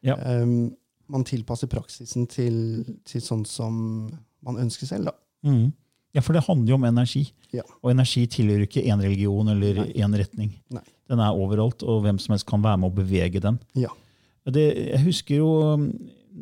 Ja. 0.00 0.16
Eh, 0.16 0.70
man 1.10 1.26
tilpasser 1.26 1.68
praksisen 1.68 2.26
til, 2.30 2.84
til 3.04 3.20
sånn 3.20 3.44
som 3.44 3.74
man 4.46 4.60
ønsker 4.62 4.88
selv. 4.88 5.10
da. 5.10 5.12
Mhm. 5.44 5.72
Ja, 6.16 6.22
for 6.26 6.34
det 6.34 6.44
handler 6.46 6.72
jo 6.74 6.78
om 6.80 6.86
energi. 6.88 7.24
Ja. 7.54 7.64
Og 7.82 7.92
energi 7.92 8.24
tilhører 8.30 8.66
ikke 8.66 8.82
én 8.82 9.02
religion 9.02 9.50
eller 9.52 9.84
én 9.90 10.16
retning. 10.18 10.54
Nei. 10.74 10.82
Den 11.10 11.22
er 11.22 11.34
overalt, 11.34 11.82
og 11.82 12.04
hvem 12.04 12.18
som 12.22 12.34
helst 12.34 12.48
kan 12.48 12.62
være 12.62 12.80
med 12.82 12.90
å 12.90 12.96
bevege 13.00 13.42
den. 13.42 13.58
Ja. 13.78 13.92
Det, 14.50 14.64
jeg 14.94 15.04
husker 15.04 15.42
jo 15.42 15.50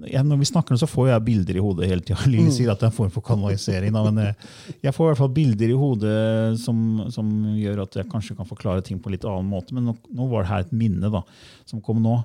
jeg, 0.06 0.20
Når 0.22 0.38
vi 0.38 0.46
snakker 0.46 0.72
nå, 0.72 0.78
så 0.78 0.86
får 0.86 1.08
jeg 1.08 1.24
bilder 1.26 1.58
i 1.58 1.62
hodet 1.64 1.88
hele 1.90 2.04
tida. 2.04 2.20
Lille 2.30 2.52
sier 2.54 2.70
at 2.70 2.80
det 2.80 2.86
er 2.86 2.92
en 2.92 2.96
form 2.98 3.12
for 3.12 3.24
kanalisering. 3.24 3.94
Men 3.96 4.20
eh, 4.22 4.48
jeg 4.84 4.94
får 4.94 5.06
i 5.06 5.10
hvert 5.10 5.20
fall 5.22 5.32
bilder 5.34 5.72
i 5.72 5.78
hodet 5.80 6.16
som, 6.62 6.82
som 7.12 7.30
gjør 7.58 7.82
at 7.86 7.96
jeg 7.98 8.10
kanskje 8.12 8.36
kan 8.38 8.48
forklare 8.48 8.84
ting 8.84 9.00
på 9.02 9.12
litt 9.12 9.26
annen 9.28 9.48
måte. 9.50 9.74
Men 9.76 9.88
nå, 9.88 9.96
nå 10.14 10.28
var 10.30 10.44
det 10.44 10.52
her 10.52 10.66
et 10.66 10.76
minne 10.76 11.10
da, 11.12 11.24
som 11.68 11.82
kom 11.84 12.02
nå. 12.04 12.20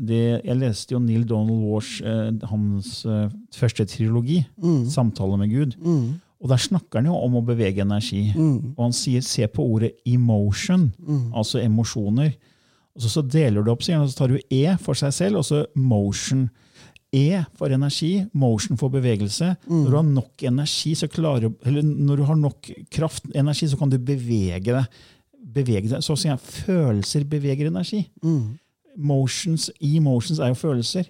Det, 0.00 0.22
jeg 0.40 0.56
leste 0.56 0.94
jo 0.94 1.02
Neil 1.04 1.26
Donald 1.28 1.62
Walsh, 1.68 2.00
eh, 2.00 2.32
hans 2.48 3.02
eh, 3.04 3.26
første 3.54 3.84
trilogi, 3.92 4.40
'Samtale 4.56 5.36
med 5.36 5.52
Gud'. 5.52 5.76
Mm. 5.84 6.20
Og 6.42 6.48
Der 6.50 6.58
snakker 6.58 6.98
han 6.98 7.06
jo 7.06 7.14
om 7.14 7.36
å 7.38 7.44
bevege 7.46 7.84
energi. 7.84 8.32
Og 8.76 8.82
han 8.82 8.92
sier 8.92 9.20
'se 9.22 9.46
på 9.46 9.62
ordet 9.62 9.92
emotion', 10.06 10.90
altså 11.32 11.62
emosjoner. 11.62 12.34
Og 12.96 13.02
så, 13.02 13.08
så 13.08 13.22
deler 13.22 13.62
du 13.64 13.70
opp, 13.70 13.82
sier 13.82 13.96
han, 13.96 14.04
og 14.04 14.10
så 14.10 14.16
tar 14.18 14.28
du 14.28 14.40
E 14.50 14.76
for 14.76 14.94
seg 14.94 15.12
selv, 15.12 15.36
og 15.38 15.44
så 15.44 15.64
motion. 15.76 16.50
E 17.14 17.44
for 17.54 17.68
energi, 17.68 18.26
motion 18.34 18.76
for 18.76 18.88
bevegelse. 18.88 19.56
Når 19.68 19.90
du 19.90 19.96
har 19.96 20.02
nok 20.02 20.42
energi, 20.42 20.94
så 20.94 21.08
klarer 21.08 21.52
eller 21.64 21.82
når 21.82 22.16
du 22.16 22.24
har 22.24 22.36
nok 22.36 22.70
kraft, 22.90 23.24
energi, 23.34 23.68
så 23.68 23.78
kan 23.78 23.88
du 23.90 23.98
bevege 23.98 24.64
deg. 24.64 24.86
Bevege 25.54 25.88
deg. 25.88 26.02
Så 26.02 26.16
sier 26.16 26.32
jeg 26.32 26.40
følelser 26.66 27.24
beveger 27.24 27.66
energi. 27.68 28.08
Motions, 28.96 29.70
emotions 29.80 30.40
er 30.40 30.52
jo 30.52 30.58
følelser. 30.60 31.06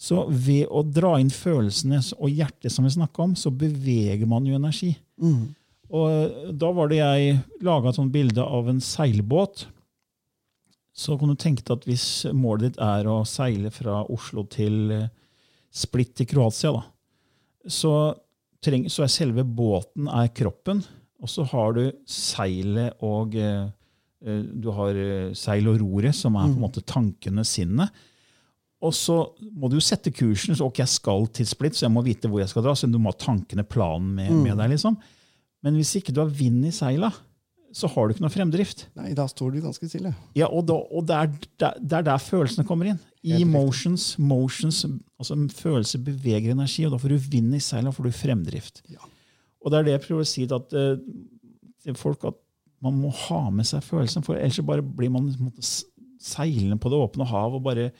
Så 0.00 0.24
ved 0.28 0.66
å 0.70 0.82
dra 0.82 1.14
inn 1.22 1.30
følelsene 1.30 2.00
og 2.18 2.30
hjertet, 2.30 2.72
som 2.74 2.84
vi 2.84 2.94
snakka 2.96 3.22
om, 3.28 3.36
så 3.38 3.52
beveger 3.54 4.26
man 4.26 4.46
jo 4.48 4.58
energi. 4.58 4.94
Og 5.90 6.54
da 6.58 6.70
var 6.74 6.90
det 6.90 7.00
jeg 7.00 7.38
laga 7.66 7.90
et 7.90 7.98
sånt 7.98 8.12
bilde 8.14 8.42
av 8.42 8.68
en 8.70 8.80
seilbåt. 8.80 9.66
Så 10.94 11.16
kan 11.18 11.30
du 11.30 11.38
tenke 11.38 11.62
deg 11.62 11.76
at 11.78 11.86
hvis 11.88 12.06
målet 12.34 12.72
ditt 12.72 12.82
er 12.82 13.06
å 13.08 13.22
seile 13.26 13.70
fra 13.74 14.02
Oslo 14.10 14.44
til 14.50 14.90
Splitt 14.90 15.16
Split 15.70 16.20
i 16.20 16.26
Kroatia, 16.26 16.72
da, 16.74 16.82
så, 17.70 17.92
treng, 18.64 18.88
så 18.90 19.04
er 19.04 19.12
selve 19.12 19.44
båten 19.46 20.08
er 20.10 20.32
kroppen, 20.34 20.82
og 21.20 21.30
så 21.30 21.44
har 21.52 21.76
du 21.76 21.84
seilet 22.08 22.96
og 23.06 23.36
eh, 23.38 23.68
eh, 23.68 23.68
Du 24.20 24.68
har 24.76 24.96
eh, 25.00 25.30
seil 25.38 25.68
og 25.70 25.78
roret, 25.80 26.14
som 26.14 26.34
er 26.36 26.50
på 26.50 26.58
en 26.58 26.64
måte 26.66 26.82
tankene, 26.84 27.44
sinnet. 27.48 27.88
Og 28.80 28.92
så 28.96 29.14
må 29.60 29.68
du 29.72 29.78
sette 29.84 30.12
kursen. 30.12 30.56
så 30.56 30.64
ok, 30.66 30.78
Jeg 30.82 30.88
skal 30.88 31.26
til 31.36 31.46
Split, 31.48 31.76
så 31.76 31.86
jeg 31.86 31.92
må 31.92 32.02
vite 32.04 32.28
hvor 32.28 32.40
jeg 32.40 32.48
skal 32.48 32.64
dra. 32.64 32.74
så 32.76 32.88
Du 32.88 32.98
må 32.98 33.12
ha 33.12 33.16
tankene, 33.16 33.64
planen 33.64 34.14
med, 34.16 34.30
med 34.44 34.56
deg. 34.56 34.70
liksom. 34.76 34.96
Men 35.62 35.74
hvis 35.76 35.94
ikke 36.00 36.12
du 36.16 36.20
har 36.22 36.30
vind 36.32 36.64
i 36.64 36.70
seila, 36.72 37.10
så 37.72 37.86
har 37.92 38.08
du 38.08 38.14
ikke 38.14 38.24
noe 38.24 38.32
fremdrift. 38.34 38.86
Nei, 38.98 39.12
da 39.14 39.26
står 39.30 39.52
du 39.54 39.60
ganske 39.62 39.86
stille. 39.86 40.10
Ja, 40.34 40.48
Og, 40.48 40.64
da, 40.66 40.74
og 40.74 41.04
det, 41.06 41.14
er, 41.16 41.34
der, 41.60 41.76
det 41.78 41.98
er 42.00 42.06
der 42.08 42.18
følelsene 42.24 42.64
kommer 42.66 42.88
inn. 42.90 42.98
Emotions, 43.22 44.14
motions, 44.18 44.82
altså 45.20 45.36
Følelser 45.54 46.00
beveger 46.02 46.50
energi, 46.56 46.86
og 46.88 46.92
da 46.96 46.98
får 47.02 47.12
du 47.14 47.18
vind 47.36 47.54
i 47.54 47.60
seila, 47.62 47.92
og 47.92 47.98
får 47.98 48.08
du 48.08 48.16
fremdrift. 48.16 48.80
Ja. 48.90 49.04
Og 49.60 49.70
det 49.70 49.78
er 49.78 49.86
det 49.86 49.92
jeg 49.98 50.04
prøver 50.08 50.24
å 50.24 50.30
si 50.32 50.46
at, 50.48 50.72
eh, 50.72 50.96
til 51.84 51.94
folk, 52.00 52.24
at 52.24 52.40
man 52.82 52.96
må 53.00 53.10
ha 53.26 53.42
med 53.50 53.66
seg 53.68 53.82
følelsen, 53.84 54.24
for 54.24 54.36
ellers 54.40 54.60
bare 54.64 54.82
blir 54.82 55.10
man 55.12 55.28
seilende 56.20 56.78
på 56.80 56.90
det 56.92 57.00
åpne 57.00 57.26
hav 57.28 57.56
og 57.58 57.62
bare 57.64 57.90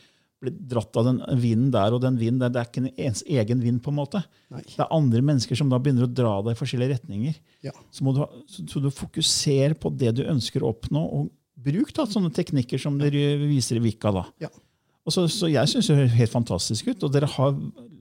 blir 0.41 0.55
dratt 0.70 0.97
av 0.97 1.05
den 1.05 1.18
vinden 1.41 1.68
der 1.74 1.93
og 1.93 2.01
den 2.01 2.16
vinden 2.16 2.41
der. 2.41 2.53
Det 2.55 2.61
er 2.62 2.68
ikke 2.70 2.93
ens 3.05 3.20
egen 3.28 3.61
vind. 3.61 3.83
på 3.85 3.93
en 3.93 3.99
måte. 3.99 4.22
Nei. 4.53 4.62
Det 4.64 4.81
er 4.81 4.95
andre 4.97 5.20
mennesker 5.20 5.59
som 5.59 5.68
da 5.68 5.76
begynner 5.78 6.07
å 6.07 6.12
dra 6.16 6.39
deg 6.47 6.55
i 6.57 6.61
forskjellige 6.61 6.95
retninger. 6.95 7.35
Ja. 7.66 7.74
Så 7.93 8.14
du, 8.16 8.22
så 8.72 8.81
du 8.81 8.89
fokuserer 8.91 9.74
på 9.76 9.93
det 10.01 10.14
du 10.16 10.24
ønsker 10.24 10.64
å 10.64 10.72
oppnå, 10.72 11.03
og 11.12 11.28
bruk 11.61 11.93
da 11.93 12.07
sånne 12.09 12.33
teknikker 12.33 12.81
som 12.81 12.97
dere 13.01 13.37
viser 13.43 13.76
i 13.76 13.85
Vika. 13.85 14.12
da. 14.16 14.24
Ja. 14.41 14.49
Og 15.05 15.12
så, 15.12 15.26
så 15.28 15.49
Jeg 15.53 15.68
syns 15.68 15.89
det 15.91 15.97
høres 15.99 16.16
helt 16.16 16.33
fantastisk 16.33 16.89
ut. 16.89 17.05
Og 17.05 17.12
dere 17.12 17.28
har 17.28 17.53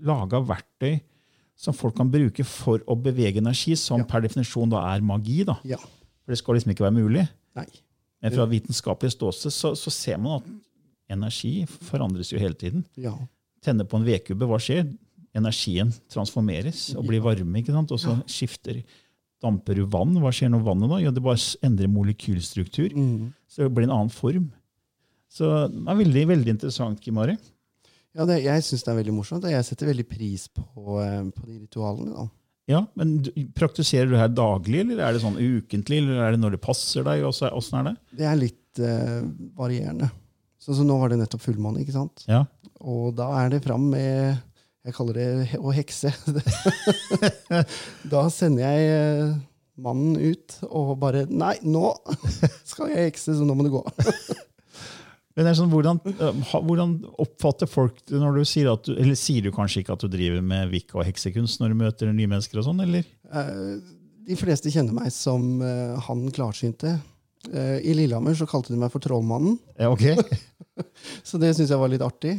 laga 0.07 0.39
verktøy 0.39 1.01
som 1.59 1.75
folk 1.75 1.97
kan 1.99 2.07
bruke 2.11 2.45
for 2.47 2.80
å 2.88 2.95
bevege 2.95 3.41
energi, 3.43 3.75
som 3.75 3.99
Ja. 3.99 4.05
per 4.07 4.21
definisjon 4.23 4.69
da 4.71 4.80
er 4.95 5.01
magi. 5.03 5.43
da. 5.43 5.57
Ja. 5.67 5.77
For 6.30 6.36
det 6.36 6.43
skal 6.43 6.59
liksom 6.59 6.73
ikke 6.75 6.86
være 6.86 6.93
mulig. 6.99 7.23
Nei. 7.57 7.65
Men 8.21 8.34
fra 8.36 8.45
vitenskapelig 8.51 9.15
ståsted 9.15 9.53
så, 9.55 9.71
så 9.73 9.89
ser 9.89 10.19
man 10.21 10.43
at 10.43 10.49
energi 11.15 11.63
forandres 11.88 12.30
jo 12.30 12.38
hele 12.38 12.53
tiden. 12.53 12.84
Ja. 12.99 13.15
Tenne 13.65 13.88
på 13.89 13.97
en 13.97 14.05
vedkubbe, 14.05 14.45
hva 14.45 14.59
skjer? 14.61 14.86
Energien 15.34 15.89
transformeres 16.13 16.91
og 16.93 17.07
blir 17.09 17.23
varme. 17.25 17.61
ikke 17.61 17.73
sant? 17.73 17.89
Og 17.95 18.01
så 18.01 18.13
skifter 18.30 18.84
Damper 19.39 19.77
du 19.80 19.86
vann? 19.88 20.17
Hva 20.19 20.34
skjer 20.36 20.51
når 20.51 20.65
vannet 20.65 20.91
da? 20.91 20.97
Ja, 20.99 21.11
Det 21.15 21.23
bare 21.23 21.39
endrer 21.63 21.88
molekylstruktur. 21.88 22.91
Mm. 22.91 23.30
Så 23.47 23.63
det 23.63 23.71
blir 23.71 23.88
en 23.88 23.95
annen 23.95 24.11
form. 24.11 24.49
Så 25.32 25.47
det 25.71 25.80
er 25.88 25.99
veldig, 26.01 26.25
veldig 26.34 26.53
interessant, 26.57 26.99
Kim 27.01 27.17
Ari. 27.23 27.38
ja 28.17 28.25
det, 28.27 28.41
jeg 28.43 28.65
syns 28.65 28.84
det 28.84 28.91
er 28.91 28.99
veldig 28.99 29.15
morsomt, 29.15 29.45
og 29.47 29.53
jeg 29.53 29.63
setter 29.63 29.88
veldig 29.88 30.05
pris 30.09 30.47
på, 30.51 30.99
eh, 30.99 31.23
på 31.32 31.45
de 31.47 31.59
ritualene. 31.61 32.11
da. 32.17 32.27
Ja, 32.70 32.84
men 32.99 33.17
Praktiserer 33.57 34.11
du 34.11 34.17
her 34.20 34.30
daglig, 34.30 34.84
eller 34.84 35.01
er 35.01 35.15
det 35.15 35.24
sånn 35.24 35.39
ukentlig, 35.39 36.03
eller 36.03 36.22
er 36.22 36.36
det 36.36 36.41
når 36.43 36.55
det 36.55 36.63
passer 36.63 37.05
deg? 37.07 37.26
Åssen 37.26 37.80
er 37.80 37.88
det? 37.88 37.95
Det 38.20 38.28
er 38.30 38.38
litt 38.38 38.82
uh, 38.84 39.24
varierende. 39.57 40.11
Så, 40.59 40.76
så, 40.76 40.84
nå 40.86 40.99
var 40.99 41.09
det 41.09 41.22
nettopp 41.22 41.41
fullmåne, 41.47 41.82
ikke 41.82 41.95
sant? 41.95 42.26
Ja. 42.30 42.43
Og 42.86 43.15
da 43.17 43.32
er 43.41 43.53
det 43.53 43.63
fram 43.63 43.89
med 43.91 44.38
Jeg 44.86 44.95
kaller 44.95 45.17
det 45.17 45.59
å 45.59 45.74
hekse. 45.74 46.11
da 48.13 48.26
sender 48.32 48.63
jeg 48.67 48.91
eh, 48.93 49.34
mannen 49.80 50.20
ut 50.20 50.59
og 50.70 50.93
bare 51.01 51.26
Nei, 51.32 51.55
nå 51.63 51.93
skal 52.70 52.93
jeg 52.93 53.09
hekse, 53.09 53.36
så 53.39 53.47
nå 53.47 53.57
må 53.57 53.65
du 53.65 53.74
gå. 53.80 53.84
Men 55.39 55.47
det 55.47 55.51
er 55.53 55.55
sånn, 55.55 55.69
hvordan, 55.71 55.99
hvordan 56.67 56.93
oppfatter 57.23 57.69
folk 57.71 58.01
det 58.11 58.19
når 58.19 58.41
du 58.41 58.47
sier 58.49 58.67
at 58.73 58.83
du, 58.83 58.91
eller 58.99 59.15
sier 59.15 59.45
du 59.45 59.53
kanskje 59.55 59.85
ikke 59.85 59.95
at 59.95 60.01
du 60.03 60.09
driver 60.11 60.41
med 60.43 60.67
vikka 60.73 60.97
og 60.99 61.05
heksekunst 61.07 61.61
når 61.61 61.71
du 61.71 61.77
møter 61.79 62.11
nye 62.11 62.27
mennesker? 62.27 62.59
og 62.59 62.65
sånn, 62.67 62.81
eller? 62.83 63.07
Eh, 63.31 63.77
de 64.27 64.35
fleste 64.35 64.67
kjenner 64.73 64.97
meg 64.97 65.13
som 65.15 65.61
eh, 65.63 65.95
han 66.09 66.25
klarsynte. 66.35 66.97
Eh, 67.53 67.77
I 67.87 67.95
Lillehammer 67.95 68.35
så 68.35 68.49
kalte 68.51 68.73
de 68.75 68.81
meg 68.81 68.91
for 68.91 68.99
Trollmannen, 69.05 69.55
Ja, 69.79 69.87
ok. 69.95 70.03
så 71.29 71.39
det 71.39 71.53
syns 71.55 71.71
jeg 71.71 71.79
var 71.79 71.93
litt 71.95 72.03
artig. 72.03 72.35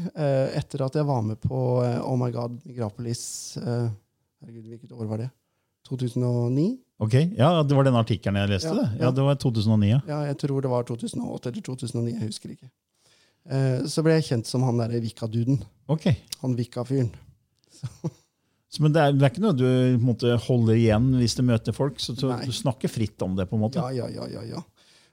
Etter 0.61 0.85
at 0.85 1.01
jeg 1.01 1.09
var 1.09 1.25
med 1.25 1.41
på 1.41 1.65
Oh 2.05 2.21
My 2.21 2.29
God 2.37 2.61
Migrapolis 2.69 3.25
Herregud, 3.65 4.69
hvilket 4.75 4.93
år 4.93 5.09
var 5.09 5.25
det? 5.25 5.31
2009? 5.89 6.69
Ok, 7.01 7.15
Ja, 7.39 7.63
det 7.65 7.75
var 7.77 7.85
den 7.89 7.97
artikkelen 7.97 8.37
jeg 8.43 8.53
leste. 8.53 8.69
Ja, 8.69 8.77
det. 8.77 9.01
Ja. 9.01 9.11
Det 9.17 9.25
var 9.25 9.41
2009. 9.41 9.89
ja. 9.89 10.01
Ja, 10.09 10.21
jeg 10.29 10.37
tror 10.45 10.61
det 10.61 10.71
var 10.71 10.85
2008 10.85 11.49
eller 11.49 11.65
2009. 11.65 12.13
Jeg 12.13 12.27
husker 12.29 12.53
ikke. 12.53 12.69
Eh, 13.51 13.83
så 13.91 14.05
ble 14.07 14.17
jeg 14.19 14.29
kjent 14.31 14.49
som 14.49 14.65
han 14.67 14.79
derre 14.79 15.01
Vika-duden. 15.03 15.59
Ok. 15.91 16.07
Han 16.45 16.57
Vika-fyren. 16.59 17.11
Men 18.81 18.95
det 18.95 19.03
er, 19.03 19.15
det 19.17 19.27
er 19.27 19.33
ikke 19.33 19.43
noe 19.43 19.57
du 19.59 19.99
måte, 19.99 20.37
holder 20.47 20.77
igjen 20.79 21.09
hvis 21.19 21.35
du 21.35 21.43
møter 21.43 21.75
folk? 21.75 21.99
så 21.99 22.15
du, 22.15 22.29
du 22.31 22.53
snakker 22.55 22.93
fritt 22.93 23.19
om 23.27 23.35
det? 23.35 23.49
på 23.51 23.59
en 23.59 23.65
måte? 23.65 23.83
Ja, 23.83 24.07
ja, 24.07 24.09
ja, 24.15 24.29
ja, 24.31 24.45
ja. 24.55 24.63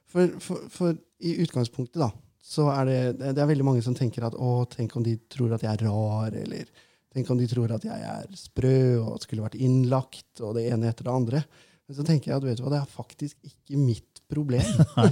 For, 0.08 0.30
for, 0.40 0.68
for 0.72 0.94
i 1.18 1.34
utgangspunktet, 1.42 1.98
da, 2.00 2.12
så 2.38 2.68
er 2.72 2.86
det, 2.88 3.00
det 3.18 3.32
det 3.36 3.42
er 3.42 3.50
veldig 3.50 3.66
mange 3.66 3.82
som 3.84 3.96
tenker 3.98 4.28
at 4.28 4.36
å, 4.38 4.62
tenk 4.70 4.94
om 4.96 5.04
de 5.04 5.16
tror 5.28 5.56
at 5.56 5.66
jeg 5.66 5.74
er 5.74 5.84
rar, 5.88 6.30
eller 6.38 6.70
tenk 7.12 7.32
om 7.34 7.40
de 7.40 7.48
tror 7.50 7.74
at 7.74 7.84
jeg 7.84 7.98
er 7.98 8.30
sprø 8.38 8.78
og 9.02 9.18
skulle 9.24 9.44
vært 9.44 9.58
innlagt, 9.58 10.30
og 10.38 10.54
det 10.56 10.68
ene 10.70 10.92
etter 10.92 11.08
det 11.08 11.16
andre. 11.18 11.42
Men 11.88 11.98
så 11.98 12.06
tenker 12.06 12.30
jeg 12.30 12.38
at 12.38 12.46
vet 12.46 12.60
du 12.60 12.64
hva, 12.64 12.72
det 12.76 12.80
er 12.84 12.94
faktisk 12.94 13.50
ikke 13.50 13.82
mitt 13.82 14.22
problem. 14.28 14.64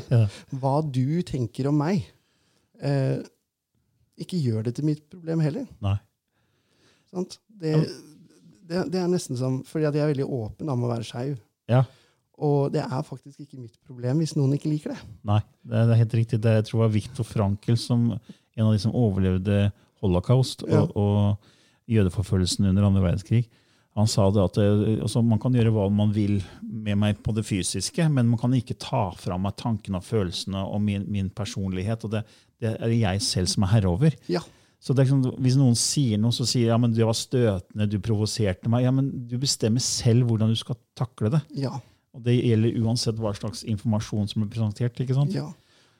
Hva 0.61 0.75
du 0.85 1.23
tenker 1.25 1.71
om 1.71 1.79
meg. 1.81 2.05
Eh, 2.81 3.23
ikke 4.21 4.41
gjør 4.41 4.67
det 4.67 4.77
til 4.79 4.87
mitt 4.89 5.05
problem 5.13 5.43
heller. 5.45 5.67
Nei. 5.85 5.97
Sant? 7.13 7.39
Det, 7.49 7.75
det, 8.69 8.87
det 8.93 9.01
er 9.01 9.09
nesten 9.09 9.39
som 9.39 9.61
Fordi 9.65 9.87
at 9.89 9.95
jeg 9.97 10.05
er 10.05 10.11
veldig 10.11 10.27
åpen 10.27 10.69
om 10.73 10.85
å 10.85 10.91
være 10.91 11.07
skeiv. 11.07 11.37
Ja. 11.71 11.85
Og 12.37 12.73
det 12.75 12.83
er 12.85 13.05
faktisk 13.07 13.41
ikke 13.45 13.61
mitt 13.61 13.77
problem 13.89 14.21
hvis 14.21 14.35
noen 14.37 14.57
ikke 14.57 14.69
liker 14.69 14.93
det. 14.93 14.99
Nei, 15.25 15.41
det 15.65 15.83
er, 15.83 15.95
helt 16.03 16.17
riktig. 16.19 16.41
Det 16.45 16.53
jeg 16.59 16.67
tror 16.69 16.81
det 16.81 16.87
var 16.87 16.97
Viktor 16.97 17.29
Frankel 17.29 17.79
som 17.81 18.11
en 18.13 18.67
av 18.67 18.75
de 18.75 18.81
som 18.83 18.97
overlevde 18.97 19.71
holocaust 20.05 20.65
Ja. 20.69 20.83
og, 20.83 20.93
og 20.97 21.93
jødeforfølgelsen 21.93 22.69
under 22.69 22.85
andre 22.89 23.05
verdenskrig. 23.05 23.47
Han 23.97 24.09
sa 24.11 24.27
det 24.31 24.43
at 24.43 24.59
det, 24.59 24.67
altså, 25.01 25.23
man 25.25 25.41
kan 25.41 25.55
gjøre 25.57 25.73
hva 25.73 25.87
man 25.93 26.11
vil 26.13 26.39
med 26.63 26.99
meg 27.01 27.23
på 27.25 27.33
det 27.37 27.47
fysiske, 27.49 28.05
men 28.13 28.29
man 28.29 28.41
kan 28.41 28.53
ikke 28.57 28.77
ta 28.81 29.09
fra 29.17 29.39
meg 29.41 29.57
tankene 29.57 30.03
og 30.03 30.05
følelsene 30.05 30.67
og 30.69 30.83
min, 30.85 31.07
min 31.13 31.31
personlighet. 31.33 32.05
og 32.05 32.13
det, 32.13 32.23
det 32.61 32.75
er 32.75 32.93
det 32.93 33.01
jeg 33.01 33.25
selv 33.25 33.51
som 33.53 33.65
er 33.65 33.73
herre 33.73 33.95
over. 33.95 34.17
Ja. 34.29 34.45
Så 34.83 34.93
det 34.93 35.03
er 35.03 35.09
liksom, 35.09 35.41
Hvis 35.43 35.57
noen 35.59 35.77
sier 35.81 36.21
noe, 36.21 36.35
så 36.37 36.45
sier 36.47 36.71
ja, 36.71 36.79
men 36.79 36.93
det 36.95 37.07
var 37.09 37.17
støtende, 37.17 37.89
du 37.91 37.97
provoserte 38.05 38.71
meg. 38.71 38.85
Ja, 38.85 38.93
men 38.95 39.09
Du 39.27 39.39
bestemmer 39.41 39.83
selv 39.83 40.29
hvordan 40.29 40.53
du 40.53 40.59
skal 40.61 40.79
takle 40.99 41.33
det. 41.33 41.41
Ja. 41.57 41.73
Og 42.15 42.23
Det 42.25 42.37
gjelder 42.37 42.77
uansett 42.85 43.19
hva 43.21 43.33
slags 43.37 43.65
informasjon 43.65 44.29
som 44.29 44.45
blir 44.45 44.53
presentert. 44.53 45.01
ikke 45.01 45.17
sant? 45.17 45.35
ja. 45.35 45.49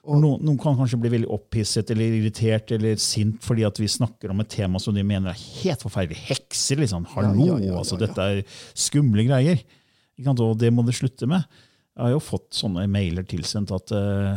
Noen, 0.07 0.43
noen 0.47 0.59
kan 0.63 0.77
kanskje 0.79 0.99
bli 1.03 1.11
veldig 1.17 1.31
opphisset 1.35 1.91
eller 1.91 2.19
irritert 2.21 2.71
eller 2.77 2.99
sint 3.03 3.43
fordi 3.43 3.65
at 3.67 3.79
vi 3.81 3.89
snakker 3.91 4.31
om 4.31 4.43
et 4.45 4.51
tema 4.53 4.79
som 4.83 4.95
de 4.95 5.03
mener 5.07 5.33
er 5.33 5.45
helt 5.63 5.83
forferdelig. 5.83 6.21
Hekser, 6.29 6.79
liksom. 6.83 7.09
Hallo! 7.17 7.35
Ja, 7.43 7.57
ja, 7.57 7.73
ja, 7.73 7.79
altså. 7.81 7.99
Dette 8.01 8.29
er 8.33 8.43
skumle 8.77 9.27
greier. 9.27 9.63
Og 10.33 10.59
det 10.61 10.71
må 10.73 10.85
det 10.87 10.97
slutte 10.97 11.29
med. 11.29 11.45
Jeg 11.97 12.05
har 12.05 12.15
jo 12.15 12.23
fått 12.23 12.53
sånne 12.57 12.85
mailer 12.93 13.25
tilsendt 13.29 13.73
at 13.75 13.93
uh, 13.97 14.37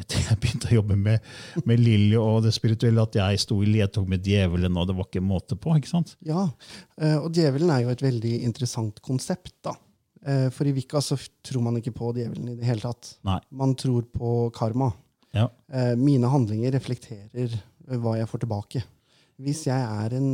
etter 0.00 0.20
jeg 0.26 0.38
begynte 0.42 0.70
å 0.70 0.76
jobbe 0.80 0.98
med, 1.00 1.24
med 1.68 1.80
Lilly 1.82 2.18
og 2.20 2.42
det 2.44 2.52
spirituelle, 2.56 3.04
at 3.06 3.16
jeg 3.18 3.42
sto 3.42 3.58
i 3.62 3.70
ledtog 3.70 4.08
med 4.10 4.26
djevelen, 4.26 4.76
og 4.76 4.90
det 4.90 4.96
var 4.98 5.08
ikke 5.08 5.24
måte 5.24 5.58
på. 5.58 5.76
ikke 5.78 5.92
sant? 5.92 6.16
ja. 6.26 6.46
Eh, 7.00 7.16
og 7.16 7.32
djevelen 7.36 7.72
er 7.72 7.84
jo 7.84 7.94
et 7.94 8.04
veldig 8.04 8.34
interessant 8.46 9.00
konsept. 9.04 9.54
da. 9.64 9.76
Eh, 10.26 10.46
For 10.54 10.68
i 10.68 10.74
Vika 10.76 11.02
så 11.04 11.18
tror 11.44 11.64
man 11.64 11.80
ikke 11.80 11.94
på 11.96 12.12
djevelen 12.16 12.52
i 12.52 12.58
det 12.58 12.68
hele 12.68 12.84
tatt. 12.84 13.16
Nei. 13.26 13.40
Man 13.50 13.74
tror 13.78 14.06
på 14.12 14.36
karma. 14.56 14.92
Ja. 15.36 15.50
Eh, 15.72 15.92
Mine 16.00 16.30
handlinger 16.32 16.72
reflekterer 16.76 17.52
eh, 17.52 17.98
hva 18.00 18.16
jeg 18.18 18.28
får 18.30 18.44
tilbake. 18.46 18.82
Hvis 19.42 19.66
jeg 19.68 19.76
er 19.76 20.16
en 20.16 20.30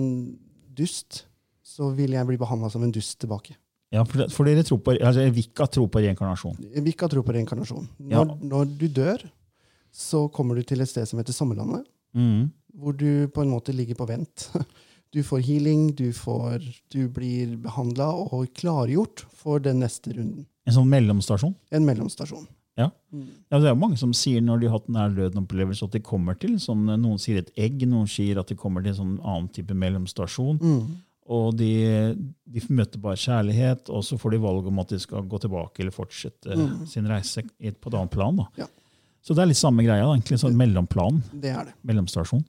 dust, 0.72 1.24
så 1.66 1.90
vil 1.96 2.14
jeg 2.14 2.28
bli 2.28 2.38
behandla 2.40 2.70
som 2.72 2.84
en 2.86 2.94
dust 2.94 3.18
tilbake. 3.22 3.57
Ja, 3.92 4.07
for, 4.09 4.24
for 4.32 4.48
dere 4.48 4.64
tror 4.64 4.78
på, 4.80 4.94
altså 4.96 5.26
Vika 5.36 5.66
tror 5.68 5.90
på 5.92 6.00
reinkarnasjon. 6.00 6.57
Vika 6.86 7.11
tror 7.12 7.26
på 7.26 7.34
reinkarnasjon. 7.36 7.90
Ja. 8.09 8.22
Når, 8.22 8.38
når 8.48 8.70
du 8.80 8.86
dør, 8.88 9.26
så 9.92 10.24
kommer 10.32 10.57
du 10.57 10.64
til 10.64 10.80
et 10.80 10.88
sted 10.88 11.05
som 11.11 11.20
heter 11.20 11.36
Sommerlandet. 11.36 11.84
mm. 12.16 12.50
hvor 12.80 12.94
du 12.96 13.28
på 13.28 13.42
en 13.42 13.50
måte 13.53 13.74
ligger 13.76 13.98
på 13.98 14.09
vent. 14.09 14.48
Du 15.12 15.18
får 15.20 15.42
healing, 15.44 15.90
du, 15.92 16.07
får, 16.16 16.62
du 16.88 17.03
blir 17.12 17.50
behandla 17.61 18.07
og 18.16 18.46
klargjort 18.57 19.26
for 19.36 19.61
den 19.61 19.82
neste 19.84 20.14
runden. 20.16 20.46
En 20.64 20.72
sånn 20.72 20.88
mellomstasjon. 20.88 21.53
En 21.68 21.84
mellomstasjon. 21.84 22.46
Ja. 22.81 22.89
Ja, 23.53 23.59
det 23.61 23.68
er 23.68 23.77
mange 23.77 23.99
som 24.01 24.14
sier 24.16 24.41
når 24.45 24.62
de 24.62 24.68
har 24.70 24.79
hatt 24.79 24.93
nær 24.93 25.12
døden-opplevelse, 25.12 25.85
at 25.85 25.97
de 25.97 26.01
kommer 26.05 26.39
til 26.41 26.57
sånn, 26.62 26.87
noen 26.89 27.20
sier 27.20 27.43
et 27.43 27.51
egg, 27.61 27.83
noen 27.89 28.09
sier 28.09 28.41
at 28.41 28.49
de 28.49 28.57
kommer 28.59 28.85
til 28.85 28.95
en 28.95 29.01
sånn 29.01 29.16
annen 29.20 29.51
type 29.53 29.77
mellomstasjon. 29.77 30.61
Mm. 30.62 30.87
Og 31.33 31.53
de, 31.55 31.73
de 32.51 32.62
møter 32.73 33.01
bare 33.03 33.20
kjærlighet, 33.20 33.93
og 33.93 34.03
så 34.07 34.18
får 34.18 34.35
de 34.35 34.41
valg 34.43 34.70
om 34.73 34.81
at 34.83 34.95
de 34.95 34.99
skal 35.03 35.29
gå 35.29 35.39
tilbake 35.43 35.85
eller 35.85 35.95
fortsette 35.95 36.57
sin 36.91 37.07
reise 37.09 37.45
på 37.45 37.93
et 37.93 37.99
annet 37.99 38.14
plan. 38.14 38.41
Mm. 38.41 38.64
Ja. 38.64 38.70
Så 39.23 39.37
det 39.37 39.45
er 39.45 39.53
litt 39.53 39.61
samme 39.61 39.85
greia. 39.87 40.03
da, 40.03 40.16
egentlig 40.16 40.41
sånn 40.43 40.57
Mellomplan. 40.59 41.20
Det 41.31 41.53
er 41.55 41.68
det. 41.68 41.77
Mellomstasjon. 41.87 42.43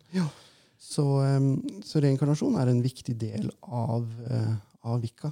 Så, 0.84 1.06
um, 1.22 1.82
så 1.86 2.02
reinkarnasjon 2.04 2.58
er 2.60 2.72
en 2.72 2.82
viktig 2.84 3.14
del 3.20 3.52
av, 3.62 4.08
uh, 4.26 4.56
av 4.90 5.04
Vika. 5.04 5.30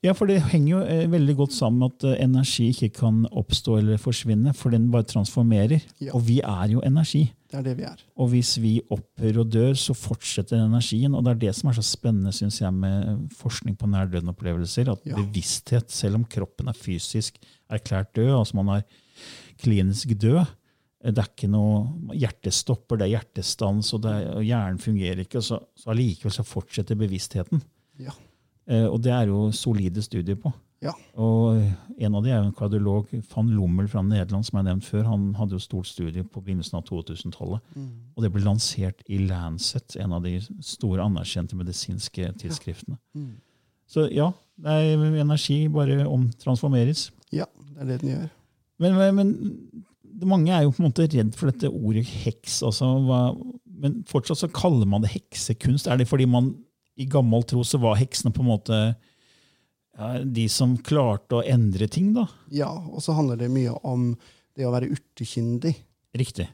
Ja, 0.00 0.14
for 0.16 0.30
det 0.30 0.38
henger 0.48 0.70
jo 0.70 0.78
eh, 0.80 1.02
veldig 1.12 1.34
godt 1.36 1.52
sammen 1.52 1.82
med 1.82 1.92
at 1.98 2.04
eh, 2.08 2.22
energi 2.24 2.70
ikke 2.72 2.88
kan 3.02 3.18
oppstå 3.36 3.74
eller 3.82 4.00
forsvinne, 4.00 4.54
for 4.56 4.72
den 4.72 4.86
bare 4.92 5.04
transformerer. 5.04 5.82
Ja. 6.00 6.14
Og 6.16 6.24
vi 6.24 6.38
er 6.40 6.70
jo 6.72 6.80
energi. 6.86 7.26
Det 7.50 7.58
er 7.58 7.66
det 7.66 7.74
vi 7.76 7.84
er. 7.84 8.00
Og 8.16 8.30
hvis 8.32 8.54
vi 8.62 8.78
opphører 8.88 9.42
og 9.42 9.50
dør, 9.52 9.74
så 9.76 9.92
fortsetter 9.98 10.62
energien. 10.62 11.12
Og 11.18 11.26
det 11.26 11.34
er 11.34 11.42
det 11.42 11.52
som 11.58 11.68
er 11.68 11.76
så 11.76 11.84
spennende 11.84 12.32
synes 12.32 12.60
jeg, 12.62 12.72
med 12.72 13.26
forskning 13.36 13.76
på 13.76 13.90
nær-døden-opplevelser. 13.92 14.88
At 14.94 15.04
Ja. 15.04 15.18
bevissthet, 15.20 15.90
selv 15.92 16.16
om 16.20 16.24
kroppen 16.24 16.68
er 16.72 16.78
fysisk 16.78 17.36
erklært 17.68 18.14
død, 18.16 18.38
altså 18.38 18.56
man 18.56 18.78
er 18.78 18.82
klinisk 19.60 20.16
død 20.16 20.46
det 21.00 21.16
er 21.16 21.28
ikke 21.30 21.48
noe, 21.48 22.12
hjertestopper, 22.12 22.98
det 23.00 23.06
er 23.06 23.14
hjertestans, 23.14 23.92
og, 23.96 24.02
det 24.04 24.10
er, 24.12 24.26
og 24.36 24.44
hjernen 24.44 24.80
fungerer 24.82 25.22
ikke. 25.22 25.38
og 25.40 25.46
så, 25.46 25.58
så 25.74 25.94
Allikevel 25.94 26.34
så 26.34 26.44
fortsetter 26.44 26.98
bevisstheten. 27.00 27.62
Ja. 27.98 28.12
Eh, 28.70 28.86
og 28.86 29.00
det 29.02 29.12
er 29.14 29.30
jo 29.30 29.48
solide 29.56 30.02
studier 30.04 30.38
på. 30.38 30.52
Ja. 30.80 30.94
Og 31.20 31.60
En 32.00 32.14
av 32.16 32.24
de 32.24 32.30
er 32.32 32.38
jo 32.38 32.46
en 32.48 32.54
kardiolog, 32.56 33.10
van 33.34 33.48
Lommel 33.52 33.88
fra 33.92 34.00
Nederland, 34.00 34.46
som 34.46 34.56
jeg 34.56 34.64
nevnte 34.64 34.70
nevnt 34.70 34.86
før. 34.88 35.02
Han 35.10 35.24
hadde 35.36 35.52
jo 35.52 35.60
stort 35.60 35.90
studie 35.90 36.22
på 36.24 36.40
begynnelsen 36.40 36.78
av 36.78 36.86
2000-tallet. 36.88 37.60
Og 38.16 38.24
det 38.24 38.30
ble 38.32 38.40
lansert 38.40 39.02
i 39.04 39.18
Lancet, 39.26 39.98
en 40.00 40.14
av 40.16 40.24
de 40.24 40.38
store 40.64 41.04
anerkjente 41.04 41.58
medisinske 41.60 42.30
tidsskriftene. 42.40 42.96
Så 43.90 44.06
ja, 44.08 44.30
det 44.56 44.78
er 44.80 45.20
energi 45.20 45.66
bare 45.68 46.06
omtransformeres. 46.08 47.10
Ja, 47.36 47.44
det 47.74 47.82
er 47.82 47.90
det 47.90 48.00
den 48.00 48.14
gjør. 48.14 48.26
Men, 48.80 48.96
men, 48.96 49.14
men 49.20 50.28
mange 50.32 50.56
er 50.56 50.64
jo 50.64 50.72
på 50.72 50.80
en 50.80 50.88
måte 50.88 51.04
redd 51.04 51.36
for 51.36 51.52
dette 51.52 51.68
ordet 51.68 52.06
heks. 52.08 52.62
Altså, 52.64 52.88
hva, 53.04 53.20
men 53.80 54.00
fortsatt 54.08 54.40
så 54.40 54.48
kaller 54.48 54.88
man 54.88 55.04
det 55.04 55.12
heksekunst. 55.18 55.90
Er 55.90 56.00
det 56.00 56.08
fordi 56.08 56.24
man 56.24 56.54
i 57.00 57.06
gammel 57.08 57.44
tro 57.48 57.62
så 57.64 57.80
var 57.80 57.98
heksene 58.00 58.32
på 58.34 58.42
en 58.44 58.50
måte 58.50 58.78
ja, 59.96 60.08
de 60.24 60.46
som 60.52 60.76
klarte 60.84 61.38
å 61.40 61.44
endre 61.44 61.88
ting? 61.92 62.12
da? 62.16 62.26
Ja, 62.52 62.70
og 62.70 63.02
så 63.04 63.14
handler 63.16 63.40
det 63.40 63.50
mye 63.52 63.72
om 63.88 64.12
det 64.56 64.66
å 64.68 64.72
være 64.74 64.90
urtekyndig. 64.94 65.74
Riktig. 66.20 66.48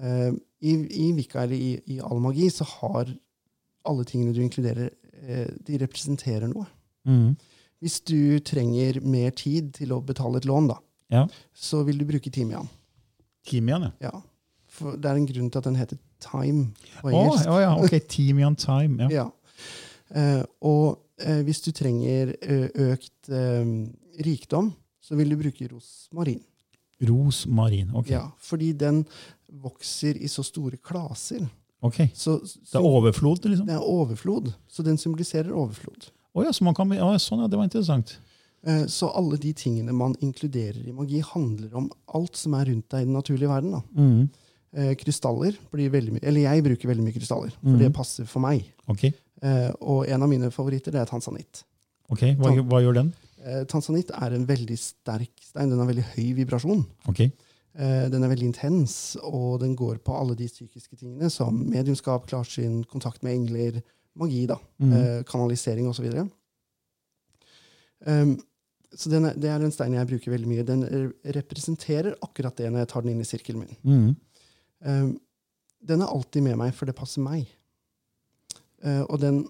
Uh, 0.00 0.32
I, 0.60 0.74
i 1.06 1.08
Vika, 1.16 1.42
eller 1.44 1.56
i, 1.58 1.72
i 1.94 1.98
all 2.04 2.20
magi 2.22 2.48
så 2.52 2.66
har 2.78 3.10
alle 3.88 4.06
tingene 4.08 4.34
du 4.36 4.40
inkluderer, 4.44 4.90
uh, 5.24 5.46
de 5.66 5.78
representerer 5.82 6.50
noe. 6.50 6.66
Mm. 7.08 7.36
Hvis 7.82 8.00
du 8.10 8.38
trenger 8.42 8.98
mer 9.06 9.30
tid 9.38 9.70
til 9.78 9.94
å 9.94 10.00
betale 10.04 10.40
et 10.42 10.48
lån, 10.48 10.70
da, 10.72 10.80
Ja. 11.14 11.26
så 11.54 11.84
vil 11.86 12.00
du 12.00 12.04
bruke 12.08 12.30
timian. 12.34 12.68
Timian, 13.46 13.88
ja. 13.88 14.10
Ja. 14.10 14.18
For 14.78 14.98
det 15.00 15.08
er 15.10 15.18
en 15.18 15.26
grunn 15.26 15.48
til 15.50 15.58
at 15.62 15.66
den 15.66 15.78
heter 15.78 15.98
time 16.22 16.72
på 17.00 17.08
engelsk. 17.10 17.46
engelsk. 17.46 17.48
oh 17.50 17.60
ja, 17.62 17.70
ok. 17.78 17.94
Timian 18.10 18.56
time. 18.58 19.06
Ja. 19.06 19.08
Ja. 19.22 19.26
Eh, 20.14 20.42
og 20.64 20.98
eh, 21.20 21.40
hvis 21.46 21.62
du 21.66 21.70
trenger 21.76 22.34
eh, 22.40 22.68
økt 22.92 23.32
rikdom, 24.24 24.72
så 25.04 25.16
vil 25.18 25.32
du 25.32 25.38
bruke 25.40 25.68
rosmarin. 25.70 26.40
Rosmarin. 27.08 27.92
Ok. 27.96 28.10
Ja, 28.10 28.24
fordi 28.42 28.72
den 28.76 29.04
vokser 29.62 30.18
i 30.18 30.28
så 30.28 30.42
store 30.44 30.80
klaser. 30.82 31.44
ok. 31.80 32.08
Så, 32.14 32.40
Det 32.42 32.80
er 32.80 32.84
overflod, 32.84 33.44
liksom? 33.44 33.66
det 33.66 33.76
er 33.76 33.84
overflod. 33.84 34.52
Så 34.68 34.82
den 34.82 34.98
symboliserer 34.98 35.52
overflod. 35.52 36.10
Oh, 36.34 36.42
ja, 36.44 36.52
så 36.52 36.64
man 36.64 36.74
kan, 36.74 36.90
å, 36.92 37.14
sånn, 37.22 37.44
ja, 37.44 37.48
det 37.48 37.58
var 37.58 37.68
interessant. 37.68 38.18
Så 38.90 39.06
alle 39.16 39.38
de 39.38 39.52
tingene 39.54 39.94
man 39.94 40.16
inkluderer 40.20 40.82
i 40.82 40.92
magi, 40.92 41.20
handler 41.24 41.76
om 41.78 41.86
alt 42.18 42.36
som 42.36 42.56
er 42.58 42.66
rundt 42.68 42.88
deg 42.90 43.04
i 43.04 43.06
den 43.06 43.14
naturlige 43.14 43.48
verden. 43.48 43.76
Da. 43.78 43.80
Mm. 43.94 44.48
Eh, 44.76 44.90
Krystaller 45.00 45.56
blir 45.72 45.88
veldig 45.94 46.16
mye, 46.16 46.24
eller 46.26 46.44
jeg 46.44 46.64
bruker 46.66 46.90
veldig 46.90 47.06
mye 47.06 47.14
krystaller, 47.14 47.54
for 47.62 47.72
mm. 47.72 47.78
det 47.80 47.88
passer 47.96 48.28
for 48.28 48.44
meg. 48.44 48.66
Ok, 48.90 49.06
Eh, 49.08 49.14
Og 49.38 50.08
en 50.10 50.24
av 50.24 50.30
mine 50.30 50.48
favoritter 50.50 50.94
det 50.94 51.02
er 51.02 51.10
tansanitt. 51.10 51.64
ok. 52.10 52.24
Hva, 52.40 52.54
hva 52.66 52.80
gjør 52.82 52.96
den? 53.02 53.12
Eh, 53.44 53.64
Tansanitt 53.70 54.10
er 54.16 54.34
en 54.34 54.46
veldig 54.48 54.78
sterk 54.80 55.44
stein. 55.44 55.70
Den 55.70 55.78
har 55.78 55.88
veldig 55.88 56.06
høy 56.16 56.32
vibrasjon. 56.40 56.82
Okay. 57.10 57.30
Eh, 57.78 58.08
Den 58.10 58.24
er 58.24 58.32
veldig 58.32 58.48
intens, 58.50 59.16
og 59.22 59.60
den 59.62 59.76
går 59.78 60.00
på 60.02 60.16
alle 60.16 60.34
de 60.38 60.48
psykiske 60.50 60.96
tingene 60.98 61.30
som 61.30 61.54
mediumskap, 61.70 62.26
klarsyn, 62.26 62.82
kontakt 62.90 63.22
med 63.22 63.36
engler, 63.36 63.80
magi, 64.18 64.46
da, 64.50 64.58
mm. 64.82 64.92
eh, 64.98 65.20
kanalisering 65.28 65.86
osv. 65.86 66.08
Um, 68.06 68.34
så 68.94 69.10
den 69.12 69.28
er, 69.28 69.36
det 69.38 69.50
er 69.50 69.62
en 69.62 69.74
stein 69.74 69.94
jeg 69.94 70.08
bruker 70.10 70.32
veldig 70.32 70.50
mye. 70.50 70.66
Den 70.66 70.82
eh, 70.88 71.06
representerer 71.38 72.18
akkurat 72.24 72.58
det 72.58 72.72
når 72.72 72.82
jeg 72.82 72.90
tar 72.94 73.06
den 73.06 73.14
inn 73.14 73.22
i 73.22 73.28
sirkelen 73.28 73.62
min. 73.62 73.78
Mm. 73.84 75.14
Den 75.88 76.02
er 76.02 76.10
alltid 76.10 76.42
med 76.42 76.58
meg, 76.58 76.74
for 76.74 76.90
det 76.90 76.96
passer 76.98 77.22
meg. 77.22 77.46
Eh, 78.84 79.02
og 79.04 79.18
den 79.22 79.42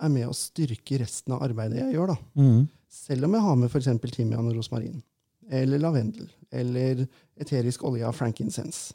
er 0.00 0.12
med 0.12 0.28
å 0.28 0.36
styrke 0.36 1.00
resten 1.02 1.36
av 1.36 1.44
arbeidet 1.46 1.82
jeg 1.82 1.96
gjør. 1.96 2.14
da. 2.14 2.18
Mm. 2.40 2.68
Selv 2.90 3.28
om 3.28 3.36
jeg 3.36 3.46
har 3.46 3.58
med 3.60 3.70
f.eks. 3.70 3.90
timian 4.14 4.48
og 4.50 4.56
rosmarin, 4.56 5.02
eller 5.50 5.82
lavendel, 5.82 6.30
eller 6.50 7.04
eterisk 7.40 7.84
olje 7.86 8.06
av 8.06 8.16
frankincense. 8.16 8.94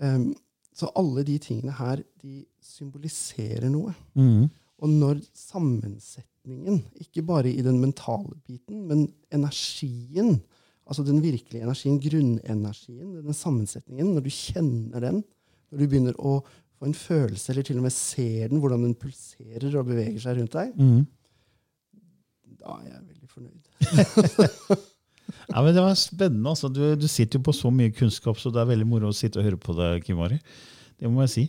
Um, 0.00 0.32
så 0.74 0.90
alle 0.98 1.22
de 1.26 1.36
tingene 1.38 1.74
her, 1.78 2.02
de 2.22 2.42
symboliserer 2.64 3.70
noe. 3.70 3.94
Mm. 4.18 4.48
Og 4.82 4.90
når 4.90 5.20
sammensetningen, 5.38 6.80
ikke 7.04 7.22
bare 7.26 7.52
i 7.52 7.62
den 7.64 7.78
mentale 7.82 8.34
biten, 8.42 8.82
men 8.88 9.06
energien, 9.34 10.40
altså 10.84 11.04
den 11.06 11.22
virkelige 11.22 11.62
energien, 11.62 12.00
grunnenergien, 12.02 13.20
den 13.22 13.38
sammensetningen, 13.38 14.10
når 14.16 14.26
du 14.26 14.32
kjenner 14.34 15.06
den, 15.06 15.22
når 15.70 15.80
du 15.80 15.86
begynner 15.86 16.18
å 16.18 16.40
få 16.84 16.88
en 16.90 16.96
følelse, 16.96 17.50
eller 17.52 17.66
til 17.66 17.80
og 17.80 17.86
med 17.88 17.94
ser 17.96 18.48
den, 18.52 18.60
hvordan 18.62 18.84
den 18.84 18.94
pulserer 19.00 19.78
og 19.80 19.88
beveger 19.88 20.20
seg 20.22 20.38
rundt 20.38 20.56
deg, 20.56 20.74
mm. 20.76 21.04
da 22.60 22.76
er 22.80 22.90
jeg 22.92 23.06
veldig 23.10 23.30
fornøyd. 23.36 24.82
Ja, 25.48 25.60
men 25.64 25.74
Det 25.74 25.80
var 25.82 25.94
spennende. 25.96 26.48
altså. 26.50 26.68
Du, 26.68 26.80
du 26.96 27.06
sitter 27.08 27.38
jo 27.38 27.44
på 27.46 27.52
så 27.56 27.70
mye 27.72 27.92
kunnskap, 27.96 28.36
så 28.40 28.50
det 28.52 28.60
er 28.60 28.68
veldig 28.68 28.86
moro 28.88 29.08
å 29.08 29.14
sitte 29.16 29.40
og 29.40 29.46
høre 29.46 29.58
på 29.60 29.72
deg, 29.76 30.02
Kim 30.04 30.20
Ari. 30.24 30.36
Det 31.00 31.08
må 31.10 31.22
jeg 31.24 31.32
si. 31.32 31.44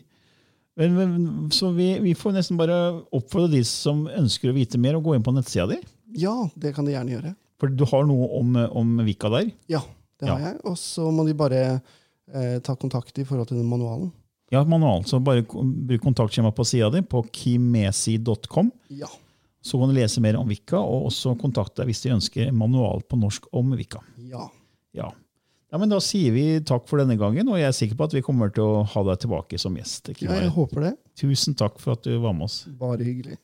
Men, 0.79 0.95
men, 0.95 1.25
så 1.55 1.69
vi, 1.75 1.89
vi 2.03 2.13
får 2.17 2.35
nesten 2.35 2.59
bare 2.59 2.75
oppfordre 3.15 3.51
de 3.53 3.61
som 3.67 4.05
ønsker 4.11 4.51
å 4.51 4.55
vite 4.55 4.79
mer, 4.81 4.97
å 4.97 5.03
gå 5.03 5.15
inn 5.15 5.23
på 5.25 5.33
nettsida 5.35 5.67
di. 5.71 5.77
Ja, 6.19 6.33
det 6.59 6.73
kan 6.75 6.87
de 6.87 6.95
gjerne 6.95 7.15
gjøre. 7.17 7.33
For 7.61 7.71
du 7.71 7.85
har 7.91 8.07
noe 8.07 8.27
om, 8.39 8.55
om 8.75 8.95
Vika 9.07 9.31
der. 9.31 9.51
Ja, 9.71 9.83
det 10.19 10.31
har 10.31 10.39
Ja. 10.39 10.51
jeg. 10.53 10.59
Og 10.67 10.75
så 10.79 11.07
må 11.15 11.27
de 11.27 11.35
bare 11.39 11.61
eh, 11.75 12.57
ta 12.63 12.75
kontakt 12.79 13.19
i 13.19 13.27
forhold 13.27 13.51
til 13.51 13.59
den 13.61 13.69
manualen. 13.71 14.11
Ja, 14.53 14.61
manual. 14.63 15.03
Så 15.09 15.19
bare 15.23 15.43
bruk 15.45 16.03
kontaktskjema 16.03 16.51
på 16.55 16.65
sida 16.67 16.89
di, 16.93 17.01
på 17.01 17.23
kimesi.com. 17.33 18.71
Ja. 18.93 19.09
Så 19.65 19.79
kan 19.81 19.89
du 19.89 19.97
lese 19.97 20.21
mer 20.21 20.37
om 20.37 20.49
Vika, 20.49 20.77
og 20.77 21.07
også 21.09 21.33
kontakte 21.41 21.81
deg 21.81 21.89
hvis 21.89 22.03
de 22.03 22.13
ønsker 22.13 22.51
manual 22.53 23.01
på 23.09 23.17
norsk 23.17 23.47
om 23.57 23.73
Vika. 23.77 24.03
Ja. 24.29 24.45
Ja. 24.95 25.09
ja, 25.71 25.79
men 25.81 25.89
Da 25.91 25.97
sier 26.03 26.35
vi 26.35 26.45
takk 26.63 26.85
for 26.87 27.01
denne 27.01 27.17
gangen, 27.19 27.49
og 27.49 27.57
jeg 27.57 27.71
er 27.71 27.75
sikker 27.75 27.97
på 27.99 28.07
at 28.07 28.13
vi 28.15 28.21
kommer 28.25 28.53
til 28.53 28.63
å 28.63 28.83
ha 28.93 29.03
deg 29.09 29.23
tilbake 29.25 29.59
som 29.59 29.75
gjest. 29.79 30.13
Ja, 30.21 30.37
jeg 30.37 30.53
håper 30.53 30.89
det. 30.89 30.93
Tusen 31.17 31.57
takk 31.57 31.81
for 31.81 31.97
at 31.97 32.05
du 32.05 32.13
var 32.21 32.37
med 32.37 32.45
oss. 32.47 32.61
Bare 32.79 33.01
hyggelig. 33.03 33.39